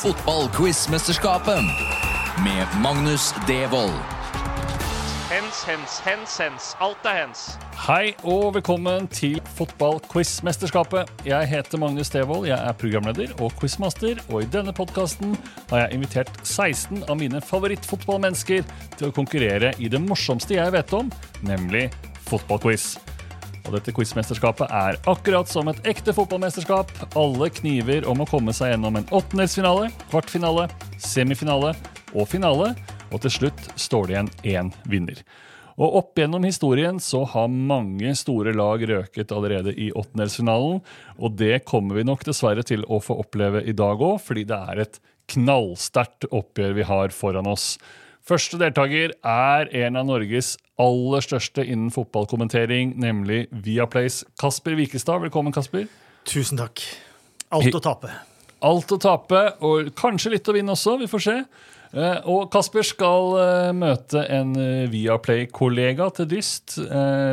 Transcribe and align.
Fotballquizmesterskapet 0.00 1.58
med 2.44 2.82
Magnus 2.82 3.34
Devold. 3.48 3.92
Hens, 5.30 5.64
hens, 5.64 5.98
hens, 6.04 6.38
hens. 6.40 6.76
Alt 6.80 7.04
er 7.04 7.18
hens. 7.18 7.42
Hei 7.84 8.14
og 8.24 8.54
velkommen 8.54 9.10
til 9.12 9.42
Fotballquizmesterskapet. 9.58 11.12
Jeg 11.28 11.50
heter 11.52 11.78
Magnus 11.78 12.08
Devold, 12.10 12.48
jeg 12.48 12.56
er 12.56 12.72
programleder 12.80 13.36
og 13.44 13.52
quizmaster, 13.60 14.24
og 14.30 14.40
i 14.40 14.48
denne 14.48 14.72
podkasten 14.72 15.36
har 15.68 15.84
jeg 15.84 16.00
invitert 16.00 16.32
16 16.48 17.04
av 17.04 17.20
mine 17.20 17.44
favorittfotballmennesker 17.44 18.64
til 18.96 19.10
å 19.10 19.12
konkurrere 19.12 19.74
i 19.76 19.92
det 19.92 20.00
morsomste 20.00 20.56
jeg 20.56 20.78
vet 20.80 20.96
om, 20.96 21.12
nemlig 21.44 21.90
fotballquiz. 22.24 22.94
Og 23.66 23.74
dette 23.76 23.92
quizmesterskapet 23.94 24.70
er 24.72 24.98
akkurat 25.10 25.50
som 25.50 25.68
et 25.70 25.80
ekte 25.90 26.14
fotballmesterskap. 26.16 26.92
Alle 27.18 27.50
kniver 27.52 28.08
om 28.08 28.22
å 28.22 28.28
komme 28.30 28.54
seg 28.56 28.74
gjennom 28.74 28.98
en 29.00 29.06
åttendelsfinale, 29.10 29.90
kvartfinale, 30.10 30.66
semifinale 30.98 31.74
og 32.14 32.26
finale. 32.30 32.72
Og 33.10 33.22
til 33.24 33.36
slutt 33.40 33.70
står 33.80 34.08
det 34.08 34.16
igjen 34.16 34.34
én 34.54 34.74
vinner. 34.90 35.22
Og 35.80 35.96
Opp 36.00 36.18
gjennom 36.20 36.44
historien 36.44 36.98
så 37.00 37.22
har 37.32 37.48
mange 37.48 38.12
store 38.18 38.52
lag 38.56 38.82
røket 38.84 39.32
allerede 39.32 39.72
i 39.72 39.88
åttendelsfinalen. 39.96 40.82
Og 41.16 41.38
det 41.40 41.62
kommer 41.68 41.96
vi 41.96 42.04
nok 42.08 42.26
dessverre 42.28 42.64
til 42.66 42.84
å 42.84 43.00
få 43.00 43.16
oppleve 43.22 43.64
i 43.64 43.76
dag 43.76 44.02
òg, 44.02 44.18
fordi 44.24 44.44
det 44.50 44.60
er 44.72 44.84
et 44.84 45.00
knallsterkt 45.30 46.28
oppgjør 46.28 46.76
vi 46.76 46.86
har 46.88 47.14
foran 47.14 47.48
oss. 47.48 47.74
Første 48.26 48.58
deltaker 48.60 49.14
er 49.26 49.70
en 49.86 49.96
av 49.96 50.04
Norges 50.10 50.52
aller 50.80 51.24
største 51.24 51.64
innen 51.66 51.92
fotballkommentering, 51.94 52.94
nemlig 53.00 53.44
Viaplays 53.52 54.22
Kasper 54.40 54.78
Wikestad. 54.78 55.22
Velkommen, 55.26 55.54
Kasper. 55.54 55.86
Tusen 56.28 56.60
takk. 56.60 56.82
Alt 57.50 57.76
å 57.76 57.82
tape. 57.84 58.12
Alt 58.64 58.92
å 58.92 59.00
tape, 59.00 59.42
og 59.64 59.92
kanskje 59.98 60.34
litt 60.36 60.48
å 60.48 60.54
vinne 60.56 60.76
også. 60.76 60.98
Vi 61.00 61.08
får 61.10 61.24
se. 61.26 61.36
Eh, 61.90 62.20
og 62.30 62.46
Kasper 62.52 62.86
skal 62.86 63.32
eh, 63.40 63.72
møte 63.74 64.22
en 64.30 64.54
eh, 64.60 64.86
Viaplay-kollega 64.92 66.10
til 66.20 66.30
dyst. 66.36 66.78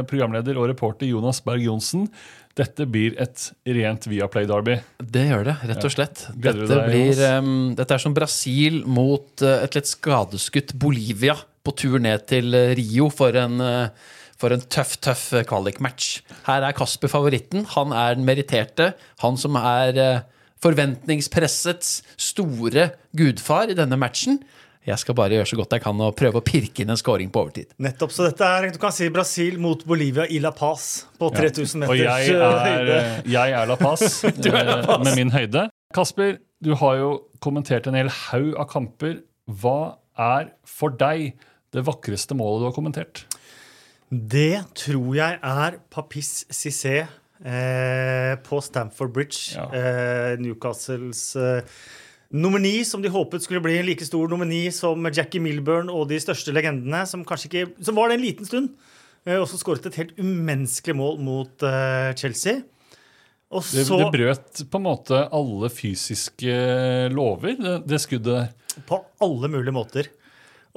Programleder 0.10 0.58
og 0.58 0.70
reporter 0.72 1.10
Jonas 1.10 1.44
Berg 1.46 1.68
Johnsen. 1.68 2.08
Dette 2.58 2.88
blir 2.90 3.14
et 3.22 3.44
rent 3.70 4.08
Viaplay-derby. 4.10 4.80
Det 4.98 5.28
gjør 5.28 5.46
det, 5.52 5.56
rett 5.70 5.86
og 5.86 5.94
slett. 5.94 6.24
Gleder 6.34 6.64
Dette, 6.64 6.80
deg, 6.80 6.88
blir, 6.90 7.22
um, 7.38 7.52
dette 7.78 7.94
er 7.94 8.02
som 8.02 8.16
Brasil 8.18 8.80
mot 8.90 9.46
uh, 9.46 9.60
et 9.62 9.78
litt 9.78 9.92
skadeskutt 9.92 10.74
Bolivia 10.82 11.36
på 11.68 11.76
tur 11.84 12.00
ned 12.04 12.26
til 12.32 12.56
uh, 12.56 12.74
Rio 12.78 13.12
for 13.14 13.36
en, 13.38 13.62
uh, 13.62 14.16
for 14.40 14.56
en 14.56 14.64
tøff, 14.64 14.96
tøff 15.04 15.30
uh, 15.36 15.44
kvalikmatch. 15.48 16.22
Her 16.48 16.66
er 16.68 16.78
Kasper 16.78 17.12
favoritten. 17.12 17.68
Han 17.76 17.96
er 17.96 18.18
den 18.18 18.28
meritterte. 18.28 18.94
Han 19.24 19.40
som 19.40 19.60
er 19.60 20.24
forventningspressets 20.64 22.00
store 22.18 22.90
gudfar 23.18 23.70
i 23.70 23.78
denne 23.78 24.00
matchen. 24.00 24.40
Jeg 24.88 25.02
skal 25.02 25.18
bare 25.20 25.36
gjøre 25.36 25.50
så 25.50 25.58
godt 25.60 25.74
jeg 25.76 25.84
kan 25.84 26.00
og 26.00 26.14
prøve 26.16 26.40
å 26.40 26.46
pirke 26.48 26.84
inn 26.84 26.94
en 26.94 27.00
scoring 27.00 27.32
på 27.34 27.42
overtid. 27.44 27.74
Nettopp. 27.84 28.14
Så 28.16 28.24
dette 28.30 28.48
er 28.48 28.70
du 28.72 28.80
kan 28.80 28.94
si 28.96 29.10
Brasil 29.12 29.58
mot 29.60 29.82
Bolivia 29.88 30.24
i 30.32 30.40
La 30.40 30.54
Paz 30.56 31.04
på 31.20 31.28
3000 31.34 31.84
meters 31.84 31.92
Og 31.92 32.00
jeg 32.00 32.38
er, 32.38 32.64
høyde. 32.64 33.00
jeg 33.34 33.56
er 33.60 33.68
La 33.68 33.76
Paz, 33.82 34.22
eh, 34.30 34.88
med 35.04 35.12
min 35.20 35.34
høyde. 35.34 35.66
Kasper, 35.96 36.38
du 36.64 36.72
har 36.80 37.02
jo 37.02 37.12
kommentert 37.44 37.90
en 37.92 38.00
hel 38.00 38.12
haug 38.30 38.54
av 38.56 38.70
kamper. 38.72 39.20
Hva 39.60 39.98
er 40.16 40.54
for 40.64 40.96
deg 40.96 41.36
det 41.76 41.84
vakreste 41.88 42.38
målet 42.38 42.64
du 42.64 42.70
har 42.70 42.76
kommentert? 42.76 43.26
Det 44.10 44.64
tror 44.78 45.16
jeg 45.18 45.40
er 45.44 45.80
Papis 45.92 46.46
Cissé 46.54 47.02
eh, 47.02 48.34
på 48.46 48.60
Stamford 48.64 49.12
Bridge. 49.16 49.58
Ja. 49.58 49.68
Eh, 49.76 50.38
Newcastles 50.40 51.24
eh, 51.36 51.80
nummer 52.32 52.62
ni, 52.64 52.86
som 52.88 53.04
de 53.04 53.12
håpet 53.12 53.44
skulle 53.44 53.64
bli 53.64 53.78
en 53.80 53.88
like 53.88 54.08
stor 54.08 54.32
nomini 54.32 54.68
som 54.76 55.04
Jackie 55.12 55.44
Milburn 55.44 55.92
og 55.92 56.08
de 56.12 56.20
største 56.24 56.56
legendene, 56.56 57.04
som 57.08 57.26
ikke 57.28 57.68
Som 57.84 58.00
var 58.00 58.10
det 58.10 58.20
en 58.20 58.26
liten 58.26 58.48
stund. 58.48 58.72
Eh, 59.28 59.36
og 59.36 59.48
så 59.52 59.60
skåret 59.60 59.86
et 59.90 60.00
helt 60.00 60.16
umenneskelig 60.20 60.96
mål 60.96 61.20
mot 61.20 61.68
eh, 61.68 62.14
Chelsea. 62.16 62.62
Og 63.48 63.64
Det, 63.64 63.86
så 63.88 64.00
det 64.02 64.12
brøt 64.12 64.64
på 64.72 64.80
en 64.80 64.88
måte 64.88 65.20
alle 65.32 65.70
fysiske 65.72 66.56
lover, 67.14 67.56
det, 67.56 67.76
det 67.88 68.00
skuddet 68.04 68.34
der. 68.34 68.82
På 68.88 69.00
alle 69.24 69.48
mulige 69.52 69.76
måter. 69.76 70.10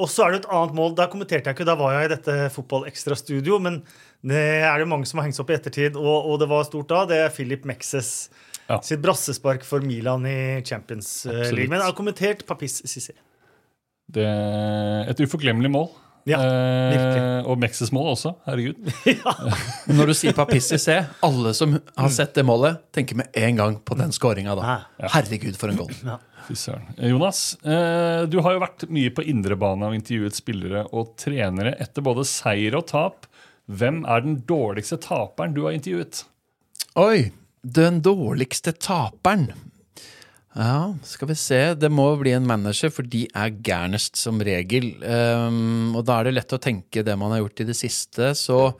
Og 0.00 0.08
så 0.08 0.24
er 0.26 0.34
det 0.34 0.42
et 0.42 0.50
annet 0.56 0.76
mål. 0.76 0.94
Da 0.98 1.06
kommenterte 1.12 1.50
jeg 1.50 1.58
ikke, 1.58 1.66
da 1.68 1.76
var 1.78 1.92
jeg 1.98 2.08
i 2.08 2.12
dette 2.14 2.36
fotballekstrastudio. 2.54 3.58
Men 3.62 3.80
det 4.26 4.44
er 4.64 4.80
det 4.80 4.88
mange 4.88 5.08
som 5.08 5.20
har 5.20 5.28
hengt 5.28 5.36
seg 5.36 5.44
opp 5.44 5.52
i 5.52 5.58
ettertid, 5.58 5.98
og, 6.00 6.30
og 6.30 6.38
det 6.40 6.48
var 6.50 6.64
stort 6.68 6.88
da. 6.92 7.02
Det 7.10 7.18
er 7.26 7.34
Philip 7.34 7.66
Mexes 7.68 8.30
Ja. 8.70 8.78
sitt 8.86 9.00
brassespark 9.02 9.64
for 9.66 9.82
Milan 9.82 10.24
i 10.30 10.62
Champions 10.64 11.26
eh. 11.26 11.50
League. 11.50 11.68
Men 11.68 11.80
jeg 11.80 11.88
har 11.90 11.96
kommentert 11.98 12.46
Papis 12.46 12.80
Cissé. 12.86 13.16
Det, 14.10 14.26
et 15.10 15.20
uforglemmelig 15.22 15.70
mål. 15.70 15.88
Ja, 16.28 16.40
eh, 16.44 17.38
og 17.48 17.58
Mexes 17.60 17.92
mål 17.94 18.12
også. 18.12 18.34
Herregud. 18.46 18.80
Når 19.96 20.10
du 20.10 20.14
sier 20.16 20.36
Papissi 20.36 20.78
C, 20.80 20.98
alle 21.24 21.54
som 21.56 21.78
har 21.78 22.12
sett 22.12 22.34
det 22.36 22.44
målet, 22.46 22.82
tenker 22.94 23.20
med 23.22 23.30
en 23.40 23.60
gang 23.60 23.78
på 23.84 23.96
den 23.98 24.12
skåringa. 24.14 24.56
da. 24.58 24.80
Herregud, 25.14 25.56
for 25.60 25.72
en 25.72 25.80
goal. 25.80 25.94
Ja. 26.04 26.18
Jonas, 26.96 27.54
eh, 27.62 28.26
du 28.26 28.40
har 28.42 28.56
jo 28.56 28.62
vært 28.62 28.86
mye 28.90 29.12
på 29.14 29.22
indrebane 29.28 29.86
og 29.86 29.94
intervjuet 29.94 30.34
spillere 30.34 30.84
og 30.90 31.12
trenere 31.20 31.76
etter 31.78 32.02
både 32.02 32.24
seier 32.26 32.74
og 32.78 32.88
tap. 32.90 33.28
Hvem 33.70 34.02
er 34.08 34.24
den 34.24 34.40
dårligste 34.48 34.98
taperen 34.98 35.54
du 35.54 35.62
har 35.68 35.76
intervjuet? 35.76 36.24
Oi, 36.98 37.30
den 37.62 38.00
dårligste 38.02 38.74
taperen. 38.74 39.52
Ja, 40.50 40.96
skal 41.06 41.28
vi 41.30 41.36
se. 41.38 41.58
Det 41.78 41.88
må 41.94 42.08
bli 42.18 42.32
en 42.34 42.46
manager, 42.48 42.90
for 42.90 43.06
de 43.06 43.22
er 43.38 43.52
gærnest 43.62 44.18
som 44.18 44.40
regel. 44.42 44.96
Um, 44.98 45.94
og 45.94 46.02
da 46.08 46.18
er 46.18 46.26
det 46.26 46.34
lett 46.40 46.56
å 46.56 46.62
tenke 46.62 47.04
det 47.06 47.14
man 47.18 47.30
har 47.30 47.44
gjort 47.44 47.62
i 47.62 47.68
det 47.68 47.76
siste. 47.78 48.32
Så 48.34 48.72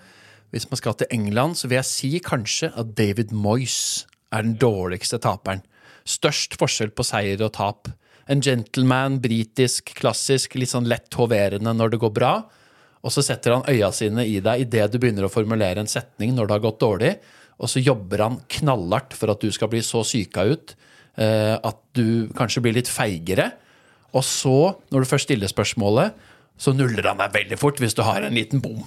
hvis 0.51 0.67
man 0.71 0.81
skal 0.81 0.99
til 0.99 1.13
England, 1.15 1.61
så 1.61 1.71
vil 1.71 1.79
jeg 1.79 1.91
si 1.93 2.11
kanskje 2.27 2.73
at 2.75 2.91
David 2.99 3.31
Moyes 3.31 4.09
er 4.35 4.43
den 4.47 4.59
dårligste 4.59 5.23
taperen. 5.23 5.63
Størst 6.03 6.59
forskjell 6.59 6.91
på 6.91 7.07
seier 7.07 7.47
og 7.47 7.55
tap. 7.55 7.93
En 8.31 8.43
gentleman, 8.43 9.21
britisk, 9.23 9.95
klassisk, 9.99 10.59
litt 10.59 10.75
sånn 10.75 10.91
lett 10.91 11.15
hoverende 11.15 11.71
når 11.77 11.95
det 11.95 12.03
går 12.03 12.15
bra. 12.19 12.35
Og 13.07 13.15
så 13.15 13.23
setter 13.23 13.55
han 13.55 13.67
øya 13.71 13.95
sine 13.95 14.27
i 14.27 14.41
deg 14.43 14.67
idet 14.67 14.91
du 14.91 14.99
begynner 14.99 15.29
å 15.29 15.33
formulere 15.33 15.83
en 15.83 15.91
setning 15.91 16.35
når 16.35 16.49
det 16.49 16.59
har 16.59 16.67
gått 16.67 16.83
dårlig. 16.83 17.17
Og 17.63 17.71
så 17.71 17.79
jobber 17.79 18.27
han 18.27 18.43
knallhardt 18.59 19.15
for 19.15 19.31
at 19.31 19.43
du 19.43 19.55
skal 19.55 19.71
bli 19.71 19.87
så 19.87 20.03
syka 20.03 20.51
ut 20.51 20.75
at 21.21 21.77
du 21.93 22.31
kanskje 22.37 22.63
blir 22.65 22.79
litt 22.79 22.89
feigere. 22.89 23.51
Og 24.17 24.25
så, 24.25 24.73
når 24.91 25.05
du 25.05 25.09
først 25.11 25.29
stiller 25.29 25.51
spørsmålet, 25.51 26.17
så 26.61 26.73
nuller 26.77 27.07
han 27.09 27.21
deg 27.21 27.35
veldig 27.35 27.59
fort 27.61 27.81
hvis 27.81 27.97
du 27.97 28.03
har 28.07 28.25
en 28.25 28.37
liten 28.37 28.63
bom. 28.65 28.83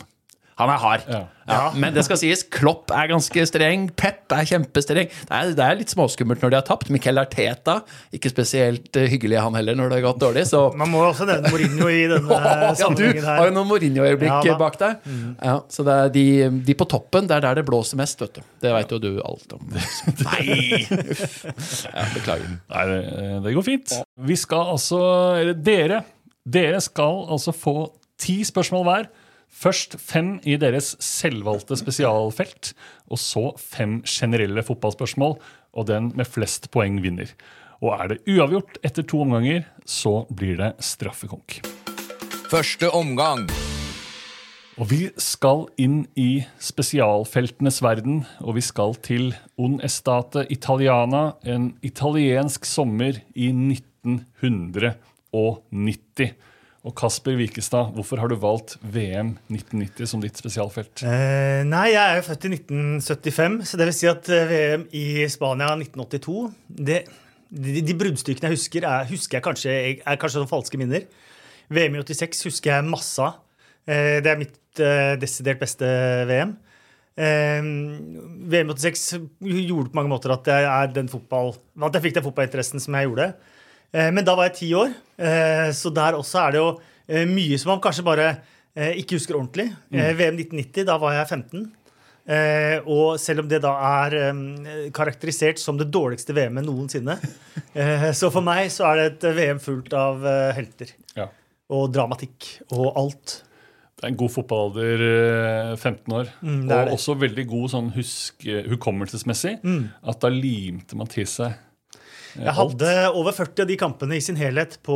Han 0.59 0.69
er 0.69 0.81
hard. 0.83 1.07
Ja. 1.09 1.23
Ja, 1.43 1.73
men 1.75 1.91
det 1.95 2.05
skal 2.07 2.15
sies, 2.21 2.45
Klopp 2.53 2.91
er 2.95 3.09
ganske 3.11 3.43
streng. 3.49 3.89
Pep 3.99 4.31
er 4.31 4.45
kjempestreng. 4.47 5.09
Det 5.11 5.35
er, 5.35 5.49
det 5.57 5.63
er 5.65 5.79
litt 5.79 5.91
småskummelt 5.91 6.43
når 6.43 6.53
de 6.53 6.57
har 6.59 6.65
tapt. 6.67 6.91
Miquel 6.93 7.19
Arteta, 7.19 7.79
ikke 8.15 8.31
spesielt 8.31 8.95
eh, 8.99 9.09
hyggelig 9.11 9.41
han 9.43 9.57
heller 9.57 9.75
når 9.75 9.91
det 9.91 9.97
har 9.99 10.05
gått 10.05 10.21
dårlig. 10.23 10.45
Så 10.47 10.61
Man 10.79 10.91
må 10.93 11.01
også 11.09 11.27
nevne 11.27 11.51
Mourinho 11.51 11.89
i 11.91 12.05
denne 12.11 12.37
ja, 12.37 12.69
du 12.71 12.79
sammenhengen 12.79 13.27
har 13.27 13.49
jo 13.49 13.55
noen 13.57 13.69
Mourinho-øyeblikk 13.71 14.47
Ja, 14.47 14.55
bak 14.59 14.77
deg. 14.79 15.09
Ja, 15.43 15.57
så 15.73 15.85
det 15.87 15.97
er 16.05 16.13
de, 16.15 16.25
de 16.69 16.77
på 16.79 16.87
toppen, 16.93 17.27
det 17.27 17.37
er 17.37 17.47
der 17.49 17.59
det 17.59 17.65
blåser 17.67 17.99
mest, 17.99 18.23
vet 18.23 18.39
du. 18.39 18.47
Det 18.63 18.71
veit 18.77 18.93
jo 18.95 19.01
du 19.03 19.11
alt 19.25 19.57
om. 19.57 19.65
Nei! 20.29 20.85
Ja, 20.87 22.07
beklager. 22.13 22.55
Nei, 22.71 22.85
det, 22.93 23.01
det 23.43 23.55
går 23.57 23.67
fint. 23.67 23.97
Vi 24.31 24.39
skal 24.39 24.71
altså, 24.77 25.01
eller 25.41 25.59
dere, 25.59 26.03
dere 26.47 26.79
skal 26.83 27.25
altså 27.33 27.51
få 27.55 27.75
ti 28.21 28.39
spørsmål 28.47 28.87
hver. 28.87 29.11
Først 29.53 29.99
fem 30.01 30.39
i 30.49 30.55
deres 30.57 30.95
selvvalgte 31.03 31.77
spesialfelt, 31.77 32.71
og 33.07 33.19
så 33.21 33.51
fem 33.61 34.01
generelle 34.09 34.63
fotballspørsmål. 34.65 35.37
Og 35.73 35.87
den 35.89 36.11
med 36.17 36.25
flest 36.29 36.71
poeng 36.73 37.01
vinner. 37.03 37.29
Og 37.83 37.93
er 37.97 38.07
det 38.13 38.21
uavgjort 38.29 38.77
etter 38.85 39.03
to 39.05 39.21
omganger, 39.25 39.63
så 39.85 40.25
blir 40.33 40.57
det 40.59 40.73
straffekonk. 40.83 41.61
Første 42.49 42.89
omgang. 42.93 43.49
Og 44.81 44.89
vi 44.89 45.09
skal 45.21 45.67
inn 45.77 46.07
i 46.17 46.45
spesialfeltenes 46.61 47.81
verden, 47.85 48.23
og 48.41 48.55
vi 48.57 48.63
skal 48.65 48.95
til 49.05 49.35
Un 49.61 49.77
Estate 49.85 50.47
Italiana, 50.53 51.33
en 51.45 51.77
italiensk 51.85 52.65
sommer 52.65 53.21
i 53.35 53.51
1990. 53.53 56.33
Og 56.83 56.91
Kasper 56.99 57.37
Wikestad, 57.39 57.93
hvorfor 57.95 58.19
har 58.19 58.27
du 58.27 58.35
valgt 58.35 58.75
VM 58.81 59.37
1990 59.47 60.09
som 60.09 60.23
ditt 60.23 60.35
spesialfelt? 60.35 61.05
Eh, 61.07 61.61
nei, 61.63 61.93
jeg 61.93 62.01
er 62.03 62.17
jo 62.19 62.25
født 62.27 62.47
i 62.49 62.51
1975, 62.57 63.55
så 63.69 63.79
det 63.79 63.87
vil 63.87 63.95
si 63.95 64.09
at 64.11 64.31
eh, 64.35 64.49
VM 64.49 64.83
i 64.91 65.05
Spania 65.31 65.69
1982 65.77 66.35
det, 66.67 66.97
de, 67.53 67.77
de 67.87 67.95
bruddstykkene 67.95 68.51
jeg 68.51 68.57
husker, 68.57 68.89
er, 68.89 69.07
husker 69.07 69.39
jeg 69.39 69.45
kanskje, 69.45 69.77
er 69.95 70.19
kanskje 70.19 70.41
sånn 70.41 70.51
falske 70.51 70.81
minner. 70.81 71.07
VM 71.71 71.95
i 71.95 72.03
86 72.03 72.49
husker 72.49 72.73
jeg 72.73 72.89
masse 72.91 73.23
av. 73.23 73.39
Eh, 73.87 74.19
det 74.23 74.33
er 74.33 74.43
mitt 74.43 74.83
eh, 74.83 75.15
desidert 75.21 75.63
beste 75.63 75.87
VM. 76.27 76.55
Eh, 77.15 77.63
VM 78.51 78.73
i 78.73 78.75
86 78.75 79.07
gjorde 79.69 79.91
på 79.91 80.01
mange 80.01 80.11
måter 80.11 80.35
at 80.35 80.51
jeg, 80.51 80.67
er 80.67 80.93
den 80.99 81.07
fotball, 81.11 81.55
at 81.79 81.95
jeg 81.95 82.09
fikk 82.09 82.19
den 82.19 82.27
fotballinteressen 82.27 82.83
som 82.83 82.99
jeg 82.99 83.07
gjorde. 83.07 83.31
Men 83.93 84.25
da 84.25 84.33
var 84.33 84.47
jeg 84.49 84.57
ti 84.57 84.67
år, 84.73 84.89
eh, 85.21 85.69
så 85.77 85.91
der 85.93 86.15
også 86.17 86.39
er 86.41 86.55
det 86.55 86.61
jo 86.61 86.69
eh, 87.05 87.27
mye 87.29 87.59
som 87.61 87.73
man 87.75 87.81
kanskje 87.83 88.05
bare 88.07 88.27
eh, 88.73 88.95
ikke 89.01 89.19
husker 89.19 89.37
ordentlig. 89.37 89.67
Mm. 89.93 90.01
VM 90.17 90.39
1990, 90.41 90.87
da 90.89 90.97
var 91.01 91.13
jeg 91.19 91.29
15. 91.29 91.67
Eh, 92.23 92.77
og 92.87 93.17
selv 93.19 93.43
om 93.43 93.47
det 93.51 93.59
da 93.65 93.73
er 94.07 94.13
eh, 94.21 94.43
karakterisert 94.95 95.59
som 95.59 95.79
det 95.79 95.89
dårligste 95.91 96.35
VM-et 96.35 96.65
noensinne, 96.65 97.17
eh, 97.79 98.09
så 98.15 98.31
for 98.31 98.45
meg 98.45 98.69
så 98.71 98.87
er 98.91 99.01
det 99.01 99.07
et 99.11 99.25
VM 99.39 99.59
fullt 99.63 99.95
av 99.97 100.23
eh, 100.27 100.51
helter. 100.57 100.93
Ja. 101.19 101.27
Og 101.73 101.89
dramatikk 101.91 102.47
og 102.75 102.93
alt. 102.99 103.41
Det 103.93 104.07
er 104.07 104.13
en 104.13 104.19
god 104.19 104.31
fotballalder, 104.33 105.03
eh, 105.09 105.75
15 105.75 106.15
år. 106.15 106.31
Mm, 106.41 106.63
det 106.71 106.79
og 106.79 106.95
også 106.95 107.17
veldig 107.19 107.45
god 107.51 107.75
sånn 107.75 107.91
husk, 107.97 108.47
hukommelsesmessig. 108.71 109.57
Mm. 109.63 109.85
At 110.11 110.23
da 110.23 110.31
limte 110.31 110.97
man 110.99 111.11
til 111.11 111.27
seg 111.29 111.51
eh, 111.51 111.61
Jeg 112.33 112.53
hadde 112.57 112.91
over 113.13 113.31
40 113.35 113.61
av 113.65 113.67
de 113.69 113.75
kampene 113.77 114.17
i 114.17 114.21
sin 114.25 114.37
helhet 114.39 114.79
på 114.85 114.95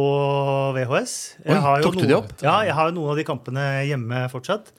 VHS. 0.77 1.15
Oi, 1.45 1.57
har 1.61 1.81
jo 1.81 1.89
tok 1.91 1.99
du 2.01 2.05
de 2.09 2.15
opp? 2.17 2.31
Ja, 2.41 2.59
jeg 2.65 2.73
har 2.77 2.89
jo 2.89 2.95
noen 2.97 3.11
av 3.13 3.19
de 3.19 3.25
kampene 3.27 3.65
hjemme 3.87 4.23
fortsatt. 4.33 4.71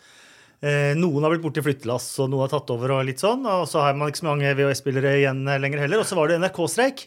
Eh, 0.59 0.95
noen 0.99 1.23
har 1.23 1.31
blitt 1.31 1.45
borti 1.45 1.63
flyttelass, 1.63 2.09
og 2.25 2.33
noen 2.33 2.47
har 2.47 2.51
tatt 2.57 2.73
over. 2.75 2.97
Og 2.97 3.05
litt 3.07 3.23
sånn, 3.23 3.45
og 3.47 3.69
så 3.71 3.85
har 3.85 3.95
man 3.95 4.11
ikke 4.11 4.25
så 4.25 4.31
mange 4.31 4.51
VHS-spillere 4.59 5.13
igjen 5.21 5.45
eh, 5.47 5.61
lenger 5.63 5.85
heller. 5.85 6.03
Og 6.03 6.09
så 6.09 6.19
var 6.19 6.33
det 6.33 6.41
NRK-streik. 6.43 7.05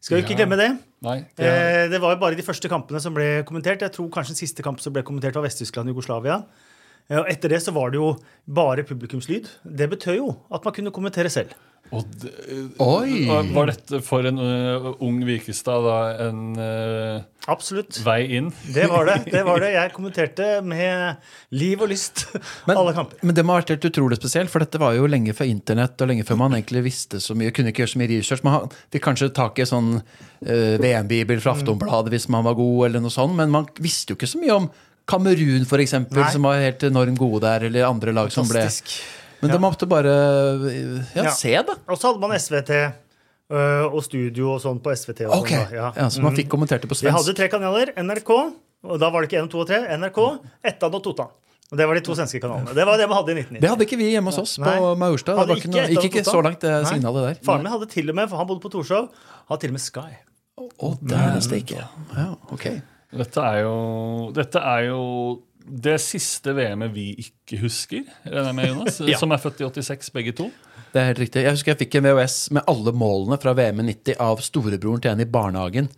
Skal 0.00 0.18
jo 0.20 0.24
ikke 0.24 0.36
glemme 0.38 0.56
det. 0.60 0.70
Nei, 1.04 1.18
det 1.36 1.46
er, 1.48 1.64
Eh, 1.84 1.88
det 1.92 2.00
var 2.00 2.14
jo 2.14 2.20
bare 2.20 2.36
de 2.36 2.44
første 2.44 2.68
kampene 2.72 3.00
som 3.00 3.16
ble 3.16 3.42
kommentert. 3.48 3.80
Jeg 3.84 3.92
tror 3.96 4.10
kanskje 4.12 4.34
den 4.36 4.42
siste 4.44 4.64
kamp 4.64 4.80
som 4.84 4.92
ble 4.92 5.02
kommentert 5.04 5.36
var 5.36 5.44
Vest-Tyskland 5.48 5.88
og 5.88 5.96
Jugoslavia. 5.96 6.42
Eh, 7.08 7.18
Og 7.20 7.26
etter 7.32 7.48
det 7.52 7.62
så 7.64 7.72
var 7.72 7.90
det 7.90 8.00
jo 8.00 8.12
bare 8.48 8.84
publikumslyd. 8.84 9.48
Det 9.64 9.88
betød 9.96 10.16
jo 10.20 10.28
at 10.52 10.64
man 10.64 10.76
kunne 10.76 10.92
kommentere 10.92 11.32
selv. 11.32 11.56
Og 11.90 12.06
det, 12.22 12.30
Oi! 12.82 13.24
Var 13.50 13.70
dette 13.72 13.98
for 14.06 14.26
en 14.28 14.38
uh, 14.38 14.90
ung 15.02 15.18
Vikestad 15.26 15.82
da 15.82 15.96
en 16.28 16.42
uh, 16.54 17.22
Absolutt. 17.50 17.98
vei 18.06 18.20
inn? 18.38 18.52
Det 18.70 18.86
var 18.92 19.08
det. 19.08 19.16
det 19.32 19.42
var 19.46 19.62
det. 19.62 19.72
Jeg 19.78 19.92
kommenterte 19.96 20.48
med 20.62 21.18
liv 21.58 21.82
og 21.82 21.90
lyst 21.90 22.28
Men, 22.68 22.76
alle 22.76 22.94
kamper. 22.94 23.18
men 23.26 23.34
det 23.34 23.44
må 23.46 23.56
ha 23.56 23.62
vært 23.62 23.74
helt 23.74 23.88
utrolig 23.90 24.20
spesielt, 24.20 24.52
for 24.52 24.62
dette 24.62 24.78
var 24.82 24.94
jo 24.94 25.08
lenge 25.10 25.34
før 25.34 25.50
internett, 25.50 25.98
og 25.98 26.12
lenge 26.12 26.26
før 26.28 26.38
man 26.44 26.54
egentlig 26.58 26.84
visste 26.86 27.22
så 27.22 27.34
mye. 27.38 27.50
Kunne 27.56 27.74
ikke 27.74 27.84
gjøre 27.84 27.94
så 27.96 28.02
mye 28.02 28.12
research. 28.12 28.44
Man 28.46 28.70
fikk 28.94 29.08
kanskje 29.08 29.32
tak 29.34 29.58
i 29.58 29.66
sånn 29.68 29.96
uh, 29.98 30.76
VM-bibel 30.82 31.42
fra 31.42 31.56
Aftonbladet 31.56 32.14
hvis 32.14 32.30
man 32.30 32.46
var 32.46 32.58
god, 32.60 32.86
eller 32.90 33.02
noe 33.02 33.14
sånt, 33.14 33.34
men 33.38 33.50
man 33.50 33.66
visste 33.82 34.14
jo 34.14 34.20
ikke 34.20 34.30
så 34.30 34.42
mye 34.42 34.60
om 34.60 34.70
Kamerun, 35.10 35.66
eksempel, 35.66 36.22
som 36.30 36.44
var 36.46 36.60
helt 36.62 36.84
enormt 36.86 37.18
gode 37.18 37.42
der, 37.42 37.66
eller 37.66 37.88
andre 37.88 38.14
lag 38.14 38.30
som 38.30 38.46
ble 38.46 38.62
Fantastisk. 38.62 39.00
Men 39.40 39.50
Ja. 39.50 39.56
det 39.56 39.60
måtte 39.62 39.88
bare 39.88 40.14
ja, 41.14 41.24
Ja. 41.24 41.30
se, 41.30 41.52
da. 41.66 41.74
Og 41.88 41.96
så 41.98 42.10
hadde 42.10 42.20
man 42.20 42.34
SVT 42.38 42.70
øh, 43.50 43.86
og 43.94 44.02
studio 44.04 44.54
og 44.54 44.60
sånn 44.62 44.80
på 44.80 44.92
SVT. 44.94 45.26
Og 45.26 45.46
sånn, 45.48 45.70
da. 45.70 45.92
ja, 45.96 46.08
Så 46.08 46.22
man 46.22 46.36
fikk 46.36 46.48
kommentert 46.52 46.82
det 46.84 46.90
på 46.90 46.94
svensk. 46.98 47.10
Vi 47.10 47.16
hadde 47.18 47.36
tre 47.36 47.48
kanaler. 47.48 47.92
NRK, 47.96 48.30
og 48.84 48.98
da 49.00 49.10
var 49.10 49.22
det 49.22 49.30
ikke 49.30 49.42
1, 49.42 49.50
2 49.50 49.60
og 49.64 49.68
3. 49.68 49.80
NRK, 49.98 50.20
Ettan 50.64 50.94
og 50.94 51.02
Totan. 51.02 51.28
Og 51.70 51.78
Det 51.78 51.86
var 51.86 51.94
de 51.94 52.00
to 52.02 52.14
svenske 52.18 52.40
kanalene. 52.42 52.74
Det 52.74 52.84
var 52.84 52.98
det 52.98 53.06
vi 53.06 53.14
hadde 53.14 53.30
i 53.30 53.34
1990. 53.38 53.60
Det 53.62 53.68
hadde 53.70 53.84
ikke 53.86 53.98
vi 54.00 54.08
hjemme 54.10 54.32
hos 54.32 54.38
oss 54.42 54.56
på 54.58 54.96
Maurstad. 54.98 55.38
Det 55.38 55.48
var 55.48 55.56
ikke 55.60 55.70
noe, 55.70 55.84
gikk 55.94 56.06
ikke 56.10 56.24
så 56.26 56.40
langt, 56.42 56.58
det 56.64 56.70
Nei. 56.82 56.88
signalet 56.90 57.22
der. 57.28 57.44
Faren 57.46 57.62
min 57.62 57.70
hadde 57.70 57.86
til 57.92 58.10
og 58.10 58.16
med, 58.18 58.28
for 58.28 58.36
han 58.42 58.46
bodde 58.50 58.60
på 58.64 58.70
Torshov, 58.72 59.06
hadde 59.48 59.60
til 59.60 59.70
og 59.70 59.76
med 59.78 59.84
Sky. 59.84 60.10
Å, 60.58 60.90
er 61.14 61.38
steike. 61.40 61.78
Ja, 62.16 62.26
ok. 62.50 62.66
Dette 63.10 63.42
er 63.42 63.60
jo, 63.62 64.30
dette 64.34 64.58
er 64.58 64.82
jo 64.88 64.98
det 65.70 65.96
siste 66.02 66.52
VM-et 66.56 66.92
vi 66.94 67.06
ikke 67.22 67.60
husker, 67.62 68.02
regner 68.26 68.50
jeg 68.50 68.56
med, 68.58 68.68
Jonas. 68.72 69.00
Ja. 69.10 69.18
Som 69.20 69.32
er 69.32 69.40
født 69.42 69.60
i 69.62 69.68
86, 69.68 70.10
begge 70.14 70.32
to. 70.36 70.50
Det 70.90 70.98
er 71.00 71.10
helt 71.12 71.22
riktig. 71.22 71.44
Jeg 71.46 71.54
husker 71.54 71.72
jeg 71.72 71.80
fikk 71.84 71.94
en 72.00 72.08
VHS 72.08 72.36
med 72.56 72.66
alle 72.70 72.92
målene 72.98 73.38
fra 73.38 73.52
VM 73.54 73.80
i 73.84 73.92
90 73.92 74.16
av 74.20 74.40
storebroren 74.42 75.02
til 75.04 75.12
en 75.12 75.22
i 75.22 75.28
barnehagen. 75.30 75.88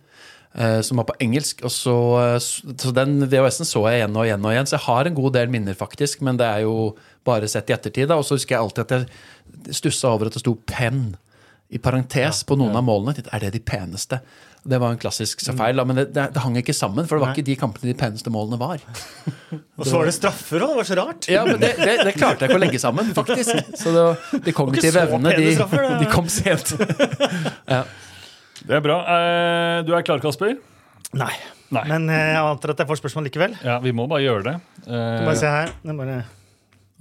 eh, 0.55 0.81
som 0.85 0.97
var 0.97 1.07
på 1.09 1.15
engelsk. 1.19 1.63
Og 1.65 1.71
så, 1.73 1.95
eh, 2.21 2.37
så 2.77 2.91
den 2.93 3.23
VHS-en 3.25 3.65
så 3.65 3.81
jeg 3.89 4.03
igjen 4.03 4.15
og 4.15 4.27
igjen 4.27 4.45
og 4.45 4.51
igjen. 4.53 4.67
Så 4.69 4.75
jeg 4.77 4.85
har 4.85 5.07
en 5.09 5.15
god 5.17 5.33
del 5.33 5.49
minner, 5.49 5.73
faktisk. 5.73 6.21
Men 6.21 6.37
det 6.37 6.45
er 6.45 6.59
jo 6.61 6.95
bare 7.25 7.49
sett 7.49 7.69
i 7.69 7.73
ettertid. 7.73 8.07
Da. 8.11 8.19
Og 8.21 8.27
så 8.27 8.37
husker 8.37 8.55
jeg 8.55 8.61
alltid 8.61 8.83
at 8.85 8.93
jeg 8.99 9.73
stussa 9.79 10.11
over 10.13 10.27
at 10.29 10.33
det 10.37 10.43
sto 10.43 10.53
'penn' 10.55 11.15
i 11.73 11.79
parentes 11.79 12.43
på 12.45 12.55
noen 12.55 12.75
av 12.77 12.83
målene. 12.85 13.17
Er 13.33 13.39
det 13.39 13.53
de 13.53 13.59
peneste? 13.59 14.21
Det 14.63 14.77
var 14.79 14.93
en 14.93 14.99
klassisk 15.01 15.41
feil, 15.43 15.79
men 15.85 15.97
det, 15.99 16.05
det, 16.15 16.23
det 16.31 16.39
hang 16.39 16.55
ikke 16.55 16.71
sammen. 16.75 17.03
For 17.09 17.17
det 17.17 17.23
var 17.25 17.31
Nei. 17.33 17.35
ikke 17.35 17.47
de 17.49 17.55
kampene 17.59 17.89
de 17.89 17.95
peneste 17.99 18.31
målene 18.31 18.55
var. 18.61 18.79
Og 19.79 19.83
så 19.89 19.97
var 19.99 20.07
det 20.07 20.13
straffer 20.15 20.63
òg, 20.63 20.69
det 20.71 20.77
var 20.79 20.87
så 20.87 20.95
rart. 21.01 21.27
Ja, 21.27 21.41
men 21.49 21.59
det, 21.59 21.73
det, 21.81 21.97
det 22.07 22.13
klarte 22.15 22.45
jeg 22.45 22.53
ikke 22.53 22.59
å 22.61 22.63
legge 22.63 22.79
sammen, 22.79 23.09
faktisk. 23.17 23.59
Så 23.81 23.91
det, 23.91 24.03
var- 24.07 24.45
de 24.47 24.53
kognitive 24.55 25.01
evnene, 25.03 25.33
de, 25.35 25.49
straffer, 25.57 25.89
de 26.03 26.07
kom 26.13 26.29
sent. 26.31 26.71
Det 28.63 28.77
er 28.77 28.83
bra. 28.85 28.97
Eh, 29.17 29.81
Du 29.87 29.91
er 29.97 30.05
klar, 30.07 30.21
Kasper? 30.23 30.55
Nei. 31.13 31.33
Nei. 31.73 31.83
Men 31.89 32.07
eh, 32.13 32.29
jeg 32.35 32.45
antar 32.53 32.73
at 32.75 32.83
jeg 32.83 32.89
får 32.93 32.99
spørsmål 33.01 33.27
likevel. 33.27 33.57
Ja, 33.65 33.79
vi 33.83 33.91
må 33.95 34.05
bare 34.07 34.23
gjøre 34.23 34.45
det. 34.47 34.55
Eh, 34.85 35.25
Bare 35.25 35.35
se 35.39 35.49
her. 35.51 35.73
Det 35.83 35.91
er 35.91 35.99
bare 35.99 36.17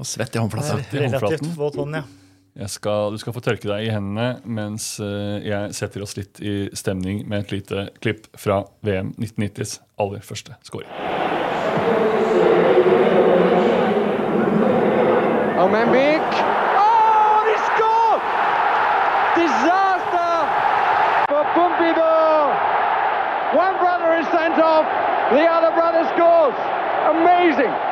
Og 0.02 0.08
svett 0.08 0.34
i 0.34 0.40
håndflata. 0.42 0.78
relativt 0.96 1.46
våt 1.60 1.76
hånd, 1.78 2.00
ja. 2.00 2.02
Skal, 2.52 3.12
du 3.12 3.16
skal 3.16 3.32
få 3.32 3.40
tørke 3.40 3.64
deg 3.64 3.86
i 3.86 3.92
hendene 3.94 4.42
mens 4.44 4.98
eh, 5.00 5.40
jeg 5.40 5.72
setter 5.72 6.02
oss 6.04 6.18
litt 6.18 6.36
i 6.44 6.68
stemning 6.76 7.22
med 7.24 7.46
et 7.46 7.54
lite 7.54 7.86
klipp 8.04 8.26
fra 8.36 8.58
VM 8.84 9.14
1990s 9.16 9.78
aller 9.96 10.20
første 10.20 10.52
scoring. 10.60 10.90
Omembik. 15.64 16.28
Oh, 16.76 17.40
he 17.48 17.56
scored! 17.72 18.20
Disaster 19.40 20.36
for 21.32 21.48
Pompidou. 21.56 22.52
One 23.56 23.80
brother 23.80 24.20
is 24.20 24.28
sent 24.28 24.60
off, 24.60 24.84
the 25.32 25.48
other 25.48 25.72
brother 25.72 26.04
scores. 26.12 26.56
Amazing. 27.16 27.91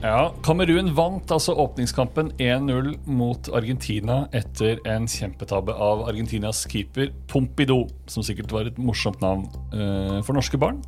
Ja, 0.00 0.30
Kamerun 0.40 0.94
vant 0.96 1.28
altså 1.28 1.52
åpningskampen 1.60 2.30
1-0 2.40 2.94
mot 3.04 3.50
Argentina 3.52 4.22
etter 4.32 4.78
en 4.88 5.04
kjempetabbe 5.04 5.74
av 5.76 6.06
Argentinas 6.08 6.62
keeper 6.72 7.10
Pompidou, 7.28 7.84
som 8.08 8.24
sikkert 8.24 8.54
var 8.56 8.70
et 8.70 8.80
morsomt 8.80 9.20
navn 9.20 9.44
uh, 9.74 10.22
for 10.24 10.32
norske 10.38 10.56
barn. 10.56 10.80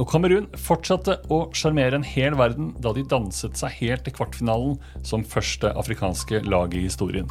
Og 0.00 0.08
Kamerun 0.08 0.48
fortsatte 0.56 1.18
å 1.28 1.42
sjarmere 1.52 2.00
en 2.00 2.06
hel 2.06 2.38
verden 2.40 2.72
da 2.80 2.94
de 2.96 3.04
danset 3.04 3.60
seg 3.60 3.76
helt 3.82 4.08
til 4.08 4.16
kvartfinalen 4.16 4.78
som 5.04 5.20
første 5.20 5.74
afrikanske 5.76 6.40
lag 6.48 6.72
i 6.72 6.86
historien. 6.86 7.28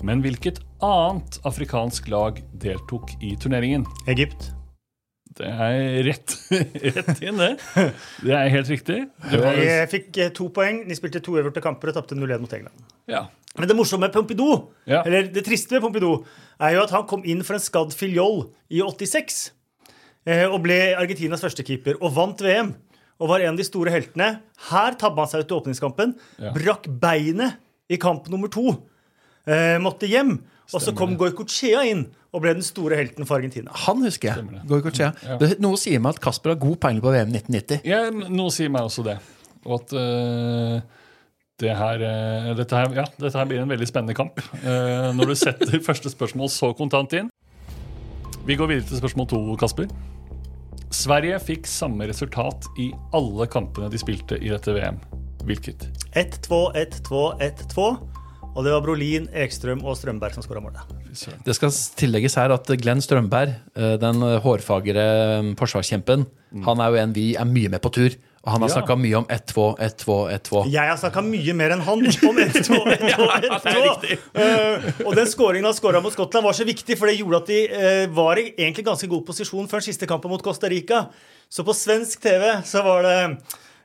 Men 0.00 0.24
hvilket 0.24 0.62
annet 0.80 1.36
afrikansk 1.44 2.08
lag 2.08 2.40
deltok 2.64 3.12
i 3.20 3.36
turneringen? 3.36 3.84
Egypt. 4.08 4.54
Det 5.36 5.46
er 5.52 5.98
rett, 6.06 6.34
rett 6.96 7.18
inn, 7.22 7.36
det. 7.42 7.50
Det 8.24 8.32
er 8.32 8.48
helt 8.54 8.70
riktig. 8.72 8.98
Var, 9.30 9.58
Jeg 9.60 9.88
fikk 9.92 10.20
eh, 10.24 10.30
to 10.36 10.46
poeng. 10.54 10.78
De 10.88 10.96
spilte 10.96 11.20
to 11.24 11.34
uavgjorte 11.36 11.60
kamper 11.64 11.92
og 11.92 11.98
tapte 11.98 12.16
0-1 12.16 12.40
mot 12.46 12.54
England. 12.56 12.86
ja. 13.10 13.26
Men 13.56 13.70
det 13.70 13.72
morsomme 13.78 14.04
med 14.04 14.12
Pompidou, 14.12 14.66
Ja. 14.84 14.98
eller 15.08 15.30
det 15.32 15.40
triste 15.46 15.72
med 15.72 15.80
Pompidou, 15.80 16.26
er 16.60 16.74
jo 16.74 16.82
at 16.82 16.90
han 16.92 17.06
kom 17.08 17.22
inn 17.24 17.38
for 17.42 17.56
en 17.56 17.62
skadd 17.64 17.94
filiol 17.96 18.50
i 18.68 18.82
86. 18.84 19.38
eh, 20.28 20.42
Og 20.44 20.58
ble 20.66 20.76
Argentinas 20.92 21.40
førstekeeper 21.40 21.96
og 22.02 22.12
vant 22.18 22.42
VM. 22.44 22.74
Og 23.16 23.30
var 23.30 23.40
en 23.40 23.54
av 23.54 23.56
de 23.56 23.64
store 23.64 23.88
heltene. 23.94 24.42
Her 24.68 24.92
tabba 25.00 25.24
han 25.24 25.30
seg 25.32 25.46
ut 25.46 25.54
i 25.54 25.56
åpningskampen. 25.56 26.12
Ja. 26.36 26.52
Brakk 26.52 26.84
beinet 27.00 27.56
i 27.88 27.96
kamp 27.96 28.28
nummer 28.28 28.52
to. 28.52 28.74
Eh, 29.48 29.78
måtte 29.80 30.04
hjem. 30.10 30.34
Og 30.74 30.82
så 30.82 30.92
kom 30.96 31.14
Goicochea 31.18 31.84
inn 31.86 32.06
og 32.34 32.42
ble 32.42 32.56
den 32.58 32.66
store 32.66 32.98
helten 32.98 33.26
for 33.28 33.38
Argentina. 33.38 33.72
Han 33.86 34.02
husker 34.04 34.32
jeg. 34.32 34.62
Goicochea. 34.68 35.12
Ja. 35.22 35.52
noe 35.62 35.78
sier 35.80 36.02
meg 36.02 36.16
at 36.16 36.22
Kasper 36.24 36.54
har 36.54 36.60
god 36.60 36.80
peiling 36.82 37.02
på 37.04 37.12
VM 37.14 37.32
1990. 37.32 37.86
Ja, 37.86 38.02
noe 38.10 38.52
sier 38.54 38.72
meg 38.72 38.88
også 38.88 39.06
det. 39.06 39.16
Og 39.66 39.78
at 39.78 39.94
uh, 39.96 40.80
det 41.62 41.72
her, 41.78 42.02
uh, 42.02 42.50
dette, 42.58 42.76
her, 42.76 42.98
ja, 42.98 43.06
dette 43.16 43.38
her 43.38 43.48
blir 43.48 43.62
en 43.62 43.72
veldig 43.72 43.88
spennende 43.88 44.16
kamp. 44.18 44.42
Uh, 44.60 45.14
når 45.16 45.32
du 45.32 45.38
setter 45.38 45.78
første 45.88 46.12
spørsmål 46.12 46.52
så 46.52 46.72
kontant 46.76 47.14
inn. 47.16 47.30
Vi 48.46 48.58
går 48.58 48.70
videre 48.70 48.90
til 48.90 49.00
spørsmål 49.00 49.30
to, 49.30 49.40
Kasper. 49.58 49.88
Sverige 50.94 51.38
fikk 51.42 51.66
samme 51.66 52.06
resultat 52.08 52.68
i 52.78 52.92
alle 53.16 53.48
kampene 53.50 53.88
de 53.90 53.98
spilte 53.98 54.38
i 54.38 54.52
dette 54.52 54.74
VM. 54.74 55.00
Hvilket? 55.46 55.88
1-2, 56.14 56.60
1-2, 56.78 57.24
1-2. 57.42 57.88
Og 58.56 58.64
det 58.64 58.72
var 58.72 58.80
Brolin, 58.80 59.26
Ekstrøm 59.36 59.82
og 59.84 59.98
Strømberg 60.00 60.32
som 60.32 60.44
skåra 60.44 60.62
målet. 60.64 60.80
Det 61.44 61.54
skal 61.56 61.72
tillegges 62.00 62.38
her 62.40 62.54
at 62.54 62.70
Glenn 62.80 63.02
Strømberg, 63.04 63.52
eh, 63.76 63.96
den 64.00 64.22
hårfagre 64.44 65.04
forsvarskjempen, 65.60 66.24
forsvarskjempen, 66.24 66.64
han 66.64 66.80
er 66.80 66.88
jo 66.94 67.02
en 67.02 67.12
vi 67.12 67.26
er 67.36 67.44
mye 67.44 67.68
med 67.68 67.82
på 67.84 67.92
tur. 67.92 68.16
Og 68.46 68.52
han 68.52 68.62
har 68.62 68.68
Ja. 68.70 68.74
snakka 68.76 68.94
mye 68.96 69.16
om 69.18 69.24
1-2, 69.26 69.74
1-2, 69.76 70.28
1-2. 70.30 70.70
Jeg 70.70 70.88
har 70.88 70.96
snakka 70.96 71.20
mye 71.20 71.52
mer 71.52 71.72
enn 71.74 71.80
han 71.82 71.98
om 71.98 72.04
1-2, 72.06 72.86
1-2, 72.86 73.26
1-2. 73.42 74.18
Eh, 74.34 74.92
og 75.04 75.16
den 75.18 75.26
skåringen 75.26 75.66
han 75.66 75.74
skåra 75.74 76.00
mot 76.00 76.12
Skottland, 76.14 76.44
var 76.46 76.52
så 76.54 76.64
viktig, 76.64 76.96
for 76.96 77.06
det 77.10 77.18
gjorde 77.18 77.42
at 77.42 77.46
de 77.50 77.60
uh, 77.66 78.14
var 78.14 78.38
i 78.38 78.54
egentlig 78.54 78.84
ganske 78.86 79.08
god 79.10 79.26
posisjon 79.26 79.66
før 79.66 79.82
den 79.82 79.88
siste 79.92 80.06
kampen 80.06 80.30
mot 80.30 80.42
Costa 80.42 80.70
Rica. 80.70 81.08
Så 81.50 81.64
på 81.66 81.74
svensk 81.74 82.22
TV 82.22 82.62
så 82.62 82.84
var 82.86 83.02
det 83.02 83.18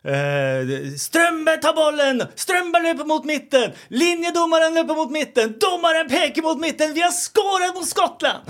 eh, 0.04 0.92
Strømberg 0.98 1.62
tar 1.64 1.74
bollen! 1.78 2.22
Strømberg 2.36 2.84
løper 2.90 3.06
mot 3.10 3.26
midten! 3.30 3.74
Linjedommeren 3.94 4.74
løper 4.80 4.96
mot 4.98 5.12
midten! 5.14 5.54
Dommeren 5.62 6.10
peker 6.10 6.42
mot 6.46 6.60
midten! 6.62 6.94
Vi 6.98 7.02
har 7.06 7.14
skåret 7.16 7.74
mot 7.78 7.86
Skottland! 7.88 8.42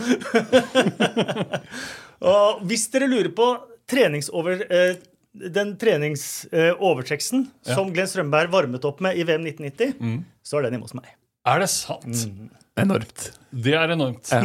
Og 2.32 2.62
hvis 2.70 2.88
dere 2.94 3.08
lurer 3.12 3.32
på 3.36 3.48
treningsover, 3.92 4.64
Uh, 4.72 4.94
den 5.32 5.78
treningsoverteksten 5.80 7.46
som 7.64 7.94
Glenn 7.96 8.10
Strømberg 8.12 8.50
varmet 8.52 8.84
opp 8.84 9.00
med 9.06 9.16
i 9.16 9.24
VM 9.24 9.46
1990, 9.48 9.94
Mm. 10.04 10.18
så 10.44 10.58
er 10.60 10.66
den 10.66 10.74
hjemme 10.76 10.90
hos 10.90 10.96
meg. 10.98 11.06
Er 11.48 11.60
det 11.64 11.70
sant? 11.72 12.26
Enormt. 12.78 13.30
Det 13.56 13.72
er 13.80 13.94
enormt. 13.96 14.28
Ja. 14.28 14.42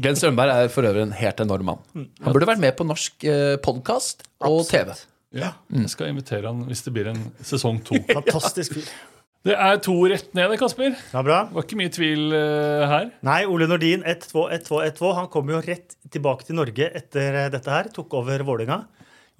Glenn 0.00 0.16
Strømberg 0.16 0.48
er 0.54 0.72
for 0.72 0.88
øvrig 0.88 1.02
en 1.04 1.12
helt 1.12 1.40
enorm 1.44 1.68
mann. 1.68 1.82
Han 2.24 2.32
burde 2.32 2.48
vært 2.48 2.62
med 2.64 2.72
på 2.78 2.86
norsk 2.88 3.20
eh, 3.28 3.58
podkast 3.60 4.24
og 4.48 4.64
TV. 4.70 4.94
Ja. 5.36 5.54
Jeg 5.70 5.90
skal 5.92 6.10
invitere 6.10 6.50
han 6.50 6.64
hvis 6.66 6.82
det 6.86 6.92
blir 6.94 7.10
en 7.12 7.22
sesong 7.46 7.80
to. 7.86 7.98
Fantastisk 8.18 8.78
fyr. 8.78 8.90
Det 9.40 9.54
er 9.56 9.78
to 9.80 9.94
rett 10.04 10.34
ned, 10.36 10.52
Kasper. 10.60 10.92
Ja, 11.14 11.22
bra. 11.24 11.38
Det 11.48 11.56
var 11.56 11.64
ikke 11.64 11.76
mye 11.80 11.92
tvil 11.94 12.26
uh, 12.34 12.82
her. 12.90 13.06
Nei, 13.24 13.38
Ole 13.48 13.64
Nordin 13.70 14.02
1-2, 14.04 14.42
1-2, 14.52 14.80
1-2. 14.90 15.12
Han 15.16 15.30
kom 15.32 15.48
jo 15.48 15.62
rett 15.64 15.96
tilbake 16.12 16.44
til 16.44 16.58
Norge 16.58 16.90
etter 17.00 17.38
eh, 17.46 17.48
dette 17.54 17.72
her. 17.72 17.88
Tok 17.94 18.18
over 18.20 18.44
Vålinga 18.44 18.82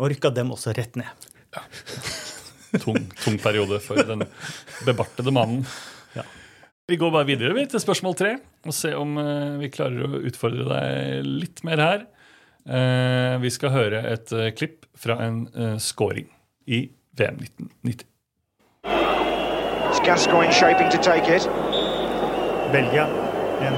og 0.01 0.09
rykka 0.09 0.31
dem 0.33 0.55
også 0.55 0.73
rett 0.79 0.97
ned. 0.97 1.29
Tung, 2.81 2.97
tung 3.21 3.37
periode 3.43 3.77
for 3.85 4.01
den 4.09 4.25
bebartede 4.87 5.37
mannen. 5.37 5.67
Ja. 6.17 6.25
Vi 6.89 6.97
går 6.97 7.13
bare 7.13 7.29
videre 7.29 7.53
vi, 7.59 7.67
til 7.69 7.85
spørsmål 7.85 8.17
tre 8.17 8.33
og 8.41 8.77
se 8.77 8.95
om 8.97 9.21
eh, 9.21 9.61
vi 9.61 9.73
klarer 9.75 10.09
å 10.09 10.25
utfordre 10.33 10.65
deg 10.71 11.29
litt 11.29 11.61
mer 11.69 11.85
her. 11.85 12.09
Eh, 12.71 13.41
vi 13.43 13.51
skal 13.51 13.73
høre 13.75 14.01
et 14.13 14.31
eh, 14.31 14.53
klipp 14.55 14.85
fra 14.95 15.17
en 15.25 15.41
uh, 15.59 15.75
scoring 15.83 16.29
i 16.71 16.87
VM 17.19 17.41
1990. 17.43 18.07
It's 19.91 19.99
Gascoigne 20.07 20.53
shaping 20.55 20.87
to 20.93 20.99
take 21.03 21.27
it 21.27 21.49
Belgia 22.71 23.09
1-0. 23.59 23.75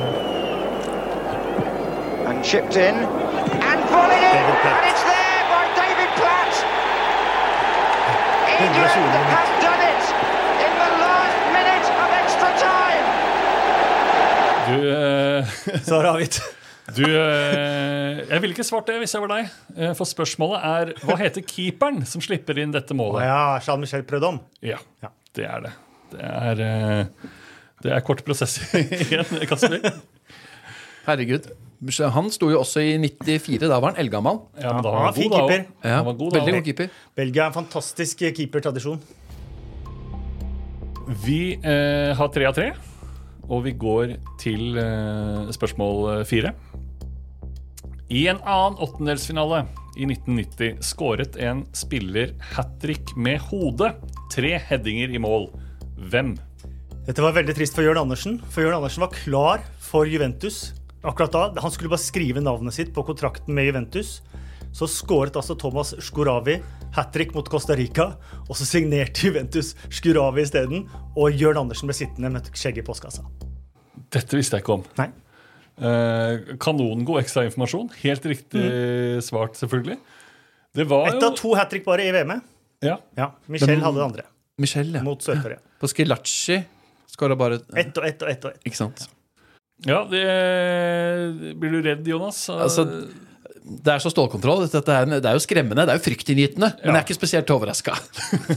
and 2.28 2.44
chipped 2.44 2.76
in 2.76 2.94
and 3.64 3.80
volleyed 3.88 4.28
in, 4.28 4.44
and 4.44 4.84
it's 4.84 5.04
there 5.08 5.42
by 5.48 5.64
David 5.72 6.10
Platt. 6.20 6.52
England 8.60 8.92
have 9.32 9.52
done 9.64 9.82
it 9.88 10.04
in 10.66 10.72
the 10.82 10.90
last 11.00 11.38
minute 11.56 11.86
of 11.96 12.08
extra 12.20 12.50
time. 12.60 13.06
Du, 14.68 14.76
eh, 14.84 16.52
Du 16.96 17.04
eh, 17.06 18.18
Jeg 18.28 18.42
ville 18.42 18.52
ikke 18.56 18.66
svart 18.66 18.88
det 18.90 18.98
hvis 19.00 19.14
jeg 19.16 19.22
var 19.24 19.30
deg. 19.36 19.52
Eh, 19.76 19.92
for 19.96 20.08
spørsmålet 20.08 20.64
er 20.68 20.92
hva 21.06 21.16
heter 21.20 21.44
keeperen 21.46 22.02
som 22.08 22.20
slipper 22.24 22.58
inn 22.62 22.74
dette 22.74 22.92
Å 22.92 22.98
målet? 22.98 23.24
ja, 23.24 23.58
Jean-Michel 23.64 24.04
Prudhomme. 24.08 24.42
Ja, 24.64 24.78
Ja. 25.04 25.12
det 25.38 25.46
er 25.48 25.60
det. 25.68 25.72
Det 26.12 26.20
er, 26.28 26.60
eh, 26.60 27.30
det 27.82 27.92
er 27.96 28.00
kort 28.04 28.20
prosess 28.26 28.58
igjen, 28.74 29.24
Kasper. 29.48 29.80
Herregud. 31.06 31.48
Han 32.14 32.28
sto 32.30 32.46
jo 32.52 32.60
også 32.60 32.78
i 32.84 32.92
94. 33.02 33.58
Da 33.66 33.80
var 33.82 33.90
han 33.94 33.98
eldgammel. 34.04 34.42
Ja, 34.60 34.74
men 34.76 34.84
da 34.84 34.90
Ja, 34.92 34.98
var 35.00 35.08
han 35.08 35.16
fin 35.16 35.32
god, 35.32 35.48
da 35.50 35.56
ja. 35.88 35.96
Han 35.96 36.06
var 36.12 36.18
god 36.20 36.36
Veldig 36.36 36.52
da. 36.52 36.58
god 36.60 36.68
keeper. 36.68 36.92
Belgia 37.18 37.42
er 37.42 37.50
en 37.50 37.56
fantastisk 37.56 38.22
keepertradisjon. 38.36 39.00
Vi 41.24 41.40
eh, 41.58 42.12
har 42.14 42.28
tre 42.32 42.46
av 42.46 42.54
tre, 42.54 42.68
og 43.48 43.64
vi 43.66 43.72
går 43.74 44.14
til 44.40 44.78
eh, 44.78 45.50
spørsmål 45.56 46.22
fire. 46.28 46.52
I 48.12 48.26
en 48.28 48.42
annen 48.44 48.76
åttendelsfinale 48.78 49.62
i 49.96 50.04
1990 50.04 50.82
skåret 50.84 51.36
en 51.40 51.62
spiller 51.72 52.34
hat 52.52 52.74
trick 52.82 53.14
med 53.16 53.40
hodet. 53.48 53.94
Tre 54.34 54.50
headinger 54.68 55.14
i 55.16 55.20
mål. 55.22 55.46
Hvem? 56.12 56.34
Dette 57.06 57.24
var 57.24 57.32
veldig 57.38 57.54
trist 57.56 57.78
for 57.78 57.86
Jørn 57.86 58.02
Andersen, 58.02 58.36
for 58.52 58.66
Jørn 58.66 58.76
Andersen 58.76 59.06
var 59.06 59.16
klar 59.16 59.64
for 59.80 60.04
Juventus 60.04 60.74
akkurat 61.00 61.32
da. 61.32 61.62
Han 61.64 61.72
skulle 61.72 61.88
bare 61.94 62.04
skrive 62.04 62.44
navnet 62.44 62.76
sitt 62.76 62.92
på 62.92 63.06
kontrakten 63.08 63.56
med 63.56 63.70
Juventus. 63.70 64.18
Så 64.76 64.90
skåret 64.92 65.40
altså 65.40 65.56
Thomas 65.56 65.94
Skuravi 66.04 66.58
hat 66.92 67.16
trick 67.16 67.32
mot 67.32 67.48
Costa 67.48 67.72
Rica, 67.80 68.10
og 68.44 68.52
så 68.60 68.68
signerte 68.68 69.24
Juventus 69.24 69.72
Skuravi 69.88 70.44
isteden, 70.44 70.84
og 71.16 71.32
Jørn 71.32 71.64
Andersen 71.64 71.88
ble 71.88 71.96
sittende 71.96 72.36
med 72.36 72.52
skjegget 72.52 72.84
i 72.84 72.88
postkassa. 72.92 73.24
Dette 74.12 74.36
visste 74.36 74.60
jeg 74.60 74.66
ikke 74.66 74.82
om. 74.82 74.88
Nei. 75.00 75.08
Eh, 75.80 76.56
kanongod 76.60 77.22
ekstrainformasjon. 77.22 77.88
Helt 78.02 78.26
riktig 78.28 78.66
svart, 79.24 79.56
selvfølgelig. 79.56 79.96
Det 80.76 80.84
var 80.88 81.08
Ett 81.08 81.22
av 81.22 81.34
to 81.36 81.54
hat 81.56 81.70
trick 81.72 81.84
bare 81.84 82.04
i 82.04 82.12
VM-et. 82.12 82.42
ja. 82.84 82.98
Ja, 83.16 83.30
Michelle 83.48 83.76
Men- 83.76 83.84
hadde 83.84 83.96
det 83.98 84.04
andre, 84.04 84.22
Michelle, 84.58 84.98
ja. 84.98 85.02
mot 85.02 85.18
Sør-Korea. 85.22 85.58
På 85.80 85.88
Skilacci 85.88 86.62
skåra 87.12 87.36
bare 87.36 87.58
Ett 87.76 87.96
og 87.98 88.04
ett 88.06 88.22
og 88.22 88.28
ett 88.30 88.44
og 88.44 88.50
ett. 88.52 88.60
Ikke 88.64 88.76
sant? 88.76 89.08
ja, 89.84 90.04
det 90.08 91.56
Blir 91.58 91.70
du 91.72 91.82
redd, 91.82 92.06
Jonas? 92.08 92.48
Altså, 92.50 92.84
det 93.62 93.92
er 93.92 93.98
så 94.02 94.10
stålkontroll. 94.10 94.64
Dette 94.68 94.92
er, 94.92 95.06
det 95.06 95.24
er 95.28 95.36
jo 95.36 95.42
skremmende, 95.42 95.84
det 95.86 95.92
er 95.94 95.98
jo 96.00 96.04
fryktinngytende. 96.04 96.72
Men 96.84 96.94
jeg 96.94 97.00
er 97.02 97.04
ikke 97.06 97.18
spesielt 97.18 97.50
overraska. 97.54 97.94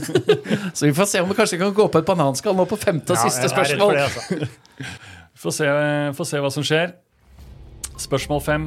så 0.76 0.86
vi 0.86 0.92
får 0.96 1.06
se 1.10 1.20
om 1.22 1.28
vi 1.30 1.36
kanskje 1.38 1.58
kan 1.60 1.74
gå 1.74 1.86
på 1.92 1.98
et 2.00 2.06
bananskall 2.08 2.56
nå 2.58 2.64
på 2.70 2.78
femte 2.80 3.12
og 3.14 3.18
Ja, 3.18 3.28
siste 3.28 3.50
spørsmål. 3.52 3.92
Vi 3.92 3.98
det, 3.98 4.08
altså. 4.08 4.48
Få 5.46 5.52
se, 5.52 5.66
få 6.16 6.24
se 6.24 6.38
hva 6.40 6.48
som 6.50 6.64
skjer. 6.64 6.94
Spørsmål 7.96 8.42
fem. 8.44 8.64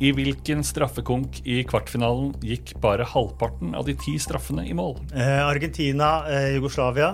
I 0.00 0.10
hvilken 0.16 0.62
straffekonk 0.64 1.42
i 1.46 1.60
kvartfinalen 1.68 2.32
gikk 2.42 2.72
bare 2.82 3.04
halvparten 3.06 3.76
av 3.78 3.84
de 3.86 3.94
ti 4.00 4.16
straffene 4.18 4.64
i 4.66 4.72
mål? 4.74 4.96
Eh, 5.12 5.42
Argentina, 5.44 6.24
eh, 6.26 6.54
Jugoslavia. 6.56 7.12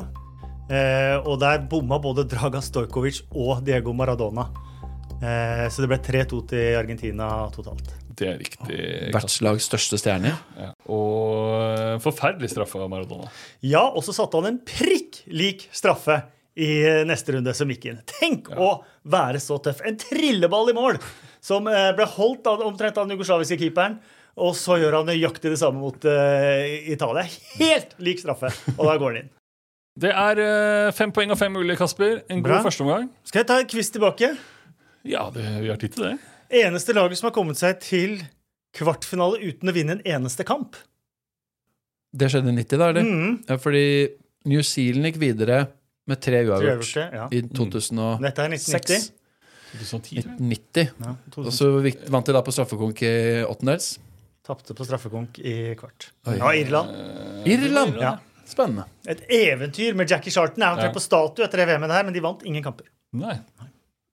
Eh, 0.71 1.17
og 1.19 1.41
der 1.43 1.67
bomma 1.69 1.99
både 2.01 2.25
Dragan 2.31 2.63
Stojkovic 2.63 3.21
og 3.35 3.65
Diego 3.67 3.93
Maradona. 3.93 4.47
Eh, 5.21 5.67
så 5.69 5.83
det 5.83 5.91
ble 5.91 5.99
3-2 5.99 6.41
til 6.49 6.79
Argentina 6.79 7.51
totalt. 7.53 7.93
Det 8.17 8.31
er 8.31 8.39
riktig. 8.41 8.81
Hvert 9.11 9.19
Vertslags 9.19 9.69
største 9.69 10.01
stjerne. 10.01 10.33
Ja. 10.57 10.71
Og 10.89 12.01
forferdelig 12.01 12.55
straffe 12.55 12.81
av 12.81 12.89
Maradona. 12.89 13.29
Ja, 13.61 13.85
og 13.91 14.07
så 14.07 14.17
satte 14.17 14.41
han 14.41 14.55
en 14.55 14.63
prikk 14.65 15.21
lik 15.29 15.69
straffe 15.75 16.23
i 16.57 16.81
neste 17.05 17.37
runde 17.37 17.53
som 17.53 17.69
gikk 17.69 17.91
inn. 17.91 18.01
Tenk 18.09 18.49
å 18.57 18.79
være 19.05 19.43
så 19.43 19.59
tøff! 19.61 19.83
En 19.85 19.99
trilleball 20.01 20.73
i 20.73 20.77
mål 20.77 21.03
som 21.47 21.69
eh, 21.71 21.93
ble 21.97 22.07
holdt 22.17 22.49
av, 22.51 22.65
omtrent 22.67 22.99
av 22.99 23.07
den 23.07 23.17
jugoslaviske 23.17 23.59
keeperen. 23.61 24.01
Og 24.37 24.53
så 24.59 24.77
gjør 24.77 24.99
han 24.99 25.09
nøyaktig 25.09 25.55
det 25.55 25.57
samme 25.63 25.81
mot 25.81 26.03
uh, 26.05 26.65
Italia. 26.93 27.23
Helt 27.57 27.95
lik 28.05 28.21
straffe, 28.21 28.51
og 28.75 28.83
da 28.85 28.97
går 29.01 29.09
han 29.09 29.21
inn. 29.23 29.31
Det 29.97 30.11
er 30.13 30.41
uh, 30.43 30.91
fem 30.93 31.15
poeng 31.17 31.33
og 31.33 31.39
fem 31.41 31.55
mulige, 31.57 31.79
Kasper. 31.81 32.19
En 32.29 32.43
god 32.45 32.51
Bra. 32.51 32.59
førsteomgang. 32.67 33.07
Skal 33.25 33.41
jeg 33.41 33.49
ta 33.49 33.57
en 33.63 33.71
quiz 33.71 33.89
tilbake? 33.95 34.35
Ja, 35.09 35.31
det, 35.33 35.47
vi 35.63 35.71
har 35.73 35.81
tid 35.81 35.97
til 35.97 36.05
det. 36.11 36.13
Eneste 36.61 36.93
laget 36.93 37.17
som 37.17 37.31
har 37.31 37.35
kommet 37.39 37.57
seg 37.57 37.81
til 37.81 38.19
kvartfinale 38.77 39.41
uten 39.41 39.73
å 39.73 39.75
vinne 39.75 39.97
en 39.97 40.05
eneste 40.19 40.45
kamp. 40.45 40.77
Det 42.17 42.29
skjedde 42.33 42.53
i 42.53 42.59
90, 42.61 42.77
da? 42.77 42.91
eller? 42.93 43.09
Mm. 43.09 43.33
Ja, 43.49 43.57
fordi 43.63 43.87
New 44.53 44.61
Zealand 44.69 45.09
gikk 45.09 45.23
videre 45.23 45.63
med 46.07 46.21
tre 46.23 46.45
uavgjort 46.45 46.93
ja. 47.01 47.25
i 47.33 47.41
2006. 47.49 48.21
Dette 48.21 48.45
er 48.45 48.53
1990. 48.53 49.09
2010, 49.79 50.23
tror 50.23 50.33
jeg. 50.33 50.49
90. 50.51 50.91
Ja, 51.05 51.15
Og 51.45 51.53
så 51.53 51.69
vant 52.11 52.27
de 52.27 52.33
da 52.37 52.43
på 52.47 52.53
straffekonk 52.55 53.03
i 53.03 53.13
åttendels. 53.47 53.99
Tapte 54.47 54.75
på 54.79 54.85
straffekonk 54.87 55.39
i 55.43 55.75
kvart. 55.79 56.11
Oi. 56.31 56.37
Ja, 56.39 56.53
Irland. 56.55 56.91
Irland! 57.51 57.97
Ja. 58.01 58.17
Spennende. 58.47 58.85
Et 59.11 59.25
eventyr 59.29 59.95
med 59.99 60.09
Jackie 60.11 60.31
Charlton. 60.31 60.63
han 60.63 60.77
omtrent 60.77 60.93
Ja. 60.93 60.95
på 60.95 61.03
statue 61.03 61.45
etter 61.45 61.57
det 61.59 61.67
VM-et 61.67 61.91
her, 61.91 62.05
men 62.05 62.15
de 62.15 62.21
vant 62.23 62.43
ingen 62.47 62.63
kamper. 62.63 62.87
Nei. 63.13 63.41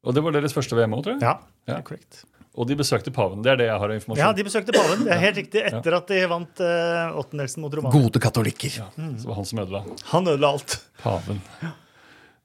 Og 0.03 0.13
det 0.15 0.23
var 0.23 0.31
deres 0.33 0.53
første 0.53 0.75
VM 0.75 0.91
òg, 0.97 1.03
tror 1.05 1.13
jeg. 1.13 1.21
Ja, 1.21 1.37
Ja. 1.67 1.81
korrekt. 1.81 2.23
Og 2.55 2.67
de 2.67 2.75
besøkte 2.75 3.09
paven. 3.13 3.41
Det 3.41 3.51
er 3.51 3.55
det 3.57 3.65
jeg 3.65 3.77
har 3.79 3.89
av 3.89 3.95
informasjon. 3.95 4.25
Ja, 4.25 4.31
de 4.33 4.43
besøkte 4.43 4.73
paven. 4.73 5.05
Det 5.05 5.11
er 5.13 5.17
helt 5.19 5.37
riktig. 5.37 5.61
Etter 5.65 5.93
at 5.97 6.07
de 6.07 6.19
vant 6.29 6.59
uh, 6.61 7.13
åttendelsen 7.17 7.61
mot 7.61 7.73
Romania. 7.73 8.01
Gode 8.01 8.19
katolikker. 8.21 8.69
Så 8.69 8.89
det 8.97 9.25
var 9.25 9.35
han 9.35 9.45
som 9.45 9.59
ødela. 9.63 9.83
Han 10.11 10.27
ødela 10.27 10.51
alt. 10.53 10.75
Paven. 11.01 11.41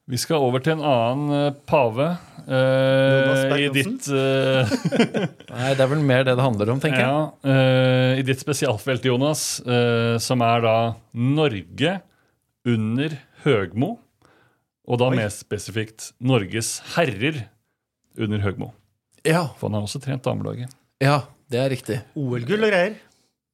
Vi 0.09 0.17
skal 0.17 0.41
over 0.41 0.61
til 0.65 0.73
en 0.73 0.81
annen 0.89 1.33
eh, 1.37 1.57
pave 1.69 2.07
eh, 2.49 3.51
i 3.61 3.67
ditt 3.75 4.07
uh, 4.09 4.71
Nei, 5.53 5.67
det 5.77 5.83
er 5.83 5.91
vel 5.91 6.01
mer 6.01 6.23
det 6.25 6.33
det 6.33 6.45
handler 6.45 6.71
om, 6.73 6.79
tenker 6.81 7.03
jeg. 7.03 7.11
ja, 7.11 7.51
eh, 7.53 8.21
I 8.21 8.25
ditt 8.25 8.41
spesialfelt, 8.41 9.05
Jonas, 9.05 9.43
eh, 9.61 10.15
som 10.23 10.41
er 10.45 10.65
da 10.65 10.75
Norge 11.13 11.99
under 12.65 13.19
Høgmo. 13.45 13.91
Og 14.89 14.97
da 14.97 15.11
Oi. 15.11 15.19
mer 15.21 15.29
spesifikt 15.33 16.09
Norges 16.17 16.79
herrer 16.95 17.43
under 18.17 18.41
Høgmo. 18.41 18.71
Ja, 19.27 19.45
For 19.59 19.69
han 19.69 19.77
har 19.77 19.85
også 19.85 20.01
trent 20.01 20.25
damelaget. 20.25 20.73
ja, 21.03 21.21
det 21.49 21.61
er 21.61 21.69
riktig. 21.73 21.99
OL-gull 22.17 22.65
og 22.65 22.73
greier. 22.73 22.97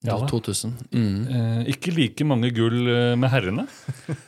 Ja, 0.08 0.18
2000. 0.30 0.74
Mm. 0.92 1.20
Eh, 1.28 1.62
ikke 1.74 1.94
like 1.96 2.28
mange 2.28 2.52
gull 2.56 2.88
eh, 2.92 3.14
med 3.20 3.32
herrene. 3.34 3.68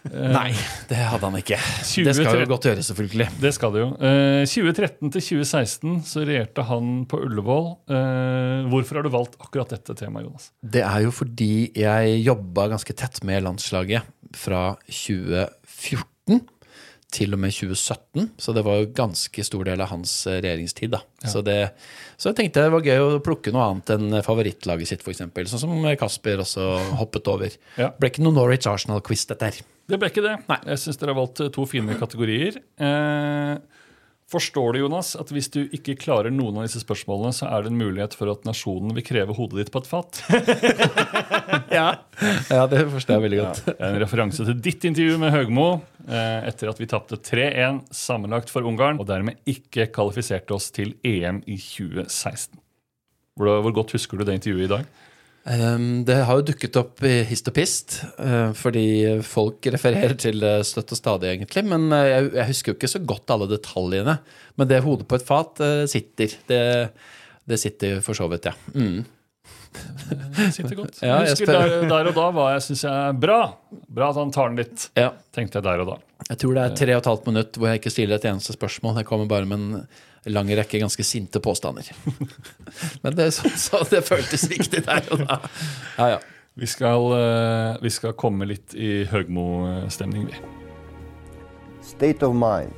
Eh, 0.08 0.32
Nei, 0.32 0.54
det 0.88 0.98
hadde 1.04 1.28
han 1.28 1.36
ikke. 1.36 1.58
20, 1.60 2.06
Det 2.08 2.14
skal 2.16 2.40
jo 2.40 2.46
godt 2.50 2.66
gjøres, 2.70 2.88
selvfølgelig. 2.90 3.26
Det 3.44 3.50
skal 3.54 3.74
det 3.76 3.82
jo. 3.82 3.88
Eh, 4.08 4.44
2013 4.48 5.12
til 5.14 5.24
2016 5.26 5.98
så 6.08 6.24
regjerte 6.26 6.64
han 6.70 7.04
på 7.12 7.20
Ullevål. 7.26 7.68
Eh, 7.92 8.70
hvorfor 8.72 8.98
har 9.00 9.06
du 9.06 9.12
valgt 9.14 9.36
akkurat 9.44 9.76
dette 9.76 9.98
temaet, 10.00 10.30
Jonas? 10.30 10.48
Det 10.64 10.82
er 10.88 11.04
jo 11.04 11.12
fordi 11.14 11.52
jeg 11.78 12.22
jobba 12.24 12.70
ganske 12.72 12.96
tett 12.98 13.20
med 13.28 13.44
landslaget 13.46 14.08
fra 14.40 14.64
2014 14.88 16.42
til 17.14 17.32
og 17.36 17.40
med 17.40 17.54
2017, 17.56 18.26
så 18.42 18.54
det 18.56 18.64
var 18.68 18.82
jo 18.82 18.90
ganske 18.96 19.46
stor 19.48 19.64
del 19.70 19.84
av 19.84 19.92
hans 19.94 20.12
eh, 20.28 20.42
regjeringstid. 20.44 20.92
da. 20.92 21.00
Så, 21.24 21.42
det, 21.46 21.56
så 22.20 22.32
jeg 22.32 22.40
tenkte 22.42 22.66
det 22.66 22.74
var 22.74 22.84
gøy 22.84 23.04
å 23.04 23.22
plukke 23.24 23.54
noe 23.56 23.70
annet 23.72 23.94
enn 23.96 24.20
favorittlaget 24.26 24.92
sitt, 24.92 25.06
f.eks. 25.06 25.24
Sånn 25.54 25.64
som 25.64 25.88
Kasper 26.00 26.44
også 26.44 26.68
hoppet 27.00 27.32
over. 27.32 27.56
Ja. 27.80 27.94
Ble 27.96 28.12
ikke 28.12 28.26
noe 28.26 28.36
Norwich 28.36 28.68
Arsenal-quiz, 28.70 29.24
dette 29.32 29.52
her. 29.52 29.62
Det 29.88 30.00
ble 30.02 30.12
ikke 30.12 30.26
det. 30.26 30.36
Nei. 30.50 30.60
Jeg 30.74 30.84
syns 30.84 31.00
dere 31.00 31.16
har 31.16 31.22
valgt 31.22 31.42
eh, 31.46 31.52
to 31.56 31.64
fine 31.70 31.96
kategorier. 32.00 32.60
Eh, 32.60 33.54
forstår 34.32 34.74
du, 34.74 34.80
Jonas, 34.82 35.14
at 35.20 35.32
hvis 35.32 35.50
du 35.54 35.62
ikke 35.76 35.96
klarer 36.00 36.34
noen 36.34 36.60
av 36.60 36.68
disse 36.68 36.82
spørsmålene, 36.84 37.32
så 37.36 37.48
er 37.50 37.64
det 37.64 37.72
en 37.72 37.80
mulighet 37.80 38.16
for 38.18 38.32
at 38.32 38.44
nasjonen 38.48 38.92
vil 38.98 39.06
kreve 39.08 39.36
hodet 39.38 39.62
ditt 39.62 39.74
på 39.74 39.84
et 39.84 39.90
fat? 39.90 40.22
Ja, 41.78 42.66
det 42.68 42.82
forstår 42.92 43.18
jeg 43.18 43.24
veldig 43.24 43.40
godt. 43.40 43.60
Er 43.78 43.94
En 43.94 44.02
referanse 44.02 44.44
til 44.44 44.58
ditt 44.64 44.84
intervju 44.88 45.20
med 45.22 45.32
Høgmo 45.32 45.68
eh, 46.08 46.48
etter 46.50 46.72
at 46.72 46.80
vi 46.82 46.88
tapte 46.90 47.20
3-1 47.24 47.84
sammenlagt 47.94 48.52
for 48.52 48.68
Ungarn, 48.68 49.00
og 49.00 49.08
dermed 49.08 49.40
ikke 49.48 49.88
kvalifiserte 49.96 50.56
oss 50.58 50.72
til 50.76 50.96
EM 51.08 51.40
i 51.46 51.56
2016. 51.62 52.60
Hvor, 53.38 53.62
hvor 53.64 53.76
godt 53.80 53.94
husker 53.96 54.20
du 54.20 54.26
det 54.28 54.40
intervjuet 54.40 54.66
i 54.66 54.72
dag? 54.74 54.90
Um, 55.48 56.04
det 56.04 56.18
har 56.28 56.40
jo 56.40 56.48
dukket 56.50 56.76
opp 56.80 57.04
i 57.08 57.22
hist 57.30 57.48
og 57.48 57.56
pist, 57.56 58.02
uh, 58.20 58.52
fordi 58.58 58.88
folk 59.24 59.70
refererer 59.72 60.18
til 60.20 60.42
det 60.44 60.56
støtt 60.68 60.92
og 60.92 61.00
stadig, 61.00 61.30
egentlig. 61.38 61.64
Men 61.72 61.88
uh, 61.94 62.04
jeg, 62.04 62.48
husker 62.50 62.74
jo 62.74 62.78
ikke 62.80 62.92
så 62.92 63.04
godt 63.08 63.32
alle 63.32 63.48
detaljene. 63.52 64.18
Men 64.60 64.70
det 64.72 64.82
hodet 64.84 65.08
på 65.08 65.20
et 65.20 65.28
fat 65.28 65.62
sitter. 65.88 66.34
Det, 66.50 66.64
det 67.48 67.62
sitter 67.62 68.02
for 68.04 68.18
så 68.18 68.28
vidt, 68.32 68.50
ja. 68.50 68.56
Mm. 68.76 69.06
Det 70.36 70.50
sitter 70.56 70.76
godt. 70.76 71.00
Ja, 71.06 71.22
jeg 71.24 71.36
husker 71.36 71.54
der, 71.54 71.78
der 71.88 72.10
og 72.10 72.18
da 72.18 72.28
hva 72.36 72.50
jeg 72.56 72.66
syns 72.68 72.84
er 72.90 73.16
bra. 73.16 73.40
Bra 73.72 74.12
at 74.12 74.20
han 74.20 74.34
tar 74.36 74.52
den 74.52 74.62
litt, 74.64 74.90
ja. 74.98 75.12
tenkte 75.36 75.62
jeg 75.62 75.68
der 75.68 75.84
og 75.84 75.94
da. 75.94 75.98
Jeg 76.28 76.42
tror 76.42 76.58
det 76.58 76.64
er 76.66 76.78
tre 76.82 76.96
og 76.96 77.02
et 77.04 77.10
halvt 77.12 77.28
minutt 77.30 77.60
hvor 77.60 77.72
jeg 77.72 77.82
ikke 77.82 77.94
stiller 77.94 78.20
et 78.20 78.28
eneste 78.30 78.56
spørsmål. 78.58 79.00
Jeg 79.02 79.10
kommer 79.10 79.30
bare 79.30 79.48
med 79.48 79.64
en 79.64 79.88
lang 80.30 80.50
rekke 80.58 80.80
ganske 80.82 81.04
sinte 81.04 81.40
påstander. 81.44 81.88
Men 83.04 83.16
det, 83.16 83.32
så, 83.36 83.50
så 83.58 83.84
det 83.90 84.04
føltes 84.08 84.48
riktig 84.52 84.86
der 84.86 85.08
og 85.12 85.24
da. 85.26 85.40
Ja, 85.98 86.10
ja. 86.16 86.20
Vi 86.58 86.66
skal, 86.66 87.12
eh, 87.14 87.76
vi 87.84 87.90
skal 87.94 88.16
komme 88.18 88.48
litt 88.50 88.74
i 88.74 89.04
Høgmo-stemning, 89.06 90.26
vi. 90.32 90.40
state 91.88 92.26
of 92.26 92.36
mind. 92.36 92.74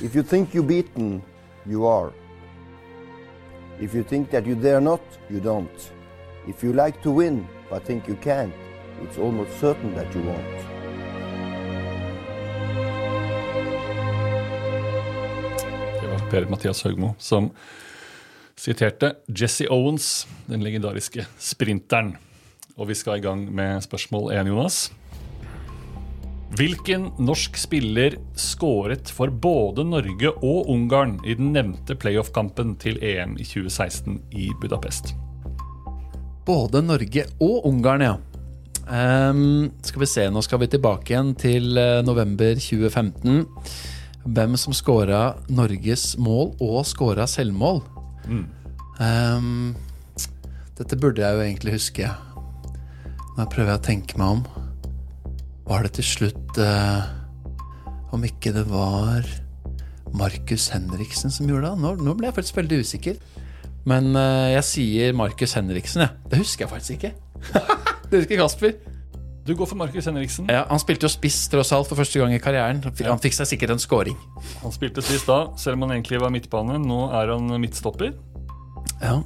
if 0.00 0.14
you 0.14 0.22
think 0.22 0.54
you're 0.54 0.62
beaten, 0.62 1.22
you 1.66 1.86
are. 1.86 2.12
If 3.80 3.94
you 3.94 4.02
think 4.02 4.30
that 4.30 4.46
you 4.46 4.54
dare 4.54 4.80
not, 4.80 5.00
you 5.28 5.40
don't. 5.40 5.92
If 6.46 6.62
you 6.62 6.72
like 6.72 7.02
to 7.02 7.10
win 7.10 7.48
but 7.68 7.84
think 7.84 8.08
you 8.08 8.16
can't, 8.16 8.54
it's 9.02 9.18
almost 9.18 9.58
certain 9.60 9.94
that 9.94 10.14
you 10.14 10.22
won't. 10.22 10.71
Per-Mathias 16.32 16.80
Høgmo 16.86 17.12
som 17.20 17.50
siterte 18.56 19.16
Jesse 19.28 19.66
Owens, 19.72 20.24
den 20.48 20.64
legendariske 20.64 21.26
sprinteren. 21.40 22.14
Og 22.78 22.88
vi 22.88 22.96
skal 22.96 23.20
i 23.20 23.24
gang 23.24 23.44
med 23.52 23.84
spørsmål 23.84 24.30
1, 24.32 24.48
Jonas. 24.48 24.82
Hvilken 26.56 27.06
norsk 27.20 27.56
spiller 27.56 28.18
skåret 28.36 29.08
for 29.12 29.32
både 29.32 29.84
Norge 29.88 30.32
og 30.44 30.68
Ungarn 30.72 31.18
i 31.24 31.36
den 31.36 31.52
nevnte 31.54 31.96
playoff-kampen 31.96 32.74
til 32.80 33.00
EM 33.00 33.38
i 33.40 33.46
2016 33.48 34.18
i 34.36 34.50
Budapest? 34.60 35.14
Både 36.44 36.82
Norge 36.84 37.24
og 37.40 37.66
Ungarn, 37.68 38.04
ja. 38.04 38.18
Um, 38.82 39.70
skal 39.84 40.02
vi 40.02 40.10
se, 40.10 40.26
nå 40.28 40.42
skal 40.44 40.60
vi 40.64 40.68
tilbake 40.74 41.12
igjen 41.14 41.32
til 41.38 41.78
eh, 41.78 42.00
november 42.04 42.56
2015. 42.58 43.44
Hvem 44.22 44.54
som 44.60 44.74
scora 44.76 45.34
Norges 45.50 46.12
mål 46.20 46.52
og 46.62 46.84
scora 46.86 47.26
selvmål. 47.26 47.82
Ehm, 49.02 49.72
dette 50.78 50.98
burde 50.98 51.24
jeg 51.24 51.34
jo 51.34 51.44
egentlig 51.44 51.76
huske. 51.78 52.10
Nå 53.36 53.46
prøver 53.50 53.72
jeg 53.72 53.80
å 53.80 53.86
tenke 53.86 54.20
meg 54.20 54.36
om. 54.38 54.44
Var 55.66 55.86
det 55.86 55.92
til 55.96 56.04
slutt 56.04 56.58
uh, 56.58 57.06
Om 58.12 58.24
ikke 58.26 58.50
det 58.52 58.64
var 58.68 59.24
Markus 60.12 60.66
Henriksen 60.74 61.32
som 61.32 61.48
gjorde 61.48 61.70
det? 61.70 61.80
Nå, 61.84 61.94
nå 62.02 62.16
ble 62.18 62.28
jeg 62.28 62.36
faktisk 62.36 62.58
veldig 62.60 62.82
usikker. 62.82 63.20
Men 63.88 64.12
uh, 64.14 64.50
jeg 64.52 64.66
sier 64.68 65.16
Markus 65.16 65.56
Henriksen, 65.58 66.04
jeg. 66.04 66.26
Det 66.30 66.42
husker 66.42 66.66
jeg 66.66 66.74
faktisk 66.74 66.98
ikke. 66.98 67.14
det 68.10 68.22
husker 68.22 68.42
Kasper. 68.42 68.76
Du 69.42 69.54
går 69.58 69.66
for 69.66 69.74
Markus 69.80 70.06
Henriksen. 70.06 70.46
Ja, 70.52 70.64
Han 70.70 70.78
spilte 70.78 71.08
jo 71.08 71.10
spiss 71.10 71.48
tross 71.50 71.72
alt 71.74 71.88
for 71.90 71.98
første 71.98 72.20
gang 72.20 72.30
i 72.34 72.38
karrieren. 72.42 72.78
Han 73.08 73.18
fikk 73.22 73.34
seg 73.34 73.48
sikkert 73.50 73.72
en 73.74 73.80
scoring. 73.82 74.18
Han 74.62 74.74
spilte 74.74 75.02
spiss 75.02 75.24
da, 75.26 75.40
selv 75.58 75.74
om 75.78 75.86
han 75.88 75.96
egentlig 75.96 76.20
var 76.22 76.30
midtbane. 76.30 76.76
Nå 76.82 77.00
er 77.18 77.32
han 77.34 77.50
midtstopper. 77.62 78.12
Ja, 79.02 79.16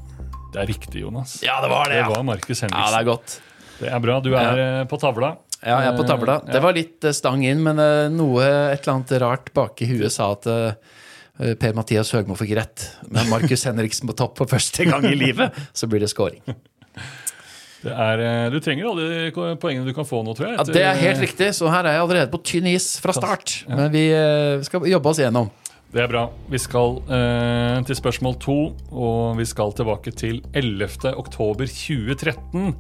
Det 0.55 0.62
er 0.62 0.70
riktig, 0.70 1.02
Jonas. 1.02 1.42
ja 1.44 1.59
det 1.61 1.68
var 1.68 1.90
det. 1.92 1.98
Det 2.00 2.14
var 2.16 2.22
Markus 2.24 2.62
Henriksen. 2.64 2.81
ja 2.81 2.90
det 2.94 3.00
er 3.02 3.09
godt. 3.11 3.40
Det 3.76 3.90
er 3.92 4.00
bra. 4.00 4.20
Du 4.24 4.31
er 4.33 4.57
ja. 4.62 4.85
på 4.88 4.96
tavla. 4.96 5.35
Ja, 5.61 5.81
jeg 5.83 5.90
er 5.92 5.96
på 5.98 6.07
tavla. 6.09 6.38
Eh, 6.46 6.52
Det 6.55 6.62
var 6.62 6.72
litt 6.76 7.05
eh, 7.05 7.12
stang 7.12 7.44
inn, 7.44 7.61
men 7.64 7.79
eh, 7.83 8.09
noe, 8.12 8.44
et 8.72 8.81
eller 8.87 8.94
annet 8.94 9.12
rart 9.20 9.52
bak 9.52 9.83
i 9.85 9.88
huet 9.90 10.12
sa 10.12 10.31
at 10.33 10.46
eh, 10.48 10.72
Per-Mathias 11.61 12.14
Høgmo 12.16 12.37
fikk 12.40 12.55
rett. 12.57 12.87
Med 13.12 13.29
Markus 13.29 13.64
Henriksen 13.68 14.09
på 14.09 14.16
topp 14.16 14.38
for 14.40 14.48
første 14.48 14.88
gang 14.88 15.05
i 15.05 15.16
livet, 15.18 15.52
så 15.76 15.88
blir 15.92 16.00
det 16.00 16.09
scoring. 16.09 16.40
Det 17.87 17.94
er, 17.94 18.22
eh, 18.25 18.49
du 18.51 18.59
trenger 18.62 18.88
alle 18.90 19.57
poengene 19.62 19.87
du 19.87 19.94
kan 19.94 20.07
få 20.09 20.22
nå, 20.27 20.35
tror 20.35 20.51
jeg. 20.51 20.59
Ja, 20.59 20.64
Det 20.64 20.83
er 20.83 20.99
helt 20.99 21.22
riktig, 21.22 21.53
så 21.55 21.70
her 21.70 21.87
er 21.87 21.99
jeg 21.99 22.03
allerede 22.07 22.33
på 22.33 22.42
tynn 22.42 22.66
is 22.72 22.96
fra 23.03 23.14
start. 23.14 23.61
Men 23.70 23.92
vi 23.94 24.09
eh, 24.11 24.59
skal 24.66 24.88
jobbe 24.90 25.12
oss 25.12 25.22
gjennom. 25.22 25.53
Det 25.94 26.03
er 26.03 26.11
bra. 26.11 26.25
Vi 26.51 26.59
skal 26.59 26.99
eh, 27.07 27.79
til 27.87 27.96
spørsmål 27.96 28.35
to, 28.42 28.57
og 28.90 29.38
vi 29.38 29.46
skal 29.46 29.72
tilbake 29.79 30.12
til 30.18 30.42
11. 30.53 31.14
oktober 31.14 31.70
2013. 31.70 32.75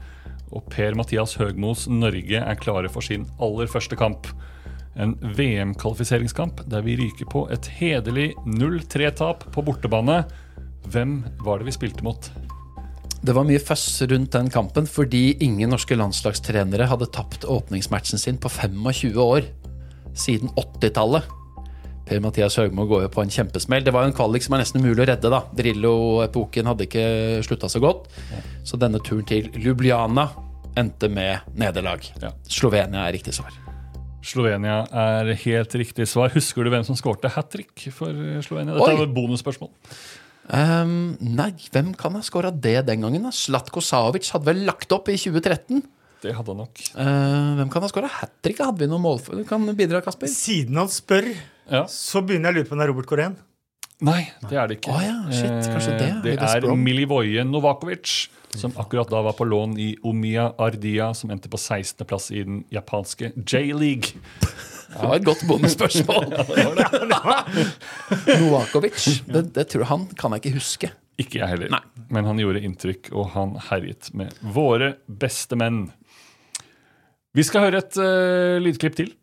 Og 0.56 0.66
Per-Mathias 0.70 1.36
Høgmos 1.38 1.86
Norge 1.90 2.42
er 2.42 2.58
klare 2.58 2.90
for 2.90 3.04
sin 3.06 3.28
aller 3.42 3.70
første 3.70 3.98
kamp. 3.98 4.26
En 4.96 5.14
VM-kvalifiseringskamp 5.22 6.64
der 6.70 6.82
vi 6.86 6.96
ryker 6.98 7.28
på 7.30 7.46
et 7.52 7.68
hederlig 7.78 8.32
0-3-tap 8.46 9.46
på 9.54 9.64
bortebane. 9.66 10.24
Hvem 10.90 11.18
var 11.44 11.60
det 11.60 11.70
vi 11.70 11.78
spilte 11.78 12.06
mot? 12.06 12.30
Det 13.24 13.34
var 13.34 13.46
mye 13.48 13.62
føss 13.62 14.02
rundt 14.10 14.34
den 14.36 14.50
kampen 14.52 14.86
fordi 14.90 15.36
ingen 15.42 15.72
norske 15.72 15.96
landslagstrenere 15.96 16.88
hadde 16.90 17.08
tapt 17.14 17.46
åpningsmatchen 17.48 18.20
sin 18.20 18.38
på 18.38 18.50
25 18.52 19.16
år. 19.22 19.48
Siden 20.16 20.52
80-tallet. 20.56 21.26
Per-Mathias 22.06 22.54
Høgmo 22.60 22.84
går 22.86 23.06
jo 23.06 23.12
på 23.16 23.24
en 23.24 23.32
kjempesmell. 23.34 23.82
Det 23.84 23.92
var 23.94 24.04
jo 24.04 24.12
en 24.12 24.16
kvalik 24.16 24.44
som 24.44 24.54
er 24.54 24.62
nesten 24.62 24.78
umulig 24.78 25.02
å 25.02 25.08
redde. 25.10 25.30
da. 25.32 25.42
Drillo-epoken 25.58 26.70
hadde 26.70 26.86
ikke 26.86 27.06
slutta 27.46 27.70
så 27.72 27.82
godt. 27.82 28.06
Så 28.66 28.78
denne 28.78 29.02
turen 29.02 29.26
til 29.26 29.50
Ljubljana 29.58 30.28
endte 30.78 31.10
med 31.10 31.48
nederlag. 31.58 32.06
Ja. 32.22 32.30
Slovenia 32.46 33.08
er 33.08 33.16
riktig 33.16 33.34
svar. 33.34 33.50
Slovenia 34.26 34.84
er 34.90 35.32
helt 35.42 35.74
riktig 35.78 36.06
svar. 36.10 36.30
Husker 36.34 36.66
du 36.66 36.70
hvem 36.70 36.86
som 36.86 36.98
skårte 36.98 37.30
hat 37.34 37.50
trick 37.52 37.88
for 37.94 38.14
Slovenia? 38.46 38.74
Dette 38.74 38.86
Oi. 38.86 38.94
er 38.94 39.08
et 39.08 39.14
bonusspørsmål. 39.16 39.70
Ehm, 40.54 41.16
nei, 41.20 41.50
hvem 41.74 41.92
kan 41.98 42.14
ha 42.14 42.22
skåra 42.22 42.52
det 42.54 42.84
den 42.86 43.02
gangen? 43.02 43.22
da? 43.26 43.32
Slatko 43.34 43.82
Savic 43.82 44.30
hadde 44.34 44.46
vel 44.52 44.64
lagt 44.68 44.92
opp 44.94 45.08
i 45.10 45.16
2013? 45.18 45.82
Det 46.22 46.32
hadde 46.34 46.54
han 46.54 46.62
nok. 46.64 46.80
Uh, 46.96 47.56
hvem 47.58 47.70
kan 47.72 47.84
ha 47.84 47.90
skåra 47.90 48.08
hat 48.10 48.32
trick? 48.42 48.62
Hadde 48.64 48.80
vi 48.80 48.88
noen 48.90 49.02
mål 49.04 49.20
Du 49.26 49.44
kan 49.48 49.66
bidra, 49.76 50.00
Kasper? 50.02 50.30
Siden 50.32 50.78
han 50.80 50.88
spør, 50.88 51.28
Ja. 51.70 51.84
så 51.90 52.22
begynner 52.24 52.52
jeg 52.52 52.54
å 52.54 52.58
lure 52.60 52.68
på 52.70 52.72
om 52.72 52.78
det 52.78 52.86
er 52.86 52.92
Robert 52.92 53.10
Korén. 53.10 53.36
Nei, 54.06 54.30
det 54.48 54.58
er 54.60 54.68
det 54.68 54.76
ikke. 54.80 54.92
Oh, 54.92 55.00
ja, 55.00 55.14
shit, 55.32 55.70
kanskje 55.72 55.98
det. 55.98 56.08
Eh, 56.08 56.22
Det 56.22 56.38
er 56.42 56.74
Milivoje 56.76 57.44
Novakovic, 57.48 58.28
som 58.54 58.72
akkurat 58.76 59.08
da 59.08 59.22
var 59.22 59.32
på 59.32 59.46
lån 59.48 59.78
i 59.80 59.96
Omia 60.04 60.50
Ardia, 60.58 61.14
som 61.14 61.30
endte 61.30 61.48
på 61.48 61.56
16.-plass 61.56 62.30
i 62.30 62.42
den 62.44 62.64
japanske 62.70 63.32
J-league. 63.36 64.12
Det 64.96 65.08
var 65.10 65.18
et 65.18 65.26
godt 65.26 65.42
bonusspørsmål. 65.48 66.30
Novakovic. 68.40 69.06
Det, 69.28 69.42
det 69.56 69.66
tror 69.72 69.88
han 69.90 70.06
kan 70.16 70.36
jeg 70.36 70.44
ikke 70.44 70.56
huske. 70.56 70.90
Ikke 71.20 71.40
jeg 71.40 71.48
heller, 71.48 71.70
Nei. 71.72 71.80
men 72.12 72.28
han 72.28 72.40
gjorde 72.40 72.60
inntrykk, 72.66 73.08
og 73.16 73.30
han 73.32 73.54
herjet 73.70 74.10
med 74.16 74.34
våre 74.52 74.94
beste 75.08 75.56
menn. 75.56 75.86
Vi 77.36 77.44
skal 77.44 77.66
høre 77.66 77.80
et 77.80 77.96
uh, 78.00 78.56
lydklipp 78.60 78.98
til, 78.98 79.14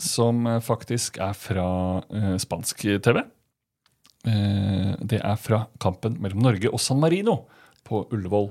som 0.00 0.46
eh, 0.46 0.60
faktisk 0.62 1.20
er 1.22 1.34
fra 1.38 1.66
uh, 2.02 2.34
spansk 2.42 2.82
TV. 3.02 3.22
Uh, 4.26 4.94
det 5.02 5.20
er 5.20 5.38
fra 5.38 5.64
kampen 5.82 6.18
mellom 6.22 6.42
Norge 6.42 6.70
og 6.70 6.82
San 6.82 6.98
Marino 7.02 7.44
på 7.86 8.02
Ullevål 8.14 8.50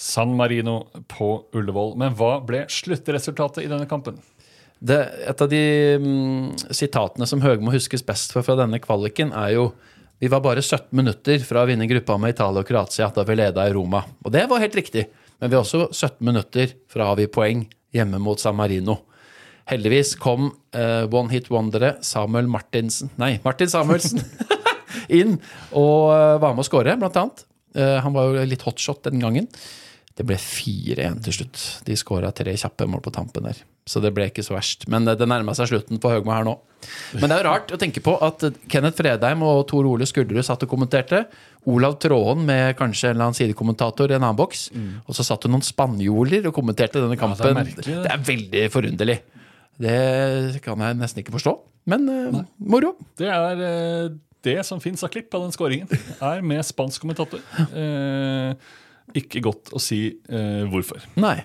San 0.00 0.32
Marino 0.36 0.86
på 1.12 1.34
Ullevål. 1.52 1.94
Men 2.00 2.14
hva 2.16 2.38
ble 2.44 2.64
sluttresultatet 2.72 3.66
i 3.66 3.68
denne 3.68 3.88
kampen? 3.88 4.16
Det, 4.80 4.96
et 5.28 5.42
av 5.44 5.48
de 5.50 5.64
mm, 6.00 6.72
sitatene 6.72 7.26
som 7.28 7.42
Høgmo 7.44 7.72
huskes 7.74 8.04
best 8.06 8.32
for 8.32 8.46
fra 8.46 8.56
denne 8.56 8.80
kvaliken, 8.80 9.34
er 9.36 9.58
jo 9.58 9.66
vi 10.20 10.28
var 10.32 10.40
bare 10.44 10.62
17 10.64 10.88
minutter 10.96 11.44
fra 11.44 11.64
å 11.64 11.68
vinne 11.68 11.88
gruppa 11.88 12.16
med 12.20 12.34
Italia 12.34 12.60
og 12.60 12.68
Kroatia 12.68 13.10
da 13.12 13.24
vi 13.28 13.36
leda 13.36 13.66
i 13.68 13.74
Roma. 13.76 14.02
Og 14.24 14.32
det 14.32 14.46
var 14.48 14.60
helt 14.60 14.76
riktig, 14.76 15.06
men 15.40 15.52
vi 15.52 15.56
er 15.56 15.62
også 15.62 15.86
17 15.92 16.24
minutter 16.28 16.74
fra 16.92 17.06
å 17.06 17.14
avgi 17.14 17.28
poeng 17.32 17.66
hjemme 17.92 18.20
mot 18.20 18.40
San 18.40 18.56
Marino. 18.56 18.98
Heldigvis 19.68 20.14
kom 20.20 20.48
uh, 20.76 21.04
one 21.12 21.32
hit 21.32 21.48
wonderet 21.52 22.00
Samuel 22.04 22.48
Martinsen 22.50 23.12
Nei, 23.20 23.36
Martin 23.44 23.70
Samuelsen 23.70 24.24
inn 25.20 25.36
og 25.76 26.10
uh, 26.10 26.40
var 26.40 26.56
med 26.56 26.64
å 26.64 26.68
skåre, 26.68 26.96
blant 27.00 27.20
annet. 27.20 27.44
Uh, 27.76 27.98
han 28.04 28.16
var 28.16 28.28
jo 28.32 28.48
litt 28.48 28.64
hotshot 28.66 29.04
den 29.06 29.22
gangen. 29.22 29.48
Det 30.18 30.26
ble 30.26 30.36
4-1 30.36 31.20
til 31.24 31.36
slutt. 31.36 31.60
De 31.86 31.96
skåra 31.96 32.32
tre 32.36 32.52
kjappe 32.58 32.86
mål 32.90 33.02
på 33.04 33.12
tampen 33.14 33.46
der. 33.46 33.60
Så 33.88 34.02
det 34.02 34.10
ble 34.14 34.26
ikke 34.28 34.44
så 34.44 34.54
verst. 34.56 34.84
Men 34.90 35.06
det, 35.08 35.16
nærma 35.28 35.54
seg 35.56 35.70
slutten 35.70 36.00
på 36.02 36.10
Høgmo 36.12 36.34
her 36.34 36.44
nå. 36.46 36.56
Men 37.14 37.30
det 37.30 37.36
er 37.36 37.42
jo 37.42 37.48
rart 37.48 37.72
å 37.74 37.78
tenke 37.80 38.02
på 38.04 38.14
at 38.22 38.44
Kenneth 38.70 39.00
Fredheim 39.00 39.42
og 39.46 39.62
Tor 39.70 39.88
Ole 39.88 40.06
Skulderud 40.08 40.44
satt 40.46 40.64
og 40.66 40.70
kommenterte. 40.72 41.24
Olav 41.70 41.98
Tråen 42.02 42.44
med 42.46 42.76
kanskje 42.78 43.10
en 43.10 43.16
eller 43.16 43.30
annen 43.30 43.38
sidekommentator 43.38 44.12
i 44.12 44.16
en 44.16 44.24
annen 44.24 44.38
boks. 44.38 44.68
Og 45.06 45.16
så 45.16 45.26
satt 45.26 45.46
det 45.46 45.52
noen 45.52 45.64
spanjoler 45.66 46.50
og 46.50 46.56
kommenterte 46.56 47.02
denne 47.02 47.16
Mm. 47.20 47.36
det 47.36 47.46
er 47.46 47.54
kampen. 47.54 47.74
det. 47.84 48.12
er 48.12 48.24
veldig 48.30 48.64
forunderlig. 48.72 49.18
Det 49.80 50.60
kan 50.64 50.80
jeg 50.84 50.98
nesten 51.00 51.22
ikke 51.22 51.36
forstå. 51.38 51.54
Men 51.88 52.08
uh, 52.08 52.42
moro. 52.58 52.94
Det 53.18 53.28
er 53.32 53.62
uh, 53.64 54.10
det 54.44 54.60
som 54.66 54.80
fins 54.80 55.02
av 55.04 55.12
klipp 55.12 55.32
av 55.36 55.46
den 55.46 55.54
skåringen. 55.54 55.88
Er 56.20 56.44
med 56.44 56.64
spansk 56.66 57.02
kommentator. 57.02 57.40
Eh, 57.80 58.54
ikke 59.18 59.42
godt 59.44 59.72
å 59.76 59.80
si 59.82 60.00
eh, 60.28 60.64
hvorfor. 60.70 61.02
Nei. 61.20 61.40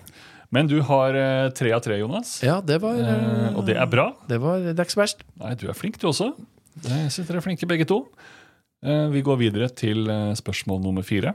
Men 0.54 0.68
du 0.70 0.78
har 0.88 1.16
eh, 1.18 1.50
tre 1.58 1.72
av 1.76 1.82
tre, 1.84 1.98
Jonas. 2.00 2.38
Ja, 2.46 2.60
det 2.62 2.78
var, 2.84 2.96
Eh, 2.96 3.10
eh, 3.50 3.56
og 3.58 3.66
det 3.68 3.76
er 3.82 3.88
bra. 3.92 4.12
det 4.30 4.38
var 4.40 4.60
Det 4.62 4.76
er 4.78 4.86
ikke 4.86 4.96
så 4.98 5.04
verst. 5.04 5.24
Nei, 5.42 5.56
du 5.56 5.68
er 5.68 5.74
flink, 5.78 6.00
du 6.00 6.08
også. 6.08 6.32
Jeg 6.86 7.12
synes 7.12 7.28
dere 7.28 7.38
er 7.42 7.46
flinke, 7.48 7.68
begge 7.68 7.86
to. 7.90 8.04
Eh, 8.86 9.08
Vi 9.12 9.22
går 9.26 9.38
videre 9.42 9.70
til 9.74 10.08
eh, 10.10 10.34
spørsmål 10.38 10.82
nummer 10.84 11.04
fire. 11.04 11.34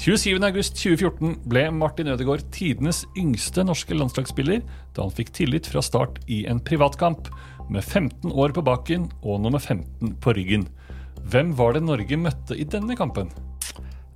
27.8.2014 0.00 1.34
ble 1.50 1.66
Martin 1.74 2.08
Ødegaard 2.08 2.46
tidenes 2.54 3.02
yngste 3.18 3.64
norske 3.66 3.92
landslagsspiller 3.96 4.62
da 4.96 5.02
han 5.04 5.12
fikk 5.12 5.32
tillit 5.36 5.66
fra 5.68 5.82
start 5.84 6.20
i 6.30 6.44
en 6.48 6.60
privatkamp, 6.64 7.28
med 7.70 7.84
15 7.84 8.32
år 8.32 8.50
på 8.56 8.64
baken 8.66 9.04
og 9.22 9.42
nummer 9.44 9.60
15 9.62 10.16
på 10.22 10.32
ryggen. 10.34 10.64
Hvem 11.30 11.52
var 11.58 11.76
det 11.76 11.84
Norge 11.86 12.16
møtte 12.18 12.56
i 12.58 12.64
denne 12.66 12.96
kampen? 12.98 13.28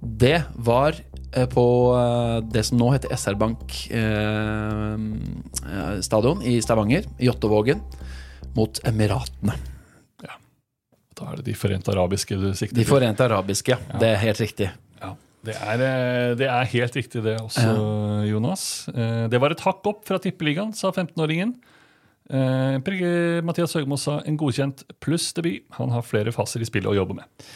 Det 0.05 0.43
var 0.55 0.97
eh, 1.33 1.47
på 1.51 1.65
eh, 1.97 2.39
det 2.53 2.65
som 2.69 2.79
nå 2.81 2.91
heter 2.95 3.13
SR 3.17 3.37
Bank 3.41 3.75
eh, 3.91 4.95
eh, 4.95 6.01
stadion 6.05 6.43
i 6.45 6.59
Stavanger, 6.63 7.07
Jåttåvågen, 7.19 7.81
mot 8.55 8.81
Emiratene. 8.87 9.57
Ja. 10.23 10.37
Da 11.19 11.33
er 11.33 11.41
det 11.41 11.47
De 11.49 11.57
forente 11.59 11.91
arabiske 11.95 12.37
du 12.39 12.51
sikter 12.55 12.77
De 12.79 12.87
forente 12.89 13.25
arabiske, 13.27 13.75
ja. 13.77 14.01
Det 14.01 14.13
er 14.15 14.21
helt 14.23 14.43
riktig. 14.45 14.71
Ja, 15.01 15.15
det 15.45 15.57
er, 15.59 15.85
det 16.39 16.49
er 16.49 16.73
helt 16.77 16.97
riktig 17.01 17.25
det 17.25 17.39
også, 17.41 17.69
Jonas. 18.31 18.67
Eh, 18.95 19.27
Det 19.33 19.41
var 19.43 19.57
et 19.57 19.65
hakk 19.67 19.87
opp 19.91 20.05
fra 20.09 20.21
Tippeligaen, 20.23 20.75
sa 20.77 20.93
15-åringen. 20.93 21.57
Eh, 22.31 23.41
Mathias 23.45 23.75
Høgmo 23.77 23.99
sa 24.01 24.21
en 24.25 24.39
godkjent 24.41 24.85
pluss 25.01 25.33
debut. 25.37 25.65
Han 25.81 25.91
har 25.93 26.07
flere 26.07 26.33
faser 26.33 26.63
i 26.63 26.69
spillet 26.69 26.93
å 26.93 26.97
jobbe 26.97 27.19
med. 27.21 27.47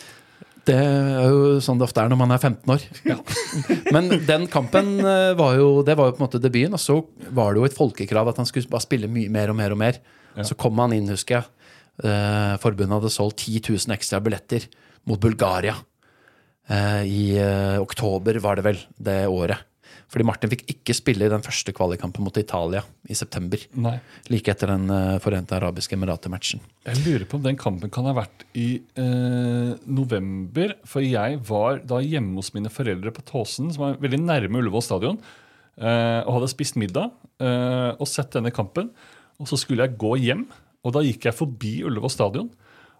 Det 0.68 0.76
er 0.76 1.30
jo 1.32 1.58
sånn 1.64 1.80
det 1.80 1.86
ofte 1.86 2.02
er 2.02 2.10
når 2.12 2.20
man 2.20 2.34
er 2.34 2.42
15 2.42 2.72
år. 2.74 2.82
Men 3.94 4.10
den 4.28 4.46
kampen 4.52 4.98
eh, 5.00 5.32
var 5.38 5.56
jo, 5.56 5.68
det 5.86 5.96
var 5.96 6.10
jo 6.10 6.16
på 6.16 6.20
en 6.20 6.26
måte 6.26 6.40
debuten, 6.44 6.76
og 6.76 6.82
så 6.82 6.98
var 7.32 7.54
det 7.54 7.62
jo 7.62 7.68
et 7.70 7.76
folkekrav 7.76 8.28
at 8.28 8.40
han 8.42 8.48
skulle 8.48 8.68
bare 8.70 8.84
spille 8.84 9.08
mye 9.10 9.32
mer 9.32 9.54
og 9.54 9.58
mer 9.58 9.74
og 9.74 9.80
mer. 9.80 10.00
Så 10.46 10.54
kom 10.60 10.78
han 10.78 10.92
inn, 10.94 11.08
husker 11.10 11.40
jeg. 11.40 11.48
Eh, 12.04 12.54
Forbundet 12.62 13.00
hadde 13.00 13.10
solgt 13.10 13.46
10 13.48 13.62
000 13.72 13.96
ekstra 13.96 14.20
billetter 14.22 14.68
mot 15.08 15.20
Bulgaria. 15.20 15.74
Eh, 16.68 17.02
I 17.08 17.22
eh, 17.40 17.78
oktober 17.80 18.38
var 18.44 18.60
det 18.60 18.66
vel 18.68 18.82
det 19.00 19.20
året. 19.26 19.64
Fordi 20.08 20.24
Martin 20.24 20.48
fikk 20.48 20.62
ikke 20.72 20.94
spille 20.96 21.26
i 21.26 21.30
den 21.30 21.42
første 21.44 21.72
kvalikkampen 21.76 22.24
mot 22.24 22.36
Italia 22.40 22.80
i 23.08 23.16
september. 23.16 23.60
Nei. 23.76 23.98
Like 24.32 24.54
etter 24.54 24.72
den 24.72 24.88
eh, 24.92 25.18
Forente 25.20 25.56
arabiske 25.58 25.98
emirater-matchen. 25.98 26.62
Jeg 26.86 27.02
lurer 27.04 27.26
på 27.28 27.36
om 27.36 27.44
den 27.44 27.58
kampen 27.60 27.92
kan 27.92 28.08
ha 28.08 28.14
vært 28.16 28.46
i 28.56 28.68
eh, 28.96 29.74
november. 29.84 30.72
For 30.88 31.04
jeg 31.04 31.42
var 31.50 31.82
da 31.88 32.00
hjemme 32.04 32.40
hos 32.40 32.54
mine 32.56 32.72
foreldre 32.72 33.12
på 33.12 33.26
Tåsen, 33.28 33.68
som 33.74 33.84
er 33.84 34.00
veldig 34.00 34.22
nærme 34.24 34.62
Ullevål 34.62 34.86
stadion, 34.86 35.20
eh, 35.76 36.22
og 36.24 36.38
hadde 36.38 36.50
spist 36.54 36.80
middag 36.80 37.12
eh, 37.44 37.92
og 37.92 38.08
sett 38.08 38.32
denne 38.38 38.54
kampen. 38.54 38.88
Og 39.36 39.52
så 39.52 39.60
skulle 39.60 39.84
jeg 39.84 40.00
gå 40.00 40.16
hjem, 40.24 40.48
og 40.88 40.96
da 40.96 41.04
gikk 41.04 41.28
jeg 41.28 41.36
forbi 41.36 41.74
Ullevål 41.84 42.16
stadion. 42.16 42.48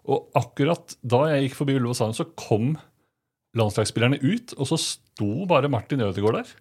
Og 0.09 0.29
akkurat 0.37 0.93
da 1.01 1.25
jeg 1.33 1.49
gikk 1.49 1.57
forbi 1.63 1.81
Ullevål 1.81 1.97
stadion, 1.97 2.21
så 2.21 2.29
kom 2.37 2.75
landslagsspillerne 3.57 4.21
ut, 4.21 4.53
og 4.61 4.69
så 4.69 4.77
sto 4.77 5.31
bare 5.49 5.73
Martin 5.73 6.05
Ødegaard 6.05 6.43
der. 6.43 6.57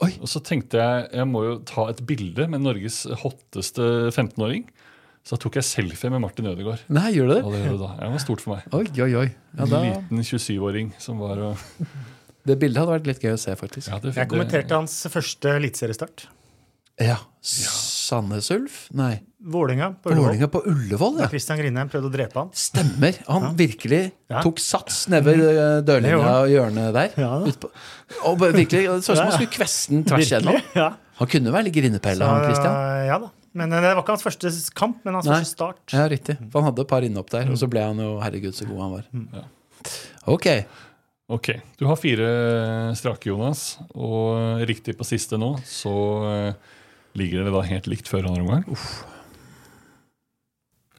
Oi. 0.00 0.12
Og 0.24 0.28
så 0.32 0.40
tenkte 0.44 0.80
jeg 0.80 1.08
jeg 1.20 1.28
må 1.28 1.42
jo 1.44 1.56
ta 1.68 1.88
et 1.92 2.00
bilde 2.08 2.46
med 2.48 2.62
Norges 2.64 3.02
hotteste 3.22 3.84
15-åring. 4.14 4.64
Så 5.20 5.36
da 5.36 5.42
tok 5.42 5.58
jeg 5.58 5.66
selfie 5.68 6.08
med 6.12 6.22
Martin 6.24 6.48
Ødegaard. 6.48 6.80
Nei, 6.88 7.10
gjør 7.12 7.28
du 7.28 7.32
det? 7.34 7.40
Allerede 7.44 7.76
da. 7.82 7.90
Det 7.98 8.08
var 8.14 8.22
stort 8.24 8.40
for 8.44 8.54
meg. 8.54 8.64
Oi, 8.72 8.86
oi, 9.04 9.10
oi. 9.20 9.26
Ja, 9.58 9.66
En 9.66 9.74
liten 9.84 10.24
27-åring 10.24 10.94
som 11.02 11.20
var 11.20 11.42
og 11.50 11.66
det 12.48 12.56
bildet 12.62 12.80
hadde 12.80 12.94
vært 12.96 13.10
litt 13.10 13.24
gøy 13.26 13.34
å 13.36 13.40
se, 13.40 13.52
faktisk. 13.60 13.90
ja, 13.92 13.98
det, 14.00 14.14
Jeg 14.16 14.30
kommenterte 14.32 14.78
hans 14.78 14.94
første 15.12 15.52
eliteseriestart. 15.60 16.24
Ja. 17.00 17.18
Sandnes 18.10 18.50
Ulf? 18.54 18.76
Nei. 18.98 19.14
Vålinga 19.40 19.92
på 20.02 20.10
Ullevål. 20.10 20.26
Vålinga 20.26 20.48
på 20.52 20.60
Ullevål, 20.68 21.14
Da 21.16 21.24
ja. 21.24 21.28
Christian 21.32 21.60
Grindheim 21.62 21.88
prøvde 21.92 22.10
å 22.10 22.12
drepe 22.12 22.36
han. 22.42 22.50
Stemmer. 22.52 23.16
Han 23.30 23.54
virkelig 23.56 24.02
Ja. 24.28 24.42
tok 24.44 24.58
sats 24.60 25.06
nede 25.08 25.24
ved 25.30 25.40
eh, 25.48 25.80
dørlinja 25.86 26.18
og 26.42 26.50
hjørnet 26.52 26.92
der. 26.98 27.14
Ja 27.16 27.30
da. 27.40 27.46
Ut 27.48 27.60
på- 27.62 27.70
Og 28.28 28.38
virkelig, 28.42 28.82
Det 28.84 29.04
så 29.06 29.14
ut 29.14 29.16
som 29.16 29.24
han 29.30 29.32
skulle 29.38 29.54
kveste 29.54 29.94
den 29.94 30.04
tvers 30.04 30.28
gjennom. 30.28 30.58
igjennom. 30.58 30.76
Ja. 30.76 30.90
Han 31.20 31.28
kunne 31.28 31.52
være 31.54 31.64
litt 31.70 31.74
grinepelle, 31.78 32.26
han 32.26 32.44
Christian. 32.50 33.06
Ja 33.06 33.18
da. 33.24 33.30
Men 33.54 33.72
eh, 33.72 33.80
det 33.80 33.94
var 33.96 34.02
ikke 34.04 34.14
hans 34.18 34.22
første 34.28 34.74
kamp, 34.78 35.00
men 35.04 35.14
hans 35.14 35.26
Nei. 35.26 35.38
første 35.40 35.56
start. 35.56 35.80
Ja, 35.96 36.04
riktig. 36.12 36.36
For 36.52 36.60
han 36.60 36.70
hadde 36.72 36.84
et 36.84 36.88
par 36.92 37.02
innhopp 37.02 37.30
der, 37.30 37.48
og 37.50 37.56
så 37.58 37.66
ble 37.70 37.80
han 37.82 37.96
jo 37.98 38.12
herregud 38.20 38.54
så 38.54 38.68
god 38.68 38.80
han 38.84 38.92
var. 38.98 39.04
Ja. 39.40 39.48
Ok. 40.28 40.46
Ok, 41.30 41.48
Du 41.78 41.86
har 41.86 41.94
fire 41.96 42.28
strake, 42.98 43.26
Jonas. 43.30 43.78
Og 43.94 44.64
riktig 44.66 44.96
på 44.98 45.06
siste 45.06 45.38
nå, 45.38 45.52
så 45.64 45.92
eh, 46.26 46.54
ligger 47.18 47.46
det 47.46 47.54
da 47.54 47.62
helt 47.66 47.88
likt 47.90 48.10
før 48.10 48.28
andre 48.30 48.44
omgang. 48.44 48.64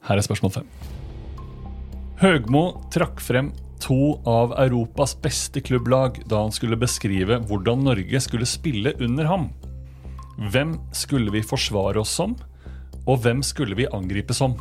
Her 0.08 0.18
er 0.18 0.26
spørsmål 0.26 0.56
fem. 0.56 0.72
Høgmo 2.22 2.64
trakk 2.94 3.22
frem 3.24 3.52
to 3.82 4.18
av 4.30 4.54
Europas 4.62 5.16
beste 5.18 5.62
klubblag 5.66 6.20
da 6.30 6.44
han 6.44 6.54
skulle 6.54 6.78
beskrive 6.80 7.40
hvordan 7.50 7.86
Norge 7.88 8.22
skulle 8.22 8.50
spille 8.50 8.94
under 9.02 9.30
ham. 9.30 9.48
Hvem 10.54 10.76
skulle 10.96 11.34
vi 11.34 11.44
forsvare 11.46 12.02
oss 12.02 12.14
som, 12.18 12.36
og 13.06 13.24
hvem 13.24 13.42
skulle 13.46 13.78
vi 13.78 13.90
angripe 13.94 14.36
som? 14.38 14.56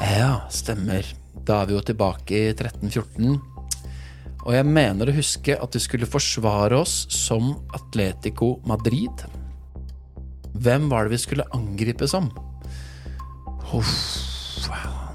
Ja, 0.00 0.42
stemmer. 0.52 1.06
Da 1.42 1.62
er 1.62 1.70
vi 1.70 1.76
jo 1.76 1.84
tilbake 1.84 2.36
i 2.36 2.50
1314. 2.52 3.40
Og 4.42 4.56
jeg 4.56 4.66
mener 4.66 5.08
å 5.08 5.14
huske 5.14 5.54
at 5.54 5.76
vi 5.76 5.82
skulle 5.82 6.08
forsvare 6.10 6.80
oss 6.82 7.04
som 7.14 7.54
Atletico 7.76 8.56
Madrid. 8.68 9.24
Hvem 10.62 10.88
var 10.92 11.06
det 11.06 11.16
vi 11.16 11.22
skulle 11.22 11.48
angripe 11.56 12.06
som? 12.10 12.28
Uff, 13.72 14.68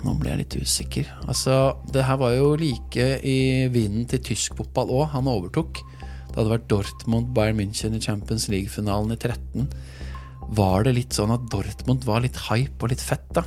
nå 0.03 0.15
ble 0.19 0.33
jeg 0.33 0.41
litt 0.41 0.57
usikker. 0.59 1.11
Altså, 1.27 1.77
det 1.93 2.05
her 2.07 2.19
var 2.19 2.33
jo 2.35 2.55
like 2.59 3.07
i 3.23 3.67
vinden 3.71 4.07
til 4.09 4.23
tysk 4.31 4.57
fotball 4.59 4.91
òg. 4.91 5.05
Han 5.13 5.29
overtok. 5.31 5.79
Det 6.27 6.35
hadde 6.35 6.53
vært 6.53 6.67
Dortmund, 6.71 7.31
Bayern 7.37 7.59
München 7.61 7.95
i 7.97 8.01
Champions 8.03 8.47
League-finalen 8.51 9.15
i 9.15 9.19
13. 9.19 9.69
Var 10.57 10.85
det 10.87 10.95
litt 10.97 11.15
sånn 11.15 11.33
at 11.33 11.47
Dortmund 11.51 12.05
var 12.07 12.21
litt 12.23 12.37
hype 12.49 12.83
og 12.83 12.93
litt 12.93 13.03
fett, 13.03 13.25
da? 13.35 13.45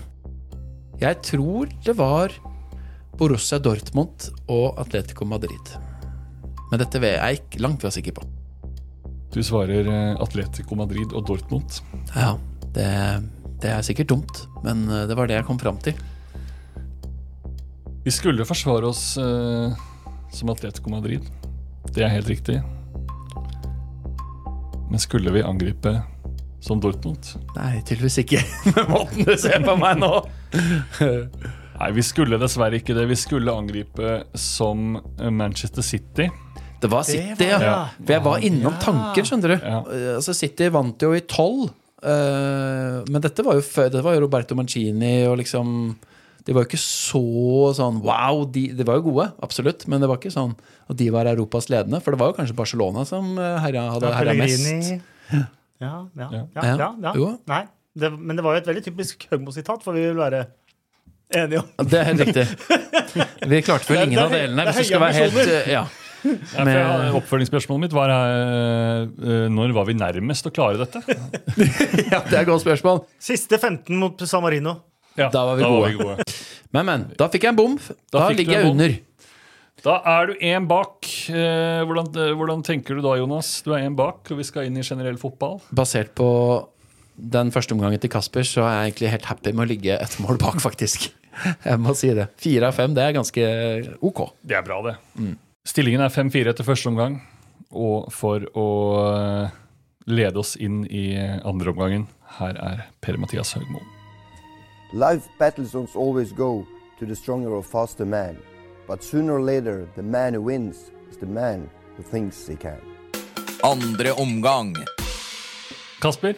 Jeg 1.00 1.20
tror 1.24 1.70
det 1.84 1.94
var 1.96 2.34
Borussia 3.20 3.60
Dortmund 3.60 4.30
og 4.48 4.80
Atletico 4.80 5.28
Madrid. 5.28 5.76
Men 6.70 6.82
dette 6.82 7.00
er 7.00 7.18
jeg 7.18 7.42
ikke 7.42 7.64
langt 7.64 7.84
fra 7.84 7.92
sikker 7.92 8.16
på. 8.16 8.26
Du 9.32 9.42
svarer 9.42 9.86
eh, 9.86 10.22
Atletico 10.22 10.74
Madrid 10.74 11.12
og 11.14 11.26
Dortmund. 11.26 11.78
Ja, 12.16 12.34
det, 12.74 12.86
det 13.62 13.70
er 13.70 13.84
sikkert 13.86 14.10
dumt, 14.10 14.40
men 14.64 14.88
eh, 14.90 15.04
det 15.06 15.14
var 15.18 15.30
det 15.30 15.36
jeg 15.38 15.46
kom 15.46 15.60
fram 15.60 15.78
til. 15.84 15.94
Vi 18.02 18.10
skulle 18.10 18.46
forsvare 18.48 18.90
oss 18.90 19.04
eh, 19.22 19.70
som 20.34 20.50
Atletico 20.50 20.90
Madrid. 20.90 21.28
Det 21.94 22.02
er 22.02 22.10
helt 22.10 22.30
riktig. 22.30 22.58
Men 24.90 24.98
skulle 24.98 25.30
vi 25.30 25.46
angripe 25.46 25.94
som 26.60 26.82
Dortmund? 26.82 27.30
Nei, 27.54 27.78
tydeligvis 27.86 28.18
ikke. 28.24 28.42
Med 28.74 28.90
måten 28.90 29.30
du 29.30 29.36
ser 29.38 29.62
på 29.62 29.78
meg 29.78 30.02
nå. 30.02 30.10
Nei, 31.80 31.92
vi 31.96 32.02
skulle 32.04 32.36
dessverre 32.42 32.82
ikke 32.82 32.98
det. 32.98 33.06
Vi 33.08 33.16
skulle 33.16 33.54
angripe 33.54 34.24
som 34.34 34.98
Manchester 35.30 35.86
City. 35.86 36.26
Det 36.80 36.88
var 36.90 37.02
City, 37.04 37.34
var 37.44 37.50
ja. 37.50 37.58
ja. 37.66 37.80
For 38.00 38.14
jeg 38.14 38.24
var 38.24 38.44
innom 38.48 38.76
tanken, 38.80 39.26
skjønner 39.28 39.52
du. 39.54 39.56
Ja. 39.68 39.80
Altså, 40.16 40.34
City 40.36 40.68
vant 40.72 41.02
jo 41.04 41.10
i 41.16 41.20
tolv. 41.28 41.70
eh, 42.02 43.00
men 43.12 43.20
dette 43.20 43.44
var 43.44 43.58
jo 43.58 43.64
før 43.66 43.90
Det 43.92 44.00
var 44.06 44.14
jo 44.16 44.22
Roberto 44.24 44.56
Mancini 44.56 45.26
og 45.28 45.34
liksom 45.36 45.74
De 46.46 46.54
var 46.56 46.64
jo 46.64 46.70
ikke 46.70 46.80
så 46.80 47.20
sånn 47.76 47.98
wow. 48.06 48.46
De, 48.48 48.62
de 48.72 48.86
var 48.88 48.96
jo 48.96 49.04
gode, 49.10 49.26
absolutt, 49.44 49.84
men 49.92 50.00
det 50.00 50.08
var 50.08 50.16
ikke 50.22 50.32
sånn 50.32 50.54
at 50.88 50.96
de 50.96 51.10
var 51.12 51.28
Europas 51.30 51.68
ledende. 51.70 52.00
For 52.00 52.16
det 52.16 52.20
var 52.22 52.32
jo 52.32 52.38
kanskje 52.40 52.56
Barcelona 52.56 53.04
som 53.06 53.36
eh, 53.38 53.58
herja, 53.66 53.84
hadde 53.92 54.08
Ja, 54.08 54.16
herja 54.22 54.34
mest. 54.40 54.94
Ja, 55.30 55.44
ja, 55.84 56.00
ja. 56.16 56.28
Ja. 56.32 56.64
ja, 56.64 56.72
ja, 56.80 56.88
Ja. 57.04 57.12
Jo. 57.14 57.28
Nei, 57.48 57.60
det, 58.00 58.10
men 58.16 58.36
det 58.40 58.42
var 58.44 58.56
jo 58.56 58.62
et 58.64 58.66
veldig 58.72 58.82
typisk 58.88 59.28
Høgmo-sitat, 59.30 59.84
for 59.84 59.94
vi 59.96 60.02
vil 60.08 60.18
være 60.18 60.46
enige 61.36 61.60
om 61.62 61.86
Det 61.92 62.00
er 62.00 62.08
helt 62.10 62.24
riktig. 62.24 62.48
Vi 63.52 63.60
klarte 63.66 63.92
vel 63.92 64.08
ingen 64.08 64.20
av 64.24 64.32
delene, 64.34 64.64
hvis 64.70 64.80
du 64.82 64.88
skal 64.90 65.00
være 65.04 65.20
helt 65.20 65.68
Ja. 65.70 65.84
Ja, 66.24 66.64
for 66.64 67.18
Oppfølgingsspørsmålet 67.20 67.86
mitt 67.86 67.96
var 67.96 68.12
eh, 68.12 69.48
når 69.52 69.74
var 69.76 69.88
vi 69.88 69.96
nærmest 69.98 70.48
å 70.48 70.52
klare 70.54 70.80
dette? 70.82 71.02
ja, 72.12 72.20
det 72.26 72.34
er 72.34 72.42
et 72.42 72.48
godt 72.50 72.64
spørsmål. 72.64 73.04
Siste 73.22 73.58
15 73.60 73.92
mot 74.00 74.26
San 74.28 74.44
Marino. 74.44 74.78
Ja, 75.18 75.28
Da 75.32 75.44
var 75.48 75.60
vi 75.60 75.96
gode. 75.98 76.26
Men, 76.70 76.86
men. 76.86 77.04
Da 77.18 77.26
fikk 77.26 77.48
jeg 77.48 77.50
en 77.50 77.56
bom. 77.58 77.72
Da, 78.14 78.20
da 78.20 78.26
ligger 78.30 78.60
jeg 78.60 78.68
under. 78.70 78.92
Da 79.82 79.96
er 80.06 80.28
du 80.28 80.44
én 80.44 80.68
bak. 80.70 81.08
Eh, 81.32 81.80
hvordan, 81.88 82.12
hvordan 82.38 82.60
tenker 82.62 82.94
du 82.94 83.02
da, 83.02 83.16
Jonas? 83.18 83.56
Du 83.66 83.72
er 83.74 83.88
én 83.88 83.96
bak, 83.98 84.20
og 84.30 84.38
vi 84.38 84.46
skal 84.46 84.68
inn 84.68 84.78
i 84.78 84.84
generell 84.86 85.18
fotball. 85.18 85.58
Basert 85.74 86.12
på 86.14 86.28
den 87.20 87.50
første 87.52 87.74
omgangen 87.74 87.98
til 88.00 88.12
Kasper, 88.12 88.46
så 88.46 88.62
er 88.68 88.76
jeg 88.76 88.92
egentlig 88.92 89.10
helt 89.16 89.28
happy 89.32 89.52
med 89.56 89.66
å 89.66 89.70
ligge 89.72 89.98
et 89.98 90.14
mål 90.22 90.38
bak, 90.40 90.60
faktisk. 90.62 91.10
Jeg 91.66 91.80
må 91.82 91.94
si 91.98 92.10
det. 92.16 92.28
Fire 92.40 92.70
av 92.70 92.76
fem, 92.76 92.94
det 92.96 93.04
er 93.04 93.16
ganske 93.16 93.44
ok. 94.04 94.22
Det 94.46 94.56
er 94.58 94.66
bra, 94.66 94.80
det. 94.86 94.96
Stillingen 95.70 96.02
er 96.02 96.10
5-4 96.10 96.50
etter 96.50 96.66
første 96.66 96.90
omgang. 96.90 97.20
Og 97.70 98.08
for 98.10 98.42
å 98.58 98.70
eh, 99.06 99.58
lede 100.10 100.40
oss 100.42 100.56
inn 100.58 100.82
i 100.90 101.14
andre 101.46 101.70
omgangen, 101.70 102.08
her 102.40 102.56
er 102.58 102.80
Per-Mathias 103.04 103.52
Høgmo. 103.54 103.78
Life 104.90 105.30
battles 105.38 105.70
don't 105.70 105.94
always 105.94 106.32
go 106.34 106.66
to 106.98 107.06
the 107.06 107.14
stronger 107.14 107.54
or 107.54 107.62
faster 107.62 108.04
man, 108.04 108.40
but 108.88 109.04
sooner 109.06 109.38
or 109.38 109.44
later, 109.46 109.86
the 109.94 110.02
man 110.02 110.34
who 110.34 110.42
wins 110.42 110.90
is 111.12 111.20
the 111.22 111.30
man 111.30 111.70
who 111.96 112.02
thinks 112.02 112.48
he 112.48 112.56
can. 112.58 112.82
Andre 113.62 114.16
omgang. 114.18 114.74
Kasper, 116.02 116.34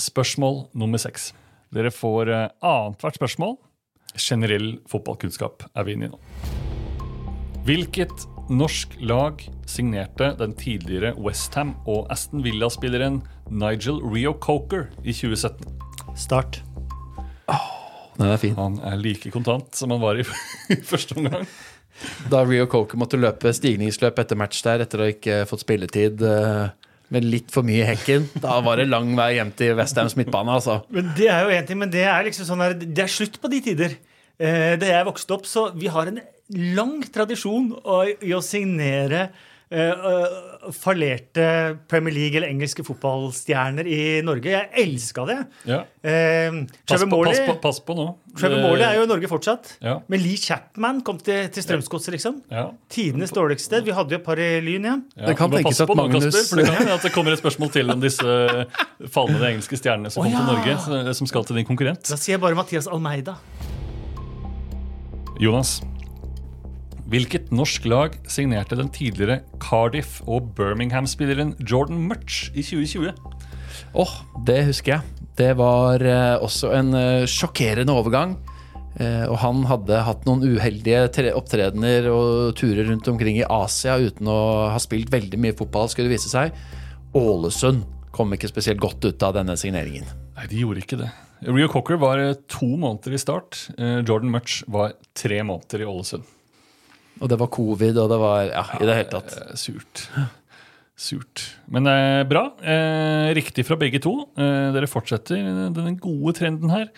spørsmål 0.00 0.70
nummer 0.72 1.02
seks. 1.02 1.34
Dere 1.76 1.92
får 1.92 2.32
eh, 2.32 2.48
annethvert 2.64 3.20
spørsmål. 3.20 3.58
Generell 4.16 4.78
fotballkunnskap 4.88 5.68
er 5.74 5.84
vi 5.84 5.98
inne 5.98 6.08
i 6.08 6.14
nå. 6.16 6.59
Hvilket 7.60 8.22
norsk 8.48 8.94
lag 9.04 9.42
signerte 9.68 10.30
den 10.38 10.54
tidligere 10.56 11.12
Westham 11.20 11.74
og 11.84 12.06
Aston 12.10 12.40
Villa-spilleren 12.44 13.18
Nigel 13.52 14.00
Rio 14.00 14.32
Coker 14.40 14.86
i 15.04 15.12
2017? 15.12 15.68
Start. 16.16 16.62
Den 18.16 18.32
er 18.32 18.40
fin. 18.40 18.56
Han 18.56 18.78
er 18.80 18.96
like 19.00 19.28
kontant 19.34 19.76
som 19.76 19.92
han 19.92 20.00
var 20.00 20.16
i, 20.22 20.24
i 20.72 20.80
første 20.80 21.18
omgang. 21.20 21.44
Da 22.32 22.40
Rio 22.48 22.64
Coker 22.70 22.96
måtte 23.00 23.20
løpe 23.20 23.52
stigningsløp 23.52 24.24
etter 24.24 24.40
match 24.40 24.64
der 24.64 24.86
etter 24.86 25.04
å 25.04 25.10
ikke 25.12 25.42
fått 25.50 25.66
spilletid 25.66 26.24
eh, 26.24 26.72
med 27.12 27.28
litt 27.28 27.52
for 27.52 27.66
mye 27.66 27.84
i 27.84 27.88
hekken, 27.90 28.28
da 28.40 28.56
var 28.64 28.80
det 28.80 28.88
lang 28.88 29.12
vei 29.18 29.34
hjem 29.36 29.50
til 29.58 29.74
Westhams 29.76 30.14
midtbane, 30.16 30.56
altså. 30.56 30.80
Men 30.94 31.12
Det 31.18 31.28
er 31.28 31.44
jo 31.44 31.56
en 31.56 31.66
ting, 31.68 31.80
men 31.82 31.92
det 31.92 32.06
er 32.08 32.24
liksom 32.24 32.46
sånn 32.48 32.62
her, 32.64 32.76
det 32.80 33.04
er 33.04 33.10
slutt 33.10 33.40
på 33.42 33.50
de 33.52 33.60
tider. 33.68 33.96
Eh, 34.40 34.76
da 34.80 34.94
jeg 34.94 35.08
vokste 35.10 35.34
opp, 35.36 35.48
så 35.50 35.68
vi 35.76 35.90
har 35.92 36.08
en 36.08 36.22
lang 36.54 36.98
tradisjon 37.12 37.72
i 38.26 38.32
å 38.34 38.40
signere 38.42 39.28
eh, 39.70 40.08
fallerte 40.74 41.44
Premier 41.88 42.14
League 42.14 42.36
eller 42.40 42.50
engelske 42.50 42.82
fotballstjerner 42.84 43.86
i 43.86 44.00
Norge. 44.26 44.50
Jeg 44.50 44.68
elska 44.82 45.24
det. 45.28 45.36
Ja. 45.70 45.78
Uh, 46.00 46.64
Pass, 46.88 47.04
på, 47.04 47.20
pass, 47.24 47.40
på, 47.46 47.54
pass 47.62 47.78
på 47.84 47.94
nå. 47.96 48.06
Trevor 48.38 48.62
Morley 48.64 48.84
er 48.86 48.98
jo 48.98 49.06
i 49.06 49.10
Norge 49.10 49.30
fortsatt. 49.30 49.72
Ja. 49.84 49.96
Men 50.10 50.22
Lee 50.24 50.38
Chapman 50.40 51.00
kom 51.06 51.18
til, 51.22 51.48
til 51.54 51.64
Strømsgodset, 51.64 52.12
liksom. 52.16 52.40
ja. 52.52 52.66
Tidenes 52.92 53.34
dårligste. 53.36 53.82
Vi 53.86 53.94
hadde 53.96 54.16
jo 54.16 54.20
et 54.20 54.26
par 54.26 54.40
i 54.42 54.50
Lyn, 54.64 54.86
igjen. 54.86 55.04
Ja, 55.16 55.26
Det 55.30 55.36
kan 55.38 55.52
tenkes 55.54 55.82
at 55.84 55.90
på 55.90 55.96
nå, 55.98 56.06
Magnus- 56.08 56.28
Kasper, 56.30 56.48
for 56.50 56.62
det 56.62 56.68
kan 56.70 56.94
at 56.96 57.06
det 57.06 57.12
kommer 57.14 57.36
et 57.36 57.42
spørsmål 57.42 57.72
til 57.74 57.94
om 57.94 58.02
disse 58.02 58.38
falne 59.14 59.40
engelske 59.52 59.80
stjernene 59.80 60.12
som 60.12 60.24
oh, 60.24 60.28
kom 60.28 60.36
til. 60.36 60.90
Norge, 60.90 61.14
som 61.18 61.30
skal 61.30 61.46
til 61.48 61.62
din 61.62 61.68
konkurrent. 61.68 62.04
Da 62.10 62.18
sier 62.20 62.36
jeg 62.36 62.42
bare 62.42 62.58
Mathias 62.58 62.90
Almeida. 62.90 63.38
Jonas, 65.40 65.78
hvilket 67.10 67.50
norsk 67.54 67.86
lag 67.90 68.14
signerte 68.30 68.78
den 68.78 68.90
tidligere 68.94 69.40
Cardiff- 69.62 70.20
og 70.30 70.52
Birmingham-spilleren 70.58 71.56
Jordan 71.58 72.04
Mutch 72.06 72.50
i 72.54 72.62
2020? 72.62 73.10
Åh, 73.98 74.14
det 74.46 74.60
husker 74.68 74.96
jeg. 74.96 75.26
Det 75.40 75.50
var 75.58 76.02
eh, 76.04 76.36
også 76.38 76.70
en 76.76 76.94
eh, 76.94 77.28
sjokkerende 77.30 77.94
overgang. 77.96 78.36
Eh, 78.98 79.24
og 79.30 79.38
han 79.42 79.62
hadde 79.70 80.02
hatt 80.06 80.26
noen 80.26 80.42
uheldige 80.44 81.32
opptredener 81.38 82.10
og 82.10 82.56
turer 82.58 82.88
rundt 82.90 83.08
omkring 83.10 83.38
i 83.38 83.46
Asia 83.46 83.96
uten 84.02 84.28
å 84.30 84.40
ha 84.74 84.78
spilt 84.82 85.12
veldig 85.12 85.38
mye 85.40 85.56
fotball, 85.56 85.90
skulle 85.90 86.10
det 86.10 86.18
vise 86.18 86.30
seg. 86.32 86.54
Ålesund 87.16 87.86
kom 88.14 88.34
ikke 88.34 88.50
spesielt 88.50 88.82
godt 88.82 89.04
ut 89.06 89.22
av 89.26 89.36
denne 89.38 89.56
signeringen. 89.58 90.06
Nei, 90.36 90.48
de 90.50 90.62
gjorde 90.64 90.82
ikke 90.82 90.98
det. 91.00 91.10
Rio 91.46 91.70
Cocker 91.72 91.96
var 92.00 92.20
eh, 92.20 92.36
to 92.50 92.68
måneder 92.76 93.16
i 93.16 93.22
start. 93.22 93.62
Eh, 93.78 94.02
Jordan 94.02 94.32
Mutch 94.34 94.60
var 94.68 94.94
tre 95.16 95.40
måneder 95.46 95.84
i 95.84 95.88
Ålesund. 95.88 96.26
Og 97.20 97.28
det 97.28 97.38
var 97.40 97.50
covid, 97.52 97.98
og 98.00 98.10
det 98.12 98.20
var 98.20 98.44
Ja, 98.48 98.64
i 98.80 98.86
det 98.88 98.96
hele 98.96 99.10
tatt. 99.12 99.36
Surt. 99.60 100.06
Surt. 101.00 101.44
Men 101.72 101.88
eh, 101.88 102.22
bra. 102.28 102.46
Eh, 102.60 103.30
riktig 103.36 103.66
fra 103.68 103.76
begge 103.80 104.00
to. 104.02 104.14
Eh, 104.36 104.70
dere 104.74 104.88
fortsetter 104.90 105.40
den 105.76 106.00
gode 106.00 106.36
trenden 106.40 106.72
her. 106.72 106.90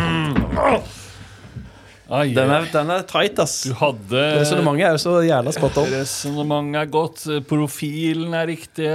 Ai, 2.14 2.30
Den 2.36 2.50
er, 2.52 2.66
den 2.72 2.90
er 2.94 3.02
tight, 3.10 3.40
ass. 3.42 3.64
Du 3.66 3.74
hadde 3.80 4.20
Resonnementet 4.42 4.86
er 4.86 4.92
jo 4.96 5.00
så 5.02 5.14
jævla 5.26 5.52
spot 5.56 5.78
on. 5.82 5.88
Resonnementet 5.96 6.82
er 6.82 6.88
godt. 6.94 7.20
Profilen 7.50 8.34
er 8.38 8.46
riktig. 8.52 8.90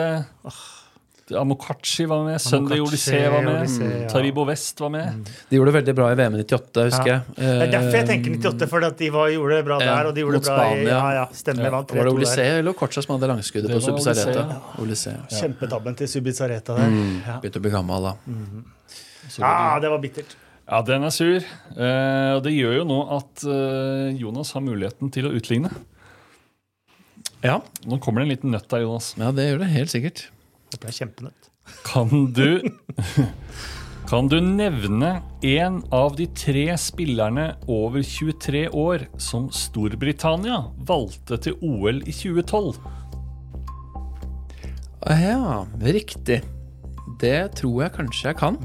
Amokachi 1.37 2.07
var 2.09 2.25
med. 2.25 2.41
Sunday 2.41 2.81
Odyssey 2.81 3.29
var 3.29 3.43
med. 3.43 3.59
Olysée, 3.67 3.89
ja. 4.03 4.09
Taribo 4.09 4.45
West 4.49 4.81
var 4.81 4.89
med. 4.95 5.27
De 5.51 5.57
gjorde 5.59 5.73
det 5.73 5.77
veldig 5.83 5.95
bra 5.99 6.07
i 6.13 6.15
VM 6.17 6.35
i 6.39 6.43
98, 6.45 6.85
husker 6.89 7.07
Ja. 7.11 7.19
jeg. 7.19 7.37
Det 7.37 7.63
er 7.67 7.73
derfor 7.75 7.97
jeg 7.99 8.07
tenker 8.09 8.31
98, 8.39 8.69
for 8.71 8.81
de 9.03 9.11
var, 9.11 9.29
gjorde 9.35 9.57
det 9.59 9.65
bra 9.69 9.79
der, 9.83 10.07
og 10.09 10.15
de 10.15 10.21
gjorde 10.25 10.39
mot 10.39 10.45
det 10.45 10.55
bra 10.55 10.65
i 10.65 10.73
Spania. 10.73 10.89
Ja, 10.89 11.13
ja, 11.19 11.27
stemmer. 11.33 11.65
Ja. 11.65 11.71
vant 11.77 11.91
Var 11.95 12.05
det 12.05 12.13
3-2 12.15 12.35
der. 12.37 12.59
eller 12.59 12.73
Kocha 12.73 13.03
som 13.03 13.15
hadde 13.19 13.29
langskuddet 13.35 13.71
på 13.71 13.81
Subizareta? 13.85 14.47
Ja. 14.49 15.39
Kjempetabben 15.41 15.97
til 15.97 16.09
Subizareta 16.09 16.77
der. 16.79 16.91
Ja. 17.27 17.39
Begynte 17.43 17.59
å 17.61 17.67
bli 17.69 17.71
gammel 17.71 18.03
da. 18.09 18.15
Ah, 19.43 19.79
det 19.81 19.91
var 19.91 19.99
bittert. 19.99 20.37
Ja, 20.69 20.83
den 20.83 21.03
er 21.05 21.11
sur. 21.11 21.37
Eh, 21.77 22.33
og 22.37 22.43
det 22.45 22.53
gjør 22.53 22.75
jo 22.83 22.85
nå 22.85 22.99
at 23.17 23.45
eh, 23.45 24.17
Jonas 24.21 24.53
har 24.53 24.61
muligheten 24.61 25.11
til 25.11 25.25
å 25.29 25.33
utligne. 25.33 25.71
Ja. 27.45 27.61
Nå 27.87 27.99
kommer 28.03 28.21
det 28.21 28.27
en 28.29 28.33
liten 28.35 28.51
nøtt 28.53 28.69
der, 28.69 28.83
Jonas. 28.83 29.15
ja, 29.17 29.31
det 29.33 29.47
gjør 29.49 29.59
det 29.63 29.69
helt 29.73 29.91
sikkert. 29.95 30.25
Håper 30.69 30.85
det 30.85 30.91
er 30.91 30.97
kjempenøtt. 30.99 31.47
Kan 31.89 32.33
du 32.37 32.61
Kan 34.09 34.29
du 34.33 34.39
nevne 34.41 35.19
en 35.45 35.83
av 35.93 36.15
de 36.17 36.25
tre 36.33 36.65
spillerne 36.81 37.51
over 37.69 38.01
23 38.01 38.63
år 38.73 39.05
som 39.21 39.51
Storbritannia 39.53 40.63
valgte 40.89 41.37
til 41.45 41.59
OL 41.61 42.01
i 42.09 42.15
2012? 42.17 42.79
Ah, 45.05 45.21
Ja, 45.21 45.67
riktig. 45.85 46.41
Det 47.21 47.37
tror 47.61 47.83
jeg 47.85 47.97
kanskje 47.99 48.31
jeg 48.31 48.41
kan. 48.41 48.57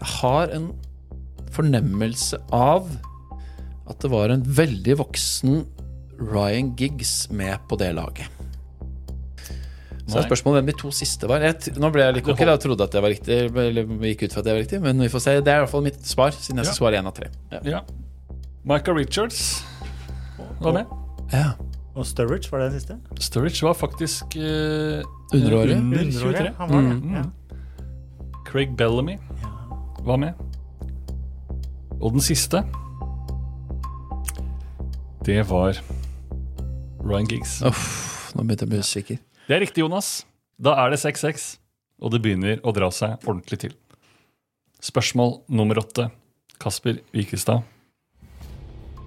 Jeg 0.00 0.10
har 0.20 0.52
en 0.56 0.70
fornemmelse 1.52 2.40
av 2.52 2.88
at 3.88 4.00
det 4.00 4.12
var 4.12 4.32
en 4.32 4.44
veldig 4.44 4.96
voksen 5.00 5.64
Ryan 6.20 6.72
Giggs 6.76 7.28
med 7.28 7.60
på 7.68 7.76
det 7.80 7.92
laget. 8.00 8.33
Så 10.04 10.18
er 10.20 10.26
spørsmålet 10.26 10.60
hvem 10.60 10.66
de 10.68 10.76
to 10.76 10.90
siste 10.92 11.28
var. 11.28 11.40
Jeg, 11.46 11.74
nå 11.80 11.88
ble 11.92 12.04
jeg 12.04 12.16
litt 12.18 12.26
cocky 12.26 12.44
og 12.44 12.58
trodde 12.60 12.84
at 12.84 12.92
det 12.92 13.00
var 13.00 13.12
riktig. 13.14 13.38
Eller 13.48 13.88
gikk 14.10 14.26
ut 14.26 14.34
fra 14.34 14.42
at 14.42 14.48
det 14.48 14.52
var 14.52 14.60
riktig, 14.60 14.80
men 14.84 15.00
vi 15.00 15.08
får 15.12 15.22
se. 15.24 15.36
Det 15.40 15.52
er 15.52 15.62
i 15.62 15.64
hvert 15.64 15.72
fall 15.72 15.86
mitt 15.86 16.00
svar, 16.04 16.34
siden 16.36 16.60
jeg 16.60 16.68
skal 16.68 16.80
svare 16.82 17.00
én 17.00 17.08
av 17.08 17.14
tre. 17.16 17.30
Ja. 17.54 17.62
Ja. 17.72 17.80
Michael 18.68 18.98
Richards 19.00 19.64
var 20.60 20.76
med. 20.76 20.92
Ja. 21.32 21.54
Og 21.94 22.06
Sturridge, 22.06 22.50
var 22.52 22.58
det 22.64 22.72
den 22.72 22.80
siste? 22.80 22.98
Sturridge 23.22 23.64
var 23.64 23.72
faktisk 23.78 24.36
uh, 24.36 25.00
Underårig. 25.32 25.76
under 25.78 26.04
Underåret, 26.04 26.36
23. 26.36 26.52
Han 26.58 26.70
var 26.70 26.80
det. 26.82 26.96
Mm. 27.00 27.14
Ja. 27.14 27.24
Craig 28.46 28.76
Bellamy 28.76 29.16
var 30.04 30.16
med. 30.16 30.32
Og 32.00 32.12
den 32.12 32.20
siste 32.20 32.64
Det 35.24 35.50
var 35.50 35.78
Ryan 37.04 37.26
Giggs. 37.26 37.62
Uff, 37.62 38.32
nå 38.34 38.42
begynte 38.42 38.66
jeg 38.66 38.68
å 38.68 38.72
bli 38.74 38.82
usikker. 38.84 39.22
Det 39.44 39.52
er 39.52 39.60
riktig, 39.60 39.82
Jonas. 39.84 40.24
Da 40.56 40.72
er 40.80 40.94
det 40.94 41.02
6-6, 41.02 41.58
og 42.00 42.14
det 42.14 42.22
begynner 42.24 42.62
å 42.64 42.72
dra 42.72 42.88
seg 42.94 43.20
ordentlig 43.28 43.58
til. 43.66 43.74
Spørsmål 44.84 45.42
nummer 45.52 45.82
åtte. 45.82 46.08
Kasper 46.62 47.02
Wikestad. 47.12 47.64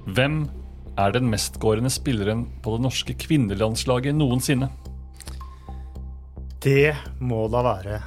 Hvem 0.05 0.43
er 0.97 1.15
den 1.15 1.31
mestgårende 1.31 1.89
spilleren 1.93 2.45
på 2.61 2.75
det 2.75 2.85
norske 2.85 3.15
kvinnelandslaget 3.17 4.13
noensinne? 4.17 4.69
Det 6.61 6.93
må 7.17 7.47
da 7.49 7.63
være 7.65 7.99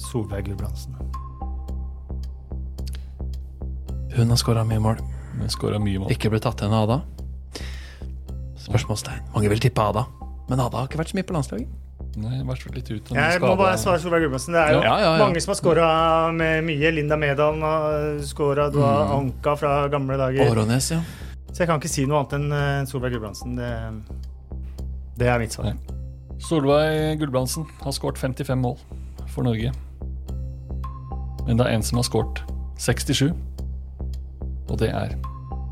Solveig 0.00 0.48
Gulbrandsen. 0.48 0.96
Hun 4.16 4.34
har 4.34 4.40
skåra 4.40 4.66
mye 4.66 4.82
mål. 4.82 5.02
Hun 5.38 5.82
mye 5.84 6.02
mål. 6.02 6.10
Ikke 6.10 6.32
ble 6.32 6.42
tatt 6.42 6.64
igjen 6.64 6.74
av 6.74 6.88
Ada. 6.88 7.02
Spørsmålstegn. 8.58 9.30
Mange 9.36 9.52
vil 9.52 9.62
tippe 9.62 9.86
Ada. 9.86 10.08
Men 10.50 10.60
Ada 10.64 10.80
har 10.82 10.88
ikke 10.90 10.98
vært 11.00 11.12
så 11.12 11.16
mye 11.20 11.26
på 11.28 11.34
landslaget. 11.36 11.78
Nei, 12.18 12.40
vært 12.42 12.64
litt 12.74 12.88
ut 12.90 13.10
Jeg 13.14 13.40
må 13.42 13.52
bare 13.60 13.76
svare 13.78 14.00
Solveig 14.02 14.24
Gulbrandsen. 14.24 14.56
Det 14.56 14.60
er 14.64 14.72
jo 14.74 14.80
Ja, 14.82 14.94
ja, 14.98 15.10
ja. 15.14 15.18
mange 15.20 15.40
som 15.44 15.52
har 15.52 15.58
scora 15.60 15.88
med 16.34 16.64
mye. 16.66 16.90
Linda 16.96 17.16
Medal 17.20 17.60
har 17.62 18.18
scora. 18.26 18.66
Du 18.74 18.80
har 18.82 19.04
Mm. 19.06 19.12
Anka 19.18 19.54
fra 19.60 19.74
gamle 19.92 20.16
dager. 20.18 20.50
Årånes, 20.50 20.90
ja. 20.90 21.00
Så 21.52 21.58
jeg 21.62 21.68
kan 21.70 21.78
ikke 21.80 21.88
si 21.92 22.06
noe 22.06 22.18
annet 22.24 22.32
enn 22.40 22.52
eh, 22.52 22.84
Solveig 22.90 23.12
Gulbrandsen. 23.14 23.54
Det, 23.56 23.70
det 25.20 25.28
er 25.30 25.38
mitt 25.38 25.52
svar. 25.54 25.70
Solveig 26.40 27.18
Gulbrandsen 27.20 27.66
har 27.84 27.92
skåret 27.92 28.18
55 28.18 28.58
mål 28.58 28.76
for 29.28 29.42
Norge. 29.46 29.70
Men 31.46 31.56
det 31.58 31.66
er 31.66 31.74
en 31.78 31.82
som 31.82 31.98
har 32.00 32.04
skåret 32.06 32.42
67, 32.80 33.30
og 34.70 34.78
det 34.80 34.90
er 34.94 35.14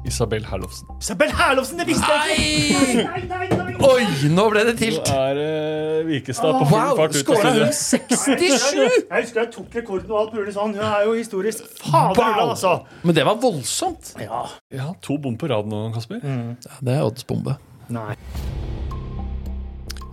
Isabel 0.07 0.45
Herlofsen. 0.45 0.87
Isabel 1.01 1.31
Herlovsen, 1.35 1.79
det 1.81 1.87
visste 1.88 2.07
jeg 2.07 2.38
ikke! 2.38 3.05
Nei, 3.05 3.25
nei, 3.27 3.49
nei, 3.49 3.49
nei. 3.57 3.67
Oi, 3.79 4.03
nå 4.35 4.45
ble 4.51 4.62
det 4.67 4.73
Nå 4.75 4.81
tilt! 4.81 5.11
er 5.12 5.38
uh, 5.38 6.07
Vikestad 6.09 6.57
på 6.57 6.64
full 6.67 6.81
Wow, 6.81 6.97
fart 6.99 7.14
ut 7.14 7.29
av 7.31 7.38
studio. 7.38 7.69
67?! 7.79 8.81
Jeg 8.81 9.23
husker 9.23 9.41
jeg 9.45 9.51
tok 9.55 9.77
rekorden 9.79 10.11
og 10.14 10.19
alt 10.23 10.35
mulig 10.35 10.55
sånn. 10.57 10.75
Hun 10.75 10.83
er 10.88 11.05
jo 11.07 11.14
historisk 11.19 11.69
fader 11.85 12.19
Wow. 12.19 12.53
altså. 12.55 12.73
Men 13.07 13.19
det 13.19 13.27
var 13.29 13.38
voldsomt. 13.43 14.12
Ja. 14.23 14.43
Ja, 14.75 14.88
to 15.05 15.19
bom 15.23 15.38
på 15.38 15.51
rad 15.53 15.71
nå, 15.71 15.85
Kasper. 15.95 16.25
Ja, 16.25 16.81
det 16.88 16.97
er 16.97 17.07
oddsbombe. 17.07 17.55
Nei. 17.95 18.17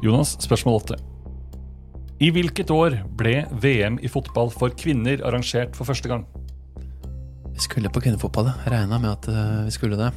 Jonas, 0.06 0.36
spørsmål 0.46 0.82
åtte. 0.84 1.00
I 2.22 2.30
hvilket 2.32 2.70
år 2.72 3.00
ble 3.18 3.42
VM 3.60 3.98
i 4.06 4.12
fotball 4.12 4.54
for 4.54 4.72
kvinner 4.78 5.24
arrangert 5.26 5.74
for 5.76 5.90
første 5.90 6.12
gang? 6.12 6.24
Vi 7.56 7.64
skulle 7.66 7.90
på 7.92 8.04
kvinnefotball. 8.04 8.54
Regna 8.70 9.00
med 9.02 9.10
at 9.16 9.28
eh, 9.32 9.66
vi 9.68 9.74
skulle 9.74 9.98
det. 10.00 10.12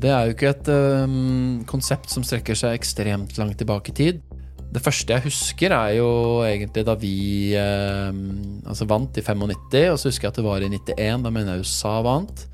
Det 0.00 0.08
er 0.08 0.26
jo 0.26 0.32
ikke 0.32 0.52
et 0.54 0.68
um, 0.72 1.60
konsept 1.68 2.08
som 2.12 2.24
strekker 2.24 2.56
seg 2.56 2.76
ekstremt 2.78 3.36
langt 3.36 3.58
tilbake 3.60 3.92
i 3.92 3.96
tid. 3.96 4.22
Det 4.70 4.80
første 4.80 5.12
jeg 5.12 5.26
husker, 5.26 5.74
er 5.74 5.96
jo 5.98 6.10
egentlig 6.46 6.84
da 6.86 6.94
vi 6.96 7.16
um, 7.58 8.62
altså 8.64 8.86
vant 8.88 9.18
i 9.18 9.24
95, 9.26 9.90
og 9.90 9.98
så 9.98 10.08
husker 10.08 10.28
jeg 10.28 10.32
at 10.32 10.38
det 10.40 10.46
var 10.46 10.64
i 10.64 10.70
91. 10.70 11.26
Da 11.26 11.34
mener 11.34 11.58
jeg 11.58 11.66
USA 11.66 11.98
vant. 12.06 12.46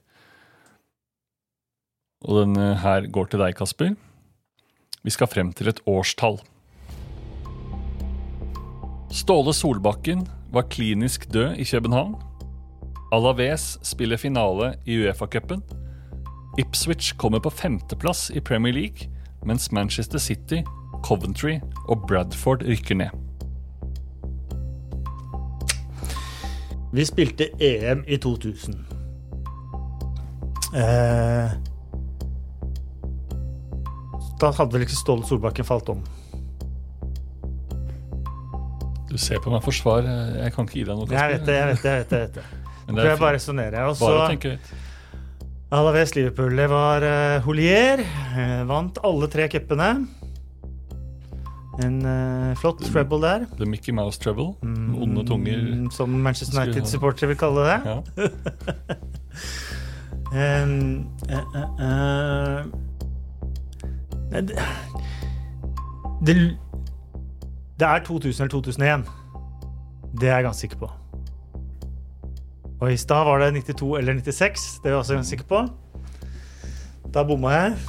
Og 2.27 2.43
den 2.43 2.55
eh, 2.61 2.77
her 2.83 3.09
går 3.09 3.31
til 3.33 3.41
deg, 3.41 3.57
Kasper. 3.57 3.97
Vi 5.01 5.15
skal 5.15 5.31
frem 5.31 5.53
til 5.55 5.71
et 5.71 5.81
årstall. 5.89 6.37
Ståle 9.09 9.55
Solbakken 9.57 10.27
var 10.53 10.69
klinisk 10.69 11.25
død 11.33 11.57
i 11.57 11.65
København. 11.65 12.13
Alaves 13.15 13.79
spiller 13.81 14.21
finale 14.21 14.75
i 14.85 14.99
Uefa-cupen. 15.01 15.63
Ipswich 16.59 17.17
kommer 17.17 17.39
på 17.39 17.49
femteplass 17.49 18.29
i 18.35 18.39
Premier 18.39 18.73
League, 18.73 19.09
mens 19.45 19.71
Manchester 19.71 20.19
City, 20.19 20.63
Coventry 21.03 21.59
og 21.87 22.03
Bradford 22.07 22.63
rykker 22.67 22.95
ned. 22.95 23.09
Vi 26.93 27.05
spilte 27.05 27.47
EM 27.61 28.03
i 28.07 28.17
2000. 28.17 28.75
Eh, 30.75 31.51
da 34.41 34.51
hadde 34.57 34.73
vel 34.73 34.83
ikke 34.83 34.97
Ståle 34.97 35.23
Solbakken 35.29 35.65
falt 35.65 35.89
om. 35.93 36.03
Du 39.09 39.17
ser 39.17 39.39
på 39.41 39.53
meg 39.53 39.63
for 39.63 39.73
svar. 39.73 40.03
Jeg 40.03 40.53
kan 40.53 40.67
ikke 40.67 40.81
gi 40.81 40.85
deg 40.89 40.97
noe. 40.97 41.07
Jeg 41.13 41.37
vet 41.37 41.47
det, 41.47 41.55
jeg 41.55 41.71
vet 41.71 41.83
det. 41.83 41.95
jeg 41.95 42.03
vet 42.03 42.11
det, 42.11 42.19
jeg 42.19 42.27
vet 42.27 42.35
det. 42.35 42.45
Men 42.85 42.95
det 42.95 43.05
er 43.05 43.11
jeg 43.13 43.23
bare 43.23 43.39
resonnerer. 43.39 43.81
Og 43.85 43.95
så. 43.95 44.11
Alaves 45.71 46.15
Liverpool. 46.15 46.57
Det 46.57 46.69
var 46.69 47.03
uh, 47.05 47.43
Holier. 47.45 48.01
Uh, 48.33 48.63
vant 48.69 48.97
alle 49.05 49.27
tre 49.29 49.45
cupene. 49.51 49.89
En 51.79 51.99
uh, 52.03 52.55
flott 52.59 52.81
treble 52.89 53.21
der. 53.23 53.45
The 53.59 53.67
Mickey 53.69 53.93
Mouse 53.95 54.19
Trouble. 54.19 54.55
Onde 54.63 55.25
tunger. 55.27 55.61
Mm, 55.61 55.91
Som 55.91 56.09
Manchester 56.09 56.63
United-supportere 56.63 57.29
vil 57.31 57.37
kalle 57.37 57.67
det. 57.69 57.79
Ja. 57.85 57.99
Um. 60.29 61.09
Det, 64.31 64.51
det 66.21 66.35
Det 67.79 67.87
er 67.87 68.03
2000 68.05 68.43
eller 68.43 68.51
2001. 68.51 69.05
Det 70.21 70.29
er 70.29 70.35
jeg 70.35 70.43
ganske 70.43 70.59
sikker 70.59 70.77
på. 70.77 70.91
Og 72.79 72.91
i 72.93 72.97
stad 72.97 73.25
var 73.27 73.39
det 73.43 73.53
92 73.65 73.97
eller 73.99 74.19
96. 74.23 74.67
Det 74.83 74.87
er 74.89 74.93
jeg 74.95 74.99
også 75.03 75.15
ganske 75.17 75.29
sikker 75.35 75.47
på. 75.49 75.63
Da 77.11 77.23
bomma 77.27 77.51
jeg. 77.55 77.79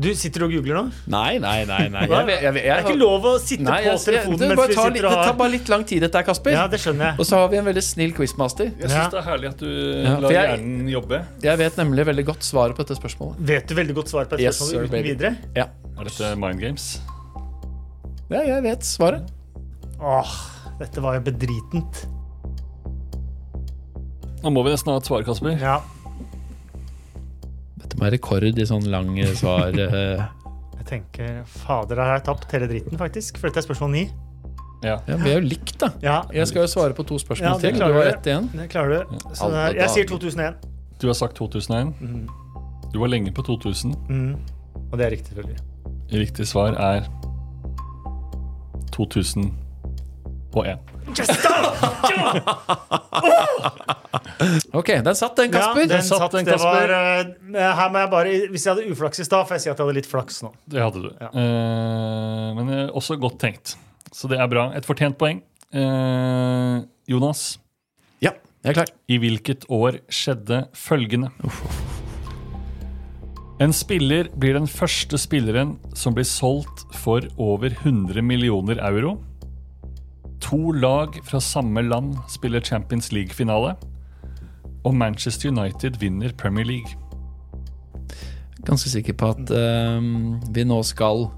Du 0.00 0.06
sitter 0.16 0.46
og 0.46 0.52
googler 0.54 0.76
nå? 0.78 0.82
Nei, 1.12 1.34
nei, 1.42 1.58
nei. 1.68 1.80
nei. 1.92 2.06
Jeg, 2.08 2.28
Jeg, 2.30 2.42
jeg, 2.46 2.52
Det 2.54 2.62
er 2.72 2.84
ikke 2.86 2.96
lov 2.96 3.24
å 3.28 3.32
sitte 3.42 3.66
Nei, 3.66 3.80
på 3.84 3.96
telefonen 4.00 4.38
det, 4.40 4.46
mens 4.54 4.70
vi 4.70 4.76
tar 4.78 4.92
litt, 4.94 5.04
og 5.04 5.10
har 5.12 5.18
det 5.20 5.26
tar 5.28 5.36
bare 5.42 5.52
litt 5.52 5.68
lang 5.68 5.84
tid, 5.90 6.00
dette 6.06 6.16
her, 6.16 6.24
Kasper. 6.24 6.54
Ja, 6.54 6.62
det 6.72 6.78
skjønner 6.80 7.10
jeg. 7.10 7.18
Og 7.20 7.26
så 7.28 7.40
har 7.42 7.50
vi 7.52 7.58
en 7.60 7.66
veldig 7.68 7.82
snill 7.84 8.14
quizmaster. 8.16 8.70
Jeg 8.70 8.86
syns 8.88 8.94
Ja. 8.96 9.08
det 9.12 9.18
er 9.20 9.26
herlig 9.28 9.50
at 9.50 9.58
du 9.60 9.66
Ja, 9.68 10.14
lar 10.24 10.32
jeg- 10.32 10.48
hjernen 10.54 10.88
jobbe. 10.94 11.20
Jeg 11.42 11.58
vet 11.60 11.76
nemlig 11.82 12.06
veldig 12.06 12.24
godt 12.30 12.42
svaret 12.48 12.76
på 12.78 12.86
dette 12.86 12.96
spørsmålet. 12.96 13.36
Vet 13.52 13.66
du 13.66 13.74
veldig 13.74 13.94
godt 14.00 14.08
svaret 14.14 14.30
på 14.30 14.38
dette 14.38 14.46
Yes, 14.48 14.56
spørsmålet 14.62 14.88
uten 14.88 14.96
baby. 14.96 15.08
videre? 15.12 15.36
Ja. 15.54 15.66
Er 16.00 16.04
dette 16.08 16.36
Mind 16.38 16.60
Games? 16.64 17.00
ja, 18.30 18.40
jeg 18.46 18.62
vet 18.62 18.80
svaret. 18.88 19.28
Åh, 20.00 20.32
dette 20.80 21.02
var 21.02 21.14
jo 21.18 21.20
bedritent. 21.28 22.06
Nå 24.42 24.50
må 24.54 24.62
vi 24.64 24.70
nesten 24.72 24.92
ha 24.92 24.96
et 25.00 25.08
svar, 25.08 25.22
Kasper. 25.26 25.56
Ja, 25.60 25.78
Dette 27.80 27.98
var 28.00 28.10
rekord 28.14 28.44
i 28.58 28.66
sånn 28.68 28.86
lang 28.92 29.18
eh, 29.20 29.32
svar. 29.36 29.74
eh. 29.74 30.22
jeg 30.80 30.86
tenker 30.88 31.40
Fader, 31.44 31.96
her 32.00 32.06
har 32.14 32.18
jeg 32.20 32.26
tapt 32.30 32.52
hele 32.56 32.68
dritten, 32.70 32.96
faktisk. 33.00 33.38
For 33.40 33.50
dette 33.50 33.60
er 33.62 33.66
spørsmål 33.68 33.90
ni. 33.94 34.04
Ja. 34.80 34.94
Ja, 35.04 35.16
vi 35.20 35.28
er 35.28 35.40
jo 35.42 35.44
likt, 35.44 35.74
da. 35.82 35.90
Ja, 36.00 36.22
Jeg 36.32 36.46
skal 36.48 36.62
jo 36.64 36.70
svare 36.72 36.94
på 36.96 37.04
to 37.04 37.18
spørsmål 37.20 37.50
Ja, 37.50 37.56
til. 37.60 37.76
Du 37.76 37.84
har 37.84 38.06
ett 38.14 38.24
igjen. 38.30 38.46
det 38.56 38.68
klarer 38.72 39.02
du. 39.04 39.18
Så 39.36 39.50
det 39.52 39.58
er, 39.66 39.74
jeg 39.82 39.90
sier 39.92 40.06
2001. 40.08 40.54
Du 41.02 41.06
har 41.10 41.16
sagt 41.18 41.36
2001. 41.36 41.92
Du 42.94 42.96
var 43.02 43.08
lenge 43.12 43.32
på 43.36 43.42
2000. 43.44 43.92
Mm. 44.08 44.38
Og 44.90 44.94
det 44.98 45.04
er 45.06 45.12
riktig, 45.18 45.34
selvfølgelig. 45.34 45.60
Riktig 46.22 46.46
svar 46.48 46.72
er 46.80 47.04
2001. 48.96 50.78
Ok, 54.72 54.88
den 55.04 55.14
satt, 55.16 55.36
den, 55.36 55.50
Kasper. 55.52 55.80
Ja, 55.84 55.88
den 55.90 56.02
satt 56.06 56.18
satt, 56.22 56.32
den, 56.32 56.46
Kasper. 56.48 56.92
var, 56.92 57.28
uh, 57.28 57.58
her 57.76 57.90
må 57.92 57.98
jeg 58.02 58.10
bare, 58.12 58.34
Hvis 58.52 58.64
jeg 58.66 58.72
hadde 58.74 58.92
uflaks 58.94 59.20
i 59.20 59.26
stad, 59.26 59.44
får 59.48 59.58
jeg 59.58 59.64
si 59.64 59.70
at 59.70 59.74
jeg 59.74 59.84
hadde 59.84 59.96
litt 59.98 60.08
flaks 60.08 60.38
nå. 60.46 60.50
Det 60.70 60.80
hadde 60.80 61.02
du. 61.04 61.10
Eh, 61.28 62.46
men 62.56 62.70
eh, 62.74 62.86
også 62.96 63.18
godt 63.20 63.36
tenkt. 63.42 63.74
Så 64.14 64.30
det 64.30 64.38
er 64.40 64.48
bra. 64.50 64.68
Et 64.78 64.86
fortjent 64.86 65.18
poeng. 65.20 65.42
Uh, 65.74 66.80
Jonas, 67.10 67.58
Ja, 68.24 68.32
jeg 68.64 68.72
er 68.72 68.78
klar. 68.80 68.90
i 69.06 69.18
hvilket 69.22 69.66
år 69.70 70.00
skjedde 70.10 70.64
følgende? 70.74 71.28
En 73.60 73.74
spiller 73.76 74.30
blir 74.40 74.56
den 74.56 74.66
første 74.70 75.18
spilleren 75.20 75.76
som 75.94 76.14
blir 76.16 76.26
solgt 76.26 76.86
for 76.96 77.20
over 77.36 77.68
100 77.84 78.22
millioner 78.24 78.80
euro. 78.88 79.18
To 80.40 80.72
lag 80.72 81.20
fra 81.24 81.40
samme 81.40 81.82
land 81.82 82.16
spiller 82.28 82.60
Champions 82.60 83.12
League-finale. 83.12 83.74
Og 84.84 84.94
Manchester 84.96 85.50
United 85.50 86.00
vinner 86.00 86.32
Premier 86.32 86.64
League. 86.64 86.96
Ganske 88.64 88.90
sikker 88.92 89.16
på 89.16 89.32
at 89.34 89.52
uh, 89.52 90.00
vi 90.52 90.64
nå 90.64 90.80
skal 90.84 91.28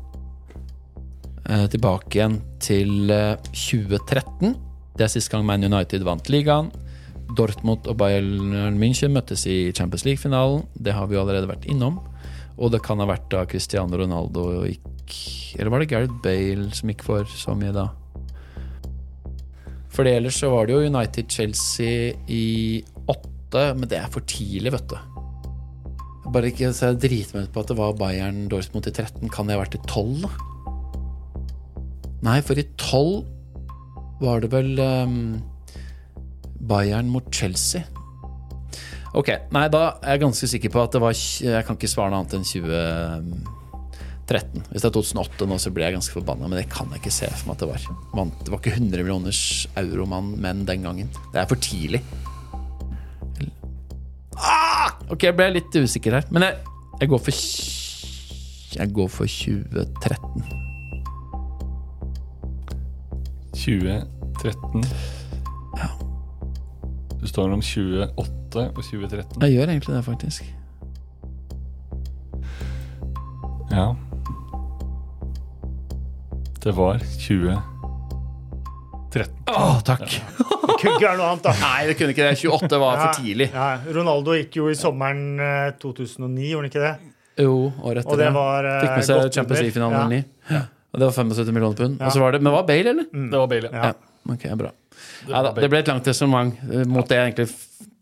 uh, 1.48 1.66
tilbake 1.70 2.18
igjen 2.18 2.38
til 2.62 3.11
uh, 3.11 3.34
2013. 3.50 4.55
Det 4.98 5.07
er 5.07 5.12
sist 5.12 5.32
gang 5.32 5.46
Man 5.46 5.64
United 5.66 6.07
vant 6.07 6.30
ligaen. 6.30 6.70
Dortmund 7.36 7.86
og 7.88 7.96
Bayern 7.96 8.76
München 8.76 9.14
møttes 9.14 9.46
i 9.48 9.72
Champions 9.72 10.05
League-finalen. 10.05 10.66
Det 10.74 10.92
har 10.92 11.09
vi 11.09 11.16
allerede 11.16 11.48
vært 11.48 11.66
innom. 11.70 11.98
Og 12.59 12.74
det 12.74 12.82
kan 12.84 13.00
ha 13.00 13.09
vært 13.09 13.30
da 13.32 13.46
Cristiano 13.48 13.96
Ronaldo 13.96 14.66
gikk 14.68 15.16
Eller 15.57 15.70
var 15.72 15.80
det 15.80 15.88
Gareth 15.90 16.20
Bale 16.24 16.68
som 16.76 16.92
gikk 16.92 17.05
for 17.07 17.28
så 17.28 17.57
mye 17.57 17.72
da? 17.74 17.88
For 19.93 20.09
ellers 20.09 20.38
så 20.40 20.49
var 20.53 20.66
det 20.66 20.76
jo 20.76 20.88
United-Chelsea 20.88 22.14
i 22.32 22.47
åtte, 23.12 23.64
men 23.76 23.88
det 23.90 23.99
er 24.01 24.09
for 24.12 24.24
tidlig, 24.28 24.72
vet 24.72 24.88
du. 24.88 24.97
Bare 26.32 26.49
ikke 26.49 26.70
så 26.72 26.93
jeg 26.93 27.03
driter 27.03 27.49
på 27.53 27.61
at 27.61 27.68
det 27.68 27.76
var 27.76 27.97
Bayern 27.99 28.47
Dortmund 28.49 28.88
i 28.88 28.95
13. 28.95 29.28
Kan 29.32 29.49
det 29.49 29.59
ha 29.59 29.61
vært 29.61 29.76
i 29.76 29.82
12, 29.84 30.24
da? 30.24 30.32
Nei, 32.22 32.38
for 32.47 32.57
i 32.57 32.64
12 32.80 33.24
var 34.22 34.40
det 34.40 34.53
vel 34.53 34.78
um, 34.78 35.43
Bayern 36.70 37.11
mot 37.12 37.26
Chelsea. 37.34 37.82
Ok, 39.18 39.28
nei, 39.53 39.66
da 39.68 39.99
er 40.01 40.16
jeg 40.16 40.22
ganske 40.22 40.49
sikker 40.55 40.72
på 40.72 40.86
at 40.86 40.95
det 40.95 41.03
var 41.03 41.12
Jeg 41.12 41.66
kan 41.66 41.76
ikke 41.76 41.90
svare 41.90 42.14
noe 42.14 42.22
annet 42.22 42.38
enn 42.38 42.47
2013. 44.28 44.62
Hvis 44.70 44.82
det 44.82 44.88
er 44.88 44.94
2008 44.94 45.46
nå, 45.48 45.58
så 45.58 45.70
blir 45.74 45.86
jeg 45.86 45.96
ganske 45.96 46.14
forbanna, 46.14 46.48
men 46.48 46.60
det 46.60 46.68
kan 46.72 46.90
jeg 46.92 47.02
ikke 47.02 47.14
se 47.14 47.28
for 47.30 47.48
meg 47.48 47.56
at 47.56 47.62
det 47.64 47.70
var. 47.72 47.86
Man, 48.16 48.32
det 48.42 48.52
var 48.52 48.60
ikke 48.62 48.76
100 48.76 49.02
millioners 49.02 49.42
euromann 49.76 50.32
menn 50.40 50.64
den 50.68 50.86
gangen. 50.86 51.10
Det 51.32 51.42
er 51.42 51.48
for 51.50 51.60
tidlig. 51.62 52.02
Ah! 54.38 54.92
Ok, 55.12 55.26
jeg 55.28 55.36
ble 55.36 55.50
litt 55.58 55.76
usikker 55.76 56.18
her. 56.18 56.28
Men 56.32 56.46
jeg, 56.46 56.58
jeg 57.02 57.12
går 57.12 57.22
for 57.26 57.32
Jeg 58.72 58.92
går 58.96 59.08
for 59.12 59.28
2013. 59.28 60.46
2013. 63.62 64.86
Ja. 65.76 65.90
Du 67.20 67.28
står 67.28 67.50
mellom 67.50 67.62
28 67.62 68.16
og 68.16 68.80
2013. 68.80 69.42
Jeg 69.44 69.52
gjør 69.58 69.74
egentlig 69.74 69.94
det, 69.94 70.04
faktisk. 70.08 70.48
Ja. 73.72 73.92
Det 76.62 76.72
var 76.76 76.98
2013. 77.02 77.62
Å, 79.50 79.80
takk. 79.86 80.04
Det 80.06 80.76
kunne 80.80 80.94
ikke 80.94 81.08
være 81.08 81.18
noe 81.18 81.30
annet, 81.32 81.44
da. 81.48 81.52
Nei, 81.62 81.80
det 81.90 81.96
kunne 81.98 82.14
ikke 82.14 82.26
det. 82.28 82.36
28 82.38 82.78
var 82.82 82.92
Ja, 82.94 83.00
for 83.02 83.08
tidlig. 83.22 83.48
Ja, 83.52 83.66
Ronaldo 83.98 84.36
gikk 84.38 84.52
jo 84.60 84.68
i 84.70 84.76
sommeren 84.78 85.24
eh, 85.42 85.72
2009, 85.82 86.46
gjorde 86.52 86.62
han 86.62 86.70
ikke 86.70 86.84
det? 86.84 86.92
Jo, 87.42 87.56
året 87.82 88.02
etter 88.04 88.12
Og 88.12 88.20
det 88.20 88.30
var 88.36 88.68
eh, 88.68 88.78
Fikk 88.84 88.94
med 89.00 89.06
seg 89.08 89.20
godt 89.22 89.34
Champions 89.40 89.58
under. 89.58 89.66
League-finalen 89.66 89.98
Ja. 89.98 90.04
eller. 90.06 90.62
Og 90.92 91.00
det 91.00 91.06
var 91.08 91.14
75 91.16 91.54
millioner 91.56 91.76
pund. 91.78 91.94
Ja. 91.98 92.06
Og 92.06 92.12
så 92.12 92.20
var 92.20 92.34
det, 92.36 92.40
men 92.44 92.52
var 92.52 92.64
Bale, 92.68 92.88
eller? 92.92 93.06
Det 93.10 93.38
var 93.40 93.48
Bale. 93.48 93.68
Ja. 93.72 93.82
Ja. 93.90 93.94
Ok, 94.36 94.42
bra. 94.60 94.70
Ja, 95.26 95.38
da, 95.42 95.50
det 95.56 95.68
ble 95.72 95.78
et 95.82 95.88
langt 95.90 96.06
resonnement 96.06 96.52
eh, 96.68 96.82
mot 96.86 97.08
det 97.08 97.16
jeg 97.18 97.24
egentlig 97.32 97.48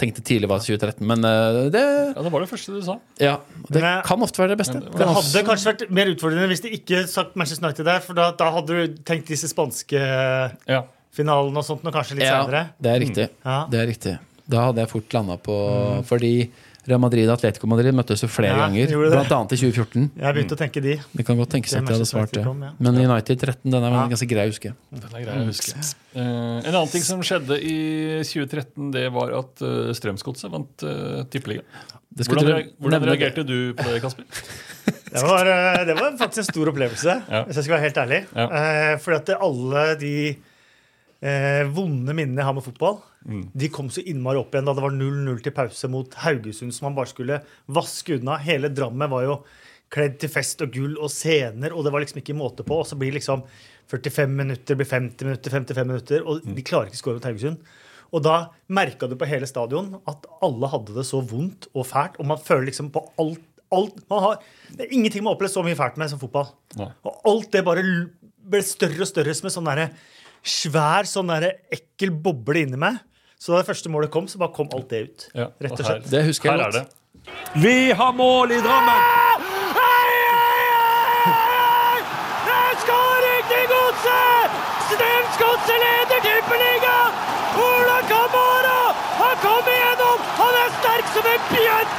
tenkte 0.00 0.22
tidlig 0.24 0.48
var 0.48 0.58
2013, 0.62 1.06
men 1.06 1.24
eh, 1.24 1.70
det 1.74 1.82
Ja, 2.16 2.22
det 2.22 2.32
var 2.32 2.40
det 2.40 2.48
første 2.50 2.72
du 2.74 2.80
sa. 2.82 2.98
Ja, 3.20 3.38
det 3.70 3.82
Men- 3.82 4.02
kan 4.06 4.20
ofte 4.22 4.38
være 4.42 4.54
det 4.54 4.58
beste. 4.58 4.74
Men 4.74 4.82
det 4.84 4.92
Det 4.98 5.06
hadde 5.06 5.20
også- 5.20 5.44
kanskje 5.44 5.72
vært 5.74 5.90
mer 5.90 6.06
utfordrende 6.14 6.48
hvis 6.48 6.62
de 6.62 6.70
ikke 6.78 7.06
sagt 7.08 7.36
Manchester 7.36 7.66
United 7.66 7.84
der, 7.84 8.00
for 8.00 8.14
da, 8.14 8.30
da 8.32 8.50
hadde 8.50 8.66
du 8.68 8.94
tenkt 9.04 9.26
disse 9.26 9.48
spanske 9.48 10.00
Ja. 10.68 10.82
finalene 11.12 11.56
og 11.58 11.64
sånt, 11.64 11.84
og 11.84 11.92
kanskje 11.92 12.14
litt 12.16 12.24
ja, 12.28 12.44
senere. 12.44 12.70
det 12.80 12.90
er 12.90 13.00
riktig. 13.06 13.28
Ja. 13.44 13.66
Det 13.70 13.80
er 13.80 13.86
riktig. 13.86 14.18
Da 14.48 14.64
hadde 14.66 14.76
jeg 14.82 14.88
fort 14.88 15.12
landa 15.12 15.36
på 15.36 16.04
Fordi 16.06 16.50
Real 16.88 17.00
Madrid 17.02 17.28
og 17.28 17.34
Atletico 17.36 17.68
Madrid 17.68 17.92
møttes 17.94 18.22
jo 18.24 18.28
flere 18.32 18.54
Ja, 18.56 18.66
ganger, 18.66 18.88
bl.a. 18.88 19.40
i 19.52 19.58
2014. 19.60 20.06
Jeg 20.16 20.34
begynte 20.36 20.56
å 20.56 20.60
tenke 20.60 20.80
de. 20.84 20.94
Det 21.12 21.26
kan 21.28 21.36
godt 21.36 21.50
tenkes 21.52 21.74
at 21.76 21.82
jeg 21.84 21.92
hadde 21.98 22.06
svart 22.08 22.32
det. 22.32 22.40
ja. 22.46 22.70
Men 22.80 22.96
United 22.96 23.36
13, 23.42 23.70
den 23.70 23.84
er 23.84 23.90
Ja. 23.92 24.06
ganske 24.08 24.28
grei 24.30 24.46
å 24.48 24.52
huske. 24.54 24.72
Den 24.90 25.12
er 25.12 25.24
grei 25.26 25.36
å 25.42 25.46
huske. 25.50 25.76
Uh, 26.16 26.58
en 26.64 26.72
annen 26.74 26.88
ting 26.90 27.04
som 27.04 27.20
skjedde 27.20 27.60
i 27.60 27.76
2013, 28.24 28.90
det 28.96 29.04
var 29.12 29.30
at 29.42 29.60
uh, 29.62 29.92
Strømsgodset 29.92 30.50
vant 30.50 30.82
uh, 30.88 31.22
Tippeligaen. 31.30 31.68
Hvordan, 32.16 32.48
reag- 32.48 32.72
hvordan 32.80 33.04
reagerte 33.06 33.44
du 33.46 33.74
på 33.78 33.86
det, 33.92 34.00
Kasper? 34.02 34.24
Det 35.10 35.24
var, 35.26 35.42
uh, 35.42 35.84
det 35.88 35.94
var 35.98 36.12
faktisk 36.20 36.38
en 36.44 36.52
stor 36.54 36.68
opplevelse, 36.70 37.14
Ja. 37.28 37.40
hvis 37.48 37.56
jeg 37.58 37.64
skal 37.66 37.74
være 37.76 37.86
helt 37.88 37.96
ærlig. 37.98 38.18
Ja. 38.30 38.44
Eh, 38.46 38.96
fordi 39.02 39.16
at 39.18 39.32
alle 39.42 39.82
de 39.98 40.12
eh, 41.22 41.64
vonde 41.68 42.14
minnene 42.16 42.40
jeg 42.40 42.48
har 42.48 42.54
med 42.56 42.64
fotball, 42.64 43.00
Mm. 43.28 43.50
de 43.54 43.68
kom 43.68 43.90
så 43.92 44.00
innmari 44.08 44.38
opp 44.40 44.54
igjen 44.54 44.64
da 44.64 44.72
det 44.72 44.80
var 44.80 44.94
0-0 44.96 45.42
til 45.44 45.52
pause 45.52 45.88
mot 45.92 46.14
Haugesund, 46.22 46.72
som 46.72 46.86
man 46.86 46.94
bare 46.96 47.10
skulle 47.10 47.42
vaske 47.68 48.14
unna. 48.18 48.38
Hele 48.40 48.70
Drammen 48.72 49.10
var 49.10 49.22
jo 49.26 49.34
kledd 49.92 50.18
til 50.22 50.30
fest 50.32 50.62
og 50.62 50.72
gull 50.72 50.94
og 50.96 51.10
scener, 51.10 51.74
og 51.76 51.84
det 51.84 51.92
var 51.92 52.00
liksom 52.00 52.22
ikke 52.22 52.32
måte 52.38 52.64
på. 52.64 52.78
Og 52.80 52.86
så 52.88 52.96
blir 52.96 53.12
liksom 53.12 53.42
45 53.92 54.26
minutter, 54.38 54.74
blir 54.74 54.86
50 54.88 55.24
minutter, 55.28 55.50
55 55.50 55.86
minutter, 55.86 56.24
og 56.26 56.40
Mm. 56.46 56.54
de 56.54 56.62
klarer 56.62 56.86
ikke 56.86 56.96
å 56.96 57.02
skåre 57.02 57.14
mot 57.20 57.24
Haugesund. 57.28 57.58
Og 58.12 58.22
da 58.22 58.48
merka 58.70 59.06
du 59.06 59.14
på 59.16 59.26
hele 59.28 59.46
stadion 59.46 60.00
at 60.08 60.24
alle 60.42 60.66
hadde 60.68 60.94
det 60.94 61.04
så 61.04 61.20
vondt 61.22 61.68
og 61.74 61.84
fælt, 61.86 62.16
og 62.18 62.26
man 62.26 62.38
føler 62.38 62.66
liksom 62.72 62.90
på 62.90 63.04
alt 63.18 63.40
alt 63.72 64.00
man 64.10 64.20
har, 64.22 64.38
Det 64.74 64.80
er 64.90 64.94
ingenting 64.96 65.22
man 65.22 65.30
har 65.36 65.38
opplevd 65.38 65.52
så 65.54 65.62
mye 65.62 65.76
fælt 65.76 65.96
med 65.96 66.08
som 66.10 66.18
fotball. 66.18 66.48
Ja. 66.76 66.88
Og 67.04 67.20
alt 67.24 67.50
det 67.52 67.64
bare 67.64 68.08
ble 68.48 68.62
større 68.62 69.02
og 69.02 69.06
større 69.06 69.32
som 69.34 69.46
en 69.46 69.52
sånn 69.52 69.64
derre 69.64 69.90
svær, 70.45 71.05
sånn 71.09 71.28
der, 71.32 71.51
ekkel 71.72 72.11
boble 72.11 72.62
inni 72.66 72.76
meg. 72.80 72.99
Så 73.41 73.53
da 73.55 73.62
det 73.62 73.68
første 73.70 73.88
målet 73.93 74.11
kom, 74.12 74.26
så 74.28 74.38
bare 74.38 74.53
kom 74.53 74.68
alt 74.76 74.88
det 74.93 75.03
ut. 75.07 75.28
Ja, 75.34 75.47
Rett 75.61 75.72
og 75.72 75.78
her- 75.86 76.01
slett. 76.01 76.11
Det 76.11 76.24
husker 76.26 76.51
jeg 76.51 76.59
Her 76.59 76.66
er 76.66 76.72
godt. 76.72 76.91
det. 76.91 77.62
Vi 77.62 77.91
har 77.93 78.12
mål 78.12 78.53
i 78.53 78.61
Drammen! 78.61 79.01
Skåring 82.82 83.43
til 83.51 83.64
Godset! 83.72 84.51
Strømsgodset 84.91 85.78
leder 85.84 86.20
tippeligaen! 86.26 87.12
Ola 87.64 87.99
Kamara! 88.11 88.78
Han 89.20 89.34
kommet 89.45 89.72
igjennom! 89.74 90.18
Han 90.41 90.59
er 90.62 90.70
sterk 90.78 91.07
som 91.14 91.28
en 91.34 91.45
bjørn! 91.53 91.89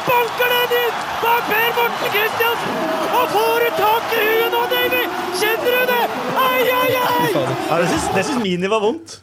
Og 0.00 0.06
banker 0.08 0.52
den 0.52 0.70
inn 0.78 1.00
bak 1.20 1.48
Per 1.50 1.72
Morten 1.76 2.12
Kristiansen! 2.14 2.76
Og 3.10 3.32
får 3.34 3.64
et 3.66 3.74
tak 3.76 4.12
i 4.16 4.20
huet 4.24 4.54
nå, 4.54 4.60
Davy! 4.70 5.00
Kjenner 5.40 5.74
du 5.74 5.90
det? 5.90 5.98
Ai, 6.40 6.60
ai, 6.72 6.92
ai! 7.00 7.26
Ja, 7.34 7.80
det 7.82 7.88
syns, 7.90 8.06
det 8.14 8.22
syns 8.28 8.40
Mini 8.40 8.70
var 8.72 8.80
vondt. 8.80 9.18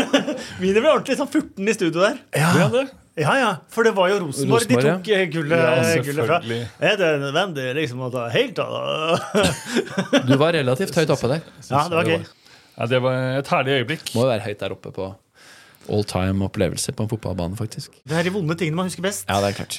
Mini 0.62 0.80
ble 0.80 0.90
ordentlig 0.90 1.18
sånn 1.20 1.30
14 1.30 1.70
i 1.70 1.74
studio 1.76 2.02
der. 2.02 2.18
Ja, 2.34 2.66
det. 2.72 2.82
Ja, 3.22 3.36
ja, 3.38 3.52
for 3.72 3.86
det 3.86 3.92
var 3.96 4.10
jo 4.10 4.18
Rosenborg. 4.24 4.66
De 4.68 4.80
tok 4.82 5.10
ja. 5.12 5.20
gullet, 5.30 5.62
Ja, 5.62 5.92
gullet 6.04 6.28
fra. 6.28 6.40
Er 6.90 6.98
det 7.00 7.12
nødvendig 7.22 7.68
liksom 7.78 8.02
å 8.04 8.10
ta 8.12 8.26
helt 8.34 8.58
av 8.60 9.22
Du 10.26 10.34
var 10.42 10.58
relativt 10.58 10.98
høyt 10.98 11.14
oppe 11.14 11.30
der. 11.36 11.46
Ja, 11.70 11.86
det 11.86 12.00
var 12.00 12.10
gøy. 12.10 12.26
Ja, 12.76 12.90
det 12.90 13.00
var 13.06 13.22
et 13.38 13.52
herlig 13.54 13.78
øyeblikk. 13.78 14.10
Må 14.16 14.26
jo 14.26 14.32
være 14.34 14.44
høyt 14.50 14.64
der 14.64 14.74
oppe 14.74 14.92
på 14.98 15.12
all 15.86 16.02
time 16.10 16.44
opplevelse 16.50 16.92
på 16.98 17.06
en 17.06 17.14
fotballbane, 17.14 17.56
faktisk. 17.56 17.94
Det 18.02 18.18
er 18.18 18.26
de 18.26 18.34
vonde 18.34 18.58
tingene 18.58 18.82
man 18.82 18.90
husker 18.90 19.06
best. 19.06 19.28
Ja, 19.30 19.38
det 19.44 19.54
er 19.54 19.62
klart. 19.62 19.78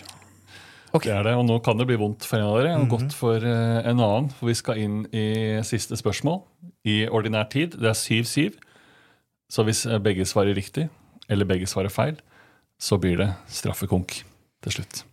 Det 0.94 1.12
er 1.12 1.26
det, 1.28 1.34
og 1.36 1.44
nå 1.46 1.58
kan 1.64 1.78
det 1.78 1.88
bli 1.90 1.98
vondt 2.00 2.26
for 2.26 2.40
en 2.40 2.48
av 2.48 2.58
dere, 2.62 2.78
og 2.80 2.88
godt 2.94 3.16
for 3.16 3.44
eh, 3.44 3.80
en 3.84 4.00
annen. 4.00 4.30
For 4.38 4.50
vi 4.50 4.56
skal 4.58 4.80
inn 4.82 5.02
i 5.12 5.60
siste 5.68 5.98
spørsmål 6.00 6.40
i 6.88 7.02
ordinær 7.12 7.50
tid. 7.52 7.76
Det 7.76 7.92
er 7.92 7.98
7-7. 7.98 8.56
Så 9.52 9.66
hvis 9.68 9.84
eh, 9.86 10.00
begge 10.04 10.26
svarer 10.28 10.56
riktig, 10.58 10.88
eller 11.28 11.50
begge 11.50 11.68
svarer 11.68 11.92
feil, 11.92 12.16
så 12.80 13.00
blir 13.02 13.20
det 13.20 13.30
straffekonk 13.52 14.20
til 14.64 14.78
slutt. 14.78 15.04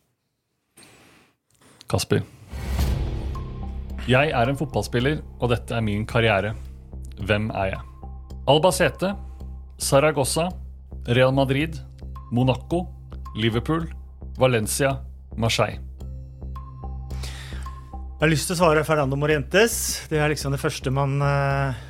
Kasper. 1.91 2.23
Jeg 4.09 4.31
er 4.37 4.51
en 4.51 4.59
fotballspiller, 4.61 5.23
og 5.41 5.51
dette 5.53 5.75
er 5.75 5.85
min 5.85 6.05
karriere. 6.07 6.53
Hvem 7.25 7.51
er 7.57 7.73
jeg? 7.73 7.83
Albacete, 8.51 9.15
Saragossa, 9.81 10.51
Real 11.09 11.33
Madrid, 11.33 11.81
Monaco, 12.33 12.85
Liverpool, 13.37 13.89
Valencia, 14.39 14.99
Marseille. 15.37 15.81
Jeg 18.15 18.23
har 18.23 18.31
lyst 18.31 18.49
til 18.49 18.57
å 18.57 18.61
svare 18.63 18.85
Fernando 18.87 19.19
Morientes. 19.21 19.75
Det 20.09 20.21
er 20.23 20.31
liksom 20.33 20.55
det 20.55 20.63
første 20.63 20.93
man 20.95 21.19
eh, 21.21 21.83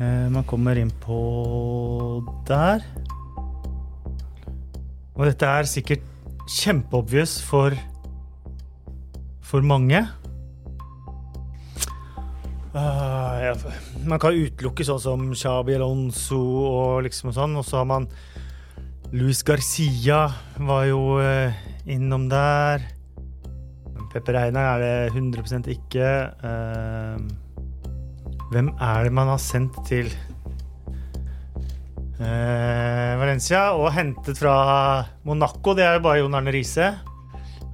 eh, 0.00 0.28
Man 0.32 0.46
kommer 0.48 0.78
inn 0.80 0.92
på 1.02 1.18
der. 2.48 2.86
Og 5.18 5.26
dette 5.26 5.50
er 5.50 5.68
sikkert 5.68 6.06
kjempeobvious 6.48 7.40
for 7.44 7.76
for 9.48 9.64
mange. 9.64 10.00
Uh, 12.76 13.36
ja, 13.42 13.52
man 14.06 14.20
kan 14.20 14.36
utelukke 14.36 14.84
sånn 14.84 15.00
som 15.00 15.22
Xabi 15.32 15.78
Alonso 15.78 16.38
og 16.38 17.06
liksom 17.06 17.32
sånn, 17.34 17.56
og 17.56 17.64
så 17.66 17.80
har 17.80 17.88
man 17.88 18.06
Luis 19.08 19.40
Garcia 19.40 20.26
var 20.60 20.82
jo 20.84 21.16
eh, 21.22 21.54
innom 21.88 22.26
der. 22.28 22.82
Pepper 24.12 24.36
Einar 24.36 24.82
er 24.82 25.08
det 25.08 25.16
100 25.16 25.64
ikke. 25.72 26.08
Eh, 26.44 27.16
hvem 28.52 28.68
er 28.76 29.08
det 29.08 29.12
man 29.16 29.30
har 29.32 29.40
sendt 29.40 29.78
til 29.88 30.10
eh, 32.20 33.12
Valencia 33.16 33.72
og 33.80 33.88
hentet 33.96 34.36
fra 34.36 35.06
Monaco? 35.24 35.72
Det 35.72 35.86
er 35.86 35.96
jo 35.96 36.04
bare 36.04 36.20
Jon 36.20 36.36
Arne 36.36 36.52
Riise. 36.52 36.90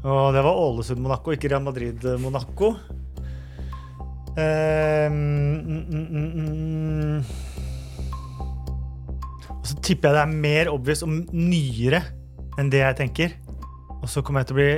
Og 0.04 0.30
det 0.36 0.44
var 0.44 0.54
Ålesund-Monaco, 0.54 1.34
ikke 1.34 1.50
Real 1.50 1.66
Madrid-Monaco. 1.66 2.76
Eh, 4.38 5.10
mm, 5.10 5.58
mm, 5.66 6.06
mm, 6.14 6.30
mm. 6.38 7.43
Tipper 9.84 10.10
jeg 10.10 10.16
det 10.16 10.22
er 10.24 10.42
mer 10.46 10.70
obvious 10.72 11.02
og 11.04 11.12
nyere 11.34 12.00
enn 12.60 12.70
det 12.72 12.80
jeg 12.80 12.98
tenker. 13.02 13.34
Og 14.00 14.08
så 14.10 14.22
kommer 14.24 14.42
jeg 14.42 14.50
til 14.50 14.56
å 14.56 14.60
bli 14.60 14.72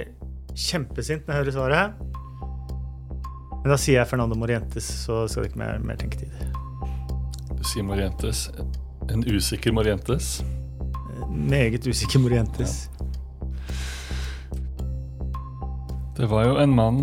kjempesint 0.66 1.26
når 1.26 1.34
jeg 1.34 1.42
hører 1.42 1.56
svaret. 1.56 2.04
Men 3.66 3.72
da 3.72 3.78
sier 3.80 4.00
jeg 4.00 4.10
Fernando 4.10 4.38
Morientes, 4.38 4.86
så 5.04 5.24
skal 5.26 5.44
det 5.44 5.52
ikke 5.52 5.62
mer, 5.62 5.80
mer 5.82 5.98
tenketid. 6.00 6.30
Du 7.56 7.64
sier 7.66 7.86
Morientes. 7.86 8.46
En 9.10 9.22
usikker 9.26 9.74
Morientes. 9.74 10.40
Meget 11.30 11.86
usikker 11.86 12.22
Morientes. 12.22 12.86
Det 16.16 16.30
var 16.30 16.46
jo 16.46 16.56
en 16.62 16.72
mann 16.72 17.02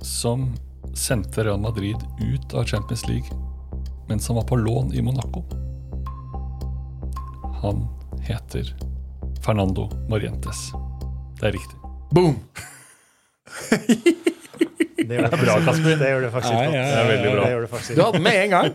som 0.00 0.48
sendte 0.96 1.44
Real 1.44 1.60
Madrid 1.60 1.98
ut 2.22 2.54
av 2.54 2.64
Champions 2.64 3.08
League, 3.10 3.42
mens 4.08 4.30
han 4.30 4.38
var 4.38 4.48
på 4.48 4.56
lån 4.56 4.94
i 4.94 5.02
Monaco. 5.02 5.57
Han 7.62 7.88
heter 8.22 8.74
Fernando 9.44 9.88
Morientes. 10.08 10.70
Det 11.40 11.48
er 11.48 11.52
riktig. 11.52 11.78
Boom! 12.14 12.36
Det 14.98 15.16
det 15.16 15.30
bra, 15.30 15.36
faktisk- 15.36 15.66
Kasper. 15.66 15.96
Det 15.96 16.08
gjør 16.08 16.20
det 16.20 16.32
faktisk 16.32 16.52
Ja, 16.52 16.64
godt. 16.64 16.74
ja, 16.74 16.80
ja, 16.80 16.88
Det 16.88 16.98
er 16.98 17.08
veldig 17.08 17.32
bra. 17.32 17.44
Det 17.44 17.52
gjør 17.52 17.60
det 17.60 17.70
faktisk 17.70 17.94
Du 17.96 18.02
hadde 18.02 18.12
den 18.12 18.22
med 18.22 18.44
en 18.44 18.50
gang. 18.50 18.72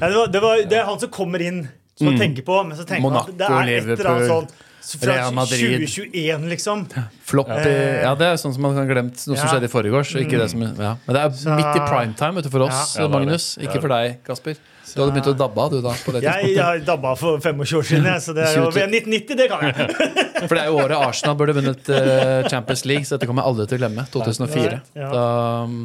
Ja, 0.00 0.08
det, 0.08 0.16
var, 0.16 0.26
det, 0.26 0.42
var, 0.42 0.56
det 0.70 0.78
er 0.78 0.84
han 0.84 1.00
som 1.00 1.10
kommer 1.10 1.42
inn, 1.42 1.68
som 1.98 2.06
mm. 2.06 2.18
tenker 2.20 2.42
på. 2.42 2.62
Men 2.62 2.78
så 2.78 2.86
tenker 2.86 3.02
Monaco, 3.02 3.32
at 3.32 3.38
det 3.38 3.50
er 3.50 3.72
et 3.76 3.90
eller 3.98 4.10
annet 4.10 4.30
sånt 4.30 4.50
sånn 4.50 4.62
så 4.86 4.98
fra 5.02 5.16
Real 5.16 5.34
Madrid. 5.34 5.82
2021, 5.88 6.46
liksom. 6.48 6.86
Flopp 7.26 7.50
i 7.50 7.72
Ja, 8.04 8.14
det 8.14 8.26
er 8.30 8.38
sånn 8.38 8.54
som 8.54 8.62
man 8.62 8.76
kan 8.78 8.86
glemt 8.86 9.18
noe 9.18 9.18
som 9.18 9.34
Ja. 9.34 9.42
Mm. 9.42 9.50
skjedde 9.50 9.64
i 9.66 9.72
forgårs. 9.72 10.14
Ikke 10.22 10.38
det 10.38 10.50
som, 10.50 10.62
ja. 10.62 10.96
Men 11.06 11.16
det 11.16 11.22
er 11.24 11.30
Så- 11.30 11.56
midt 11.58 11.76
i 11.76 11.82
primetime 11.90 12.34
vet 12.34 12.44
du, 12.44 12.50
for 12.50 12.60
oss, 12.68 12.96
er. 12.96 13.08
Magnus. 13.08 13.58
Er 13.58 13.62
Ikke 13.66 13.80
for 13.80 13.88
deg, 13.88 14.22
Kasper. 14.24 14.56
Du 14.94 15.00
hadde 15.02 15.12
begynt 15.16 15.28
å 15.32 15.34
dabbe 15.36 15.60
av, 15.64 15.70
du, 15.72 15.80
da. 15.82 15.92
på 16.04 16.12
det 16.14 16.20
Jeg, 16.22 16.32
tidspunktet. 16.46 16.56
jeg 16.60 16.84
dabba 16.86 17.10
for 17.18 17.40
25 17.42 17.78
år 17.80 17.86
siden, 17.88 18.04
jeg, 18.06 18.22
så 18.22 18.34
det 18.36 18.44
er 18.46 18.54
jo 18.60 18.66
1990, 18.70 19.36
det 19.40 19.46
kan 19.50 19.64
jeg. 19.66 19.86
For 20.46 20.54
det 20.54 20.62
er 20.62 20.68
jo 20.70 20.76
året 20.78 20.96
Arsenal 21.00 21.36
burde 21.40 21.54
vunnet 21.56 21.88
eh, 21.90 22.46
Champions 22.52 22.84
League, 22.86 23.04
så 23.08 23.16
dette 23.16 23.26
kommer 23.28 23.42
jeg 23.42 23.50
aldri 23.50 23.66
til 23.70 23.78
å 23.78 23.80
glemme. 23.82 24.04
2004. 24.14 24.80
Ja. 25.00 25.08
Da 25.10 25.24
um, 25.66 25.76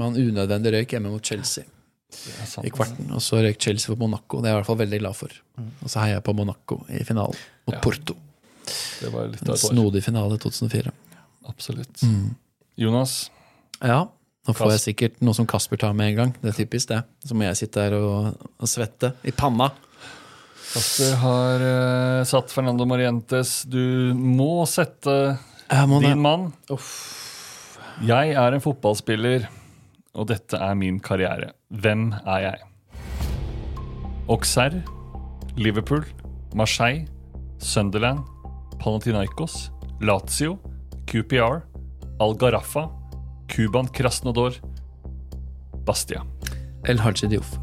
man 0.00 0.16
unødvendig 0.18 0.72
røyk 0.74 0.94
hjemme 0.96 1.12
mot 1.12 1.22
Chelsea 1.30 1.64
sant. 2.10 2.64
i 2.66 2.72
kvarten. 2.74 3.12
Og 3.14 3.22
så 3.22 3.38
røyk 3.44 3.60
Chelsea 3.62 3.92
for 3.92 4.00
Monaco. 4.00 4.40
Det 4.42 4.48
er 4.48 4.54
jeg 4.54 4.56
i 4.56 4.60
hvert 4.62 4.70
fall 4.72 4.80
veldig 4.82 5.00
glad 5.04 5.18
for. 5.20 5.38
Og 5.84 5.86
så 5.92 6.02
heier 6.02 6.16
jeg 6.18 6.24
på 6.26 6.34
Monaco 6.40 6.80
i 6.88 7.04
finalen 7.06 7.36
mot 7.68 7.76
Ja. 7.76 7.82
Porto. 7.84 8.16
Det 8.98 9.12
var 9.14 9.28
litt 9.30 9.42
En 9.44 9.52
et 9.52 9.54
år. 9.54 9.62
snodig 9.62 10.02
finale 10.04 10.38
2004. 10.40 10.92
Absolutt. 11.52 12.02
Mm. 12.04 12.34
Jonas, 12.80 13.18
Ja, 13.84 14.06
nå 14.48 14.54
får 14.56 14.70
jeg 14.72 14.84
sikkert 14.86 15.18
noe 15.20 15.36
som 15.36 15.46
Kasper 15.48 15.76
tar 15.80 15.92
med 15.96 16.14
en 16.14 16.16
gang. 16.16 16.30
Det 16.40 16.54
er 16.54 16.56
typisk, 16.62 16.88
det. 16.88 17.02
Så 17.20 17.36
må 17.36 17.44
jeg 17.44 17.58
sitte 17.60 17.84
her 17.84 17.98
og, 17.98 18.46
og 18.56 18.70
svette 18.70 19.12
i 19.28 19.34
panna. 19.36 19.68
Kasper 20.72 21.18
har 21.20 21.64
uh, 21.64 22.24
satt 22.28 22.52
Fernando 22.54 22.86
Morientes. 22.88 23.60
Du 23.68 24.16
må 24.16 24.64
sette 24.64 25.36
må 25.88 26.00
din 26.00 26.24
mann. 26.24 26.48
Jeg 28.08 28.32
er 28.40 28.56
en 28.56 28.64
fotballspiller, 28.64 29.44
og 30.16 30.30
dette 30.32 30.56
er 30.56 30.80
min 30.80 30.96
karriere. 31.04 31.52
Hvem 31.68 32.08
er 32.22 32.44
jeg? 32.46 32.64
Auxerre, 34.32 34.80
Liverpool, 35.60 36.04
Marseille, 36.56 37.04
Sunderland, 37.60 38.24
Palatinaikos, 38.80 39.68
Lazio, 40.00 40.56
QPR, 41.10 41.60
Al 42.20 42.36
Garaffa, 42.40 42.88
Kuban 43.48 43.88
Krasnodar, 43.92 44.58
Bastia. 45.86 46.22
El 46.86 46.98
Haji 47.02 47.28
Diof. 47.32 47.54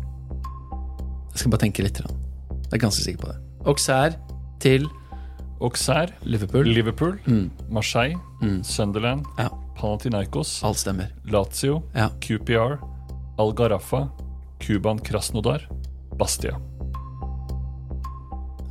Jeg 1.32 1.40
skal 1.44 1.52
bare 1.52 1.62
tenke 1.66 1.84
litt. 1.86 2.00
Jeg 2.02 2.74
er 2.74 2.82
ganske 2.82 3.04
sikker 3.06 3.22
på 3.22 3.32
det. 3.32 3.38
Auxerre 3.66 4.16
til 4.64 4.88
Auxerre, 5.62 6.12
Liverpool. 6.24 6.68
Liverpool, 6.68 7.20
Marseille, 7.72 8.18
Sunderland, 8.64 9.26
Ja, 9.40 9.48
Panathinaikos, 9.78 10.62
alt 10.64 10.78
stemmer. 10.80 11.12
Lazio, 11.26 11.82
Ja. 11.96 12.10
QPR, 12.22 12.78
Al 13.40 13.54
Garaffa, 13.54 14.08
Kuban 14.60 15.00
Krasnodar, 15.00 15.62
Bastia. 16.18 16.58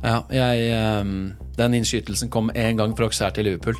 Ja, 0.03 0.21
jeg, 0.29 0.69
ehm, 0.69 1.33
den 1.57 1.73
innskytelsen 1.73 2.29
kom 2.29 2.51
én 2.55 2.77
gang 2.77 2.95
fra 2.97 3.05
Auxerre 3.05 3.31
til 3.33 3.45
Liverpool. 3.45 3.75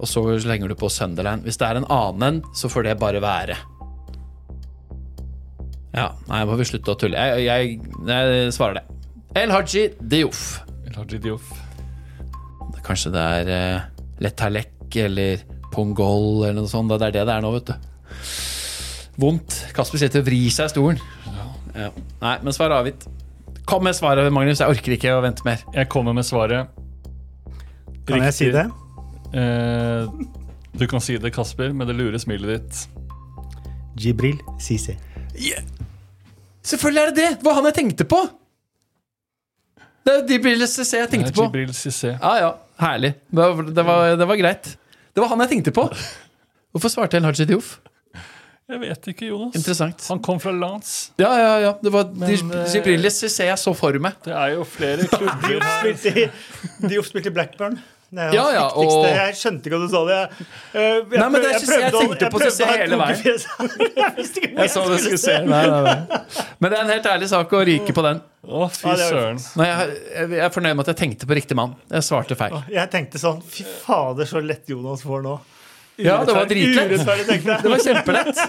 Og 0.00 0.10
så 0.10 0.22
slenger 0.42 0.70
du 0.70 0.76
på 0.78 0.90
Sunderland. 0.90 1.44
Hvis 1.46 1.58
det 1.60 1.68
er 1.68 1.78
en 1.78 1.88
annen 1.92 2.26
en, 2.26 2.42
så 2.56 2.70
får 2.72 2.88
det 2.88 2.98
bare 3.00 3.22
være. 3.22 3.56
Ja, 5.94 6.08
nei, 6.26 6.42
må 6.48 6.56
vi 6.58 6.66
slutte 6.66 6.94
å 6.94 6.98
tulle. 6.98 7.20
Jeg, 7.20 7.44
jeg, 7.46 7.76
jeg 8.08 8.54
svarer 8.56 8.80
det. 8.80 8.84
El 9.38 9.54
Haji 9.54 9.86
Diouf. 10.02 10.42
El 10.88 10.98
Hadji 10.98 11.20
Diouf. 11.22 11.52
Kanskje 12.84 13.14
det 13.14 13.22
er 13.38 13.48
uh, 13.48 13.84
Letalek 14.20 14.98
eller 15.00 15.44
Pongol 15.72 16.44
eller 16.44 16.58
noe 16.58 16.70
sånt. 16.70 16.90
Det 16.92 17.08
er 17.08 17.14
det 17.14 17.24
det 17.30 17.36
er 17.38 17.44
nå, 17.44 17.54
vet 17.54 17.70
du. 17.70 17.74
Vondt. 19.22 19.60
Kasper 19.74 20.02
sitter 20.02 20.24
og 20.24 20.28
vrir 20.28 20.50
seg 20.52 20.68
i 20.68 20.74
stolen. 20.74 21.02
Ja. 21.74 21.90
Nei, 22.20 22.36
men 22.42 22.54
svar 22.54 22.72
er 22.72 22.82
avgitt. 22.82 23.06
Kom 23.64 23.86
med 23.86 23.96
svaret, 23.96 24.26
Magnus. 24.34 24.60
Jeg 24.60 24.74
orker 24.74 24.98
ikke 24.98 25.14
å 25.16 25.22
vente 25.24 25.46
mer. 25.46 25.62
Jeg 25.74 25.88
kommer 25.92 26.14
med 26.16 26.26
svaret. 26.26 26.74
Kan 28.04 28.26
jeg 28.26 28.36
si 28.36 28.50
det? 28.52 28.66
Eh, 29.34 30.08
du 30.78 30.86
kan 30.90 31.02
si 31.02 31.16
det, 31.18 31.30
Kasper, 31.34 31.72
med 31.74 31.90
det 31.90 31.96
lure 31.98 32.18
smilet 32.22 32.54
ditt. 32.54 32.84
Jibril 33.98 34.38
Sisi. 34.62 34.96
Selvfølgelig 36.64 37.02
er 37.02 37.10
det 37.12 37.16
det! 37.16 37.30
Det 37.38 37.46
var 37.46 37.58
han 37.58 37.68
jeg 37.70 37.78
tenkte 37.80 38.06
på! 38.10 38.20
Det 40.04 40.14
er 40.14 40.28
Jibril 40.34 40.66
Sisi 40.68 41.00
jeg 41.00 41.10
tenkte 41.10 41.34
på. 41.34 41.48
Jibril 41.48 41.74
Sisi. 41.74 42.12
Ja, 42.12 42.34
ja. 42.42 42.52
Herlig. 42.80 43.14
Det 43.30 43.40
var, 43.40 43.62
det, 43.62 43.86
var, 43.86 44.16
det 44.18 44.28
var 44.28 44.38
greit. 44.40 44.70
Det 45.14 45.22
var 45.22 45.30
han 45.30 45.44
jeg 45.44 45.54
tenkte 45.54 45.74
på. 45.74 45.88
Hvorfor 46.74 46.90
svarte 46.90 47.18
El 47.18 47.26
Haji 47.28 47.46
Diouf? 47.48 47.76
Jeg 48.64 48.80
vet 48.80 49.08
ikke, 49.12 49.26
Jonas. 49.28 49.54
Interessant. 49.58 50.06
Han 50.08 50.22
kom 50.24 50.38
fra 50.40 50.52
Lance. 50.56 51.12
Ja, 51.20 51.30
ja, 51.36 51.56
ja. 51.60 51.72
Det 51.84 51.92
var 51.92 52.08
Jibril 52.08 52.54
eh, 52.56 52.84
brillene 52.86 53.12
CC 53.12 53.44
jeg 53.50 53.60
så 53.60 53.74
for 53.76 53.98
meg. 54.02 54.16
Det 54.24 54.32
er 54.32 54.54
jo 54.54 54.64
flere 54.66 55.04
klubber 55.10 55.66
her. 55.68 57.02
spilte 57.04 57.28
i 57.28 57.34
Blackburn. 57.34 57.76
Det 58.14 58.22
er 58.24 58.34
Ja, 58.36 58.44
ja, 58.54 58.64
og- 58.78 59.06
Jeg 59.08 59.34
skjønte 59.38 59.68
ikke 59.70 59.78
at 59.78 59.84
du 59.84 59.88
sa 59.92 60.02
det. 60.08 60.18
Jeg, 60.18 60.46
eh, 60.74 60.82
jeg, 60.82 61.18
Nei, 61.20 61.28
men 61.28 61.40
det 61.40 61.48
er 61.50 61.56
ikke 61.58 61.72
jeg, 61.72 61.82
jeg 61.82 61.92
tenkte 61.98 62.30
på 62.34 62.42
CC 62.44 62.68
hele 62.70 62.98
veien. 63.00 63.16
Jeg 64.04 64.12
visste 64.18 64.40
ikke 64.42 64.52
hvor 64.54 64.62
Jeg 64.62 64.70
så 64.74 64.84
det 64.90 65.00
skulle 65.04 65.22
se. 65.24 65.34
Nei, 65.48 65.62
nei, 65.72 65.80
nei. 65.88 66.20
Men 66.60 66.70
det 66.70 66.78
er 66.78 66.84
en 66.84 66.92
helt 66.94 67.08
ærlig 67.14 67.28
sak 67.32 67.54
å 67.54 67.64
ryke 67.66 67.96
på 67.96 68.04
den. 68.06 68.22
Å, 68.44 68.68
fy 68.70 68.94
søren. 69.00 69.40
Nei, 69.58 69.66
jeg, 69.70 69.98
jeg, 70.20 70.38
er 70.44 70.52
fornøyd 70.52 70.76
med 70.76 70.84
at 70.84 70.92
jeg 70.92 71.00
tenkte 71.02 71.28
på 71.30 71.38
riktig 71.38 71.56
mann. 71.58 71.74
Jeg 71.90 72.06
svarte 72.06 72.36
feil. 72.38 72.56
Jeg 72.72 72.90
tenkte 72.92 73.20
sånn 73.22 73.40
Fy 73.42 73.64
fader, 73.84 74.28
så 74.28 74.42
lett 74.44 74.68
Jonas 74.68 75.02
får 75.06 75.24
nå. 75.24 75.38
Ja, 76.04 76.18
det 76.26 76.34
var 76.34 76.48
dritlett. 76.50 76.90
Det 77.62 77.70
var 77.70 77.78
kjempelett. 77.78 78.40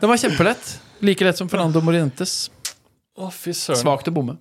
Det 0.00 0.08
var 0.10 0.18
kjempelett. 0.18 0.72
Like 1.00 1.24
lett 1.24 1.38
som 1.38 1.48
Fernando 1.48 1.80
Morientes. 1.84 2.50
Å, 3.14 3.30
fy 3.30 3.54
søren. 3.54 3.78
Svakt 3.78 4.10
å 4.10 4.14
bomme. 4.14 4.36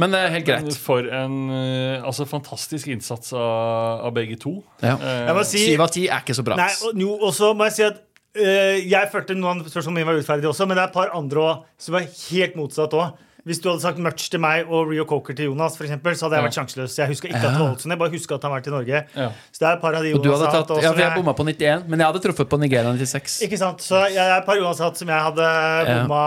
Men 0.00 0.14
det 0.14 0.20
er 0.22 0.32
helt 0.36 0.46
greit. 0.46 0.78
For 0.80 1.08
en 1.08 1.36
eh, 1.52 2.04
altså, 2.04 2.26
fantastisk 2.28 2.88
innsats 2.92 3.34
av, 3.36 4.06
av 4.08 4.14
begge 4.16 4.38
to. 4.40 4.56
Ja. 4.84 4.96
Eh, 4.96 5.42
si 5.48 5.66
Syv 5.66 5.84
av 5.84 5.92
ti 5.92 6.06
er 6.08 6.24
ikke 6.24 6.36
så 6.38 6.46
bra. 6.46 6.56
Nei, 6.60 6.70
og, 6.86 6.96
jo, 7.00 7.16
også 7.28 7.52
må 7.58 7.68
jeg 7.68 7.76
si 7.78 7.84
at 7.88 8.00
uh, 8.38 8.78
jeg 8.78 9.10
følte 9.12 9.36
noen 9.38 9.64
spørsmål 9.66 9.98
mine 9.98 10.08
var 10.08 10.20
urettferdige 10.20 10.52
også, 10.52 10.68
men 10.68 10.78
det 10.78 10.86
er 10.86 10.92
et 10.92 10.96
par 10.96 11.12
andre 11.16 11.44
også, 11.44 11.76
som 11.86 11.98
var 11.98 12.08
helt 12.08 12.58
motsatt 12.58 12.96
òg. 12.98 13.28
Hvis 13.42 13.58
du 13.58 13.64
hadde 13.66 13.82
sagt 13.82 13.98
Much 13.98 14.28
til 14.30 14.38
meg 14.38 14.68
og 14.70 14.92
Rio 14.92 15.02
Coker 15.10 15.34
til 15.34 15.48
Jonas, 15.48 15.74
for 15.74 15.82
eksempel, 15.82 16.14
så 16.14 16.28
hadde 16.28 16.38
jeg 16.38 16.44
vært 16.46 16.56
sjanseløs. 16.60 16.94
Jeg 17.00 17.10
husker 17.10 17.32
ikke 17.32 17.40
at 17.40 17.48
det 17.48 17.58
var 17.58 17.72
Olsen, 17.72 17.90
jeg 17.90 17.98
bare 17.98 18.12
husker 18.12 18.36
at 18.36 18.44
han 18.46 18.52
har 18.52 18.60
vært 18.60 18.68
i 18.68 18.74
Norge. 18.74 19.00
Ja. 19.18 19.24
Så 19.50 19.58
det 19.58 19.66
er 19.66 19.72
et 19.74 19.82
par 19.82 19.96
av 19.98 20.06
de 20.06 20.12
Jonas 20.12 20.28
hadde 20.28 20.36
har 20.36 20.46
hatt 20.46 20.60
tatt, 20.60 20.74
også, 20.76 20.84
ja, 20.84 20.92
for 20.92 21.02
jeg 21.02 21.16
bomma 21.16 21.34
på 21.34 21.46
91, 21.48 21.88
men 21.90 22.04
jeg 22.04 22.12
hadde 22.12 22.22
truffet 22.28 22.52
på 22.52 22.60
Nigeria 22.62 22.92
96. 22.94 23.34
Ikke 23.48 23.58
sant? 23.58 23.82
Så 23.82 24.04
jeg 24.14 24.22
er 24.22 24.36
et 24.36 24.46
par 24.46 24.60
Jonas 24.60 24.78
har 24.78 24.92
hatt 24.92 25.02
som 25.02 25.10
jeg 25.10 25.26
hadde 25.26 25.48
bomma 25.90 26.22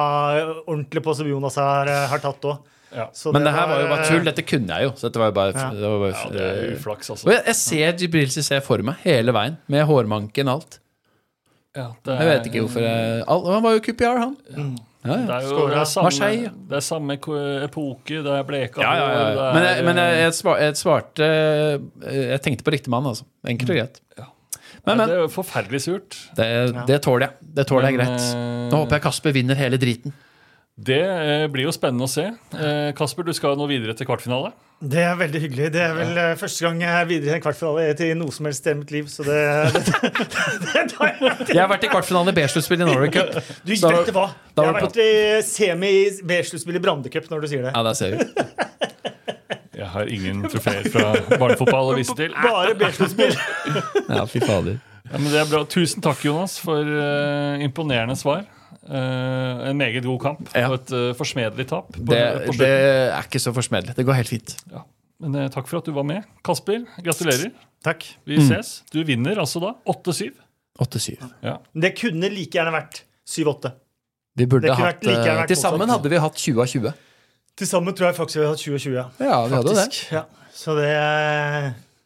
ordentlig 0.65 1.05
på, 1.07 1.15
som 1.15 1.31
Jonas 1.31 1.59
har, 1.63 1.93
har 2.11 2.23
tatt 2.27 2.49
òg. 2.51 2.73
Ja. 2.95 3.05
Men 3.35 3.43
det 3.47 3.51
her 3.55 3.67
var 3.71 3.81
jo 3.83 3.87
bare 3.91 4.07
tull. 4.07 4.23
Dette 4.29 4.45
kunne 4.47 4.77
jeg 4.79 4.87
jo. 4.87 4.93
Så 4.95 5.09
dette 5.09 5.19
var 5.21 5.29
jo 5.31 5.35
bare, 5.35 5.53
Ja. 5.55 5.69
det 5.75 5.91
var 5.91 5.99
bare 6.05 6.15
ja, 6.15 6.31
det 6.31 6.47
er 6.47 6.73
uflaks, 6.77 7.09
altså. 7.13 7.27
Og 7.27 7.33
jeg, 7.35 7.43
jeg 7.49 7.55
ser 7.59 8.01
Jibril 8.05 8.31
Cissé 8.33 8.61
for 8.63 8.83
meg 8.87 8.95
hele 9.03 9.33
veien, 9.35 9.57
med 9.67 9.85
hårmanken 9.89 10.47
og 10.51 10.59
alt. 10.61 10.79
Ja, 11.75 11.89
det 12.07 12.13
Jeg 12.21 12.27
vet 12.31 12.45
ikke 12.47 12.61
hvorfor 12.63 12.83
jeg, 12.85 13.23
all, 13.27 13.41
Han 13.51 13.63
var 13.65 13.73
jo 13.75 13.79
QPR, 13.83 14.19
han. 14.21 14.35
Ja, 15.05 15.17
Det 15.17 15.27
ja. 15.27 15.35
er 15.37 15.43
jo 15.49 15.65
det 15.69 15.75
er 15.77 15.83
samme, 15.91 16.05
Marseille. 16.07 16.51
det 16.69 16.77
er 16.79 16.85
samme 16.85 17.17
epoke, 17.67 18.21
det 18.25 18.31
er 18.39 18.43
bleka 18.47 18.81
Ja, 18.81 18.93
ja, 18.97 19.09
ja, 19.11 19.25
ja. 19.35 19.49
Men, 19.53 19.63
jeg, 19.67 19.73
er, 19.77 19.83
men 19.89 19.99
jeg, 20.01 20.13
eh, 20.15 20.21
jeg, 20.23 20.33
svarte, 20.39 20.63
jeg 20.63 20.77
svarte 20.79 21.27
Jeg 22.15 22.39
tenkte 22.47 22.63
på 22.65 22.73
riktig 22.73 22.89
mann, 22.89 23.05
altså. 23.11 23.27
Enkelt 23.45 23.69
og 23.75 23.77
greit. 23.81 23.99
Ja. 24.17 24.25
Men, 24.85 24.97
men. 24.97 25.03
Det 25.09 25.15
er 25.17 25.21
jo 25.25 25.29
forferdelig 25.33 25.81
surt. 25.83 26.17
Det, 26.37 26.47
det 26.87 27.01
tåler 27.05 27.27
jeg. 27.27 27.51
Det 27.59 27.67
tåler 27.69 27.89
jeg 27.91 27.99
greit. 27.99 28.25
eh, 28.39 28.69
Nå 28.71 28.81
håper 28.81 28.97
jeg 28.97 29.03
Kasper 29.05 29.35
vinner 29.35 29.55
hele 29.59 29.77
driten. 29.81 30.13
Det 30.75 30.99
eh, 30.99 31.45
blir 31.47 31.69
jo 31.69 31.71
spennende 31.71 32.03
å 32.03 32.11
se. 32.11 32.25
Eh, 32.51 32.89
Kasper, 32.97 33.23
du 33.23 33.31
skal 33.35 33.55
nå 33.55 33.63
videre 33.69 33.93
til 33.95 34.07
kvartfinale. 34.09 34.49
Det 34.83 34.99
er 35.07 35.13
veldig 35.15 35.39
hyggelig. 35.39 35.69
Det 35.71 35.79
er 35.79 35.93
vel 35.95 36.17
eh, 36.19 36.31
første 36.35 36.65
gang 36.65 36.81
jeg 36.83 36.91
er 36.91 37.05
videre 37.07 37.31
i 37.31 37.37
en 37.37 37.43
kvartfinale 37.45 37.85
til 37.95 38.11
noe 38.19 38.33
som 38.35 38.49
helst 38.49 38.65
i 38.67 38.73
mitt 38.75 38.91
liv, 38.91 39.07
så 39.07 39.23
det, 39.23 39.37
det, 39.75 39.83
det, 39.85 40.65
det 40.65 40.97
jeg 40.99 41.53
Jeg 41.53 41.61
har 41.61 41.69
vært 41.71 41.85
i 41.87 41.91
kvartfinale 41.93 42.33
i 42.33 42.37
B-sluttspill 42.41 42.83
i 42.83 42.89
Norway 42.89 43.13
Cup. 43.15 43.37
Du, 43.63 43.71
Så- 43.71 43.93
vet 43.93 44.09
du 44.09 44.17
hva? 44.17 44.25
Jeg 44.51 44.67
har 44.67 44.75
vært 44.81 44.99
i 44.99 45.13
semi 45.47 45.91
i 46.01 46.09
B-sluttspill 46.27 46.75
i 46.75 46.83
Brandecup 46.83 47.31
når 47.31 47.45
du 47.45 47.49
sier 47.53 47.63
det. 47.69 47.71
Ja, 47.71 47.85
der 47.87 47.95
ser 47.95 48.17
vi. 48.17 48.27
Jeg 49.79 49.87
har 49.91 50.11
ingen 50.11 50.43
trofeer 50.47 50.85
fra 50.91 51.07
barnefotball 51.39 51.93
å 51.93 51.95
vise 51.95 52.15
til. 52.19 52.35
Bare 52.43 52.75
B-sluttspill. 52.79 53.35
Ja, 54.11 54.27
fy 54.27 54.43
fader. 54.43 54.75
Ja, 55.07 55.15
men 55.21 55.31
det 55.31 55.39
er 55.39 55.47
bra. 55.47 55.63
Tusen 55.71 56.03
takk, 56.03 56.19
Jonas, 56.25 56.57
for 56.59 56.83
uh, 56.83 57.63
imponerende 57.63 58.15
svar. 58.19 58.43
Eh, 58.85 59.69
en 59.69 59.77
meget 59.77 60.03
god 60.05 60.19
kamp 60.21 60.49
Ja. 60.55 60.67
og 60.69 60.75
et 60.79 60.91
uh, 60.93 61.13
forsmedelig 61.17 61.65
tap. 61.67 61.87
På, 61.93 62.05
Det, 62.11 62.19
på 62.45 62.53
det 62.59 62.67
er 62.69 63.23
ikke 63.25 63.39
så 63.41 63.53
forsmedelig. 63.53 63.95
Det 63.97 64.05
går 64.05 64.13
helt 64.19 64.29
fint. 64.29 64.55
Ja. 64.71 64.83
Men 65.19 65.35
uh, 65.35 65.47
takk 65.49 65.67
for 65.67 65.79
at 65.79 65.85
du 65.85 65.91
var 65.95 66.03
med. 66.05 66.21
Kasper, 66.45 66.83
gratulerer. 67.01 67.51
Takk. 67.83 68.05
Vi 68.25 68.37
Mm. 68.37 68.45
ses. 68.51 68.83
Du 68.93 69.03
vinner 69.03 69.37
altså 69.41 69.59
da 69.61 69.73
8-7. 69.89 70.31
8-7. 70.81 71.17
Ja. 71.43 71.57
Det 71.73 71.95
kunne 71.97 72.29
like 72.29 72.51
gjerne 72.57 72.71
vært 72.73 73.03
7-8. 73.25 73.71
Vi 74.35 74.45
burde 74.45 74.73
hatt 74.75 75.03
like 75.05 75.23
gjerne 75.23 75.47
Til 75.47 75.55
sammen 75.57 75.89
hadde 75.89 76.09
vi 76.09 76.17
hatt 76.19 76.35
20 76.35 76.61
av 76.61 76.67
20. 76.67 76.93
Til 77.55 77.67
sammen 77.67 77.95
tror 77.95 78.09
jeg 78.11 78.15
faktisk 78.17 78.35
vi 78.37 78.43
hadde 78.43 78.57
hatt 78.57 78.65
20-20. 78.65 78.93
Ja. 78.93 79.05
Ja, 79.19 79.37
vi 79.47 79.55
hadde 79.55 79.75
det. 79.75 80.11
Ja. 80.11 80.23
Så 80.53 80.75
det 80.75 80.91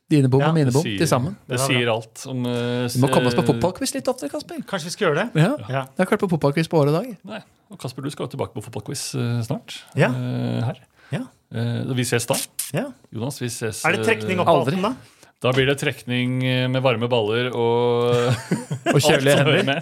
Dine 0.10 0.30
bom 0.32 0.42
Ja, 0.42 0.50
og 0.50 0.58
mine 0.58 0.72
Det 0.72 0.78
bom 0.78 0.86
til 0.86 1.10
sammen. 1.10 1.36
Det 1.50 1.60
sier 1.62 1.92
alt 1.94 2.24
om 2.30 2.44
uh, 2.48 2.88
Vi 2.90 3.02
må 3.04 3.12
komme 3.14 3.30
oss 3.30 3.38
på 3.38 3.44
eh, 3.46 3.50
fotballquiz 3.52 3.94
litt 3.94 4.10
oftere, 4.10 4.32
Kasper. 4.34 4.62
Kanskje 4.70 4.90
vi 4.90 4.96
skal 4.96 5.10
gjøre 5.10 5.24
det? 5.24 5.44
Ja. 5.46 5.52
Ja. 5.70 5.84
Jeg 5.86 6.02
har 6.02 6.08
ikke 6.08 6.18
vært 6.18 6.26
på 6.26 6.32
fotballquiz 6.34 6.72
på 6.72 6.82
året 6.82 6.96
i 6.96 6.98
dag. 6.98 7.12
Nei. 7.36 7.42
Og 7.70 7.78
Kasper, 7.82 8.02
du 8.06 8.10
skal 8.14 8.26
jo 8.26 8.34
tilbake 8.34 8.58
på 8.58 8.66
fotballquiz 8.66 9.12
uh, 9.20 9.38
snart. 9.46 9.84
Ja. 10.00 10.10
Uh, 10.10 10.64
her. 10.66 10.82
Ja. 11.14 11.28
Eh, 11.54 11.94
vi 11.96 12.06
ses 12.06 12.28
da. 12.30 12.36
ja. 12.74 12.92
Jonas, 13.10 13.42
vi 13.42 13.50
ses 13.50 13.86
Er 13.86 13.98
det 13.98 14.06
trekning 14.06 14.40
opp 14.42 14.48
eh, 14.48 14.54
Aldri. 14.54 14.82
da? 14.84 14.94
Da 15.40 15.54
blir 15.56 15.66
det 15.70 15.80
trekning 15.82 16.44
eh, 16.46 16.68
med 16.70 16.84
varme 16.86 17.08
baller 17.10 17.50
og 17.56 18.14
Og 18.94 19.00
kjølige 19.02 19.38
hender. 19.40 19.82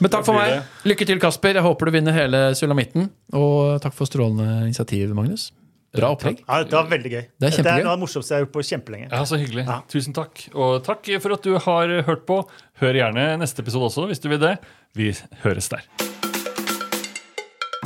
Men 0.00 0.10
takk 0.10 0.24
for 0.24 0.34
meg. 0.34 0.62
Lykke 0.88 1.06
til, 1.06 1.18
Kasper. 1.20 1.58
Jeg 1.58 1.64
håper 1.64 1.86
du 1.88 1.92
vinner 1.94 2.14
hele 2.16 2.54
sulamitten. 2.56 3.10
Og 3.36 3.80
takk 3.82 3.94
for 3.96 4.08
strålende 4.08 4.64
initiativ, 4.68 5.12
Magnus. 5.16 5.50
Bra 5.96 6.12
opplegg. 6.14 6.44
Ja, 6.46 6.60
det 6.62 6.76
var 6.76 6.86
veldig 6.90 7.10
gøy. 7.10 7.22
Det 7.34 7.48
er 7.48 7.54
kjempegøy. 7.56 7.66
Det 7.66 7.72
er 7.72 7.84
noe 7.86 7.90
av 7.90 7.96
det 7.96 8.02
morsomste 8.04 8.30
jeg 8.30 8.38
har 8.38 8.44
gjort 8.44 8.54
på 8.54 8.62
kjempelenge. 8.68 9.08
Ja, 9.10 9.22
så 9.26 9.38
hyggelig. 9.40 9.64
Ja. 9.66 9.78
Tusen 9.90 10.14
takk. 10.14 10.44
Og 10.54 10.76
takk 10.86 11.10
for 11.24 11.34
at 11.34 11.48
du 11.48 11.56
har 11.66 11.94
hørt 12.06 12.22
på. 12.28 12.36
Hør 12.82 13.00
gjerne 13.00 13.26
neste 13.42 13.64
episode 13.64 13.90
også, 13.90 14.06
hvis 14.10 14.22
du 14.22 14.28
vil 14.30 14.38
det. 14.42 14.54
Vi 14.94 15.10
høres 15.42 15.70
der. 15.72 15.82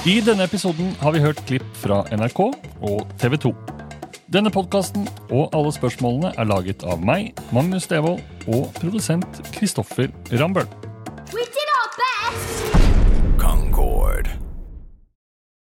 I 0.05 0.19
denne 0.21 0.45
episoden 0.45 0.93
har 1.01 1.17
vi 1.17 1.25
hørt 1.25 1.41
klipp 1.49 1.65
fra 1.81 2.03
NRK 2.13 2.43
og 2.45 3.09
TV 3.23 3.39
2. 3.47 3.55
Denne 4.35 4.53
podkasten 4.53 5.07
og 5.31 5.55
alle 5.57 5.73
spørsmålene 5.73 6.35
er 6.37 6.49
laget 6.51 6.85
av 6.85 7.01
meg, 7.01 7.33
Magnus 7.57 7.89
Devold, 7.89 8.21
og 8.45 8.69
produsent 8.77 9.41
Kristoffer 9.57 10.13
Rambøll. 10.37 10.69
We 11.33 11.49
did 11.49 11.77
our 11.79 11.93
best! 11.97 12.84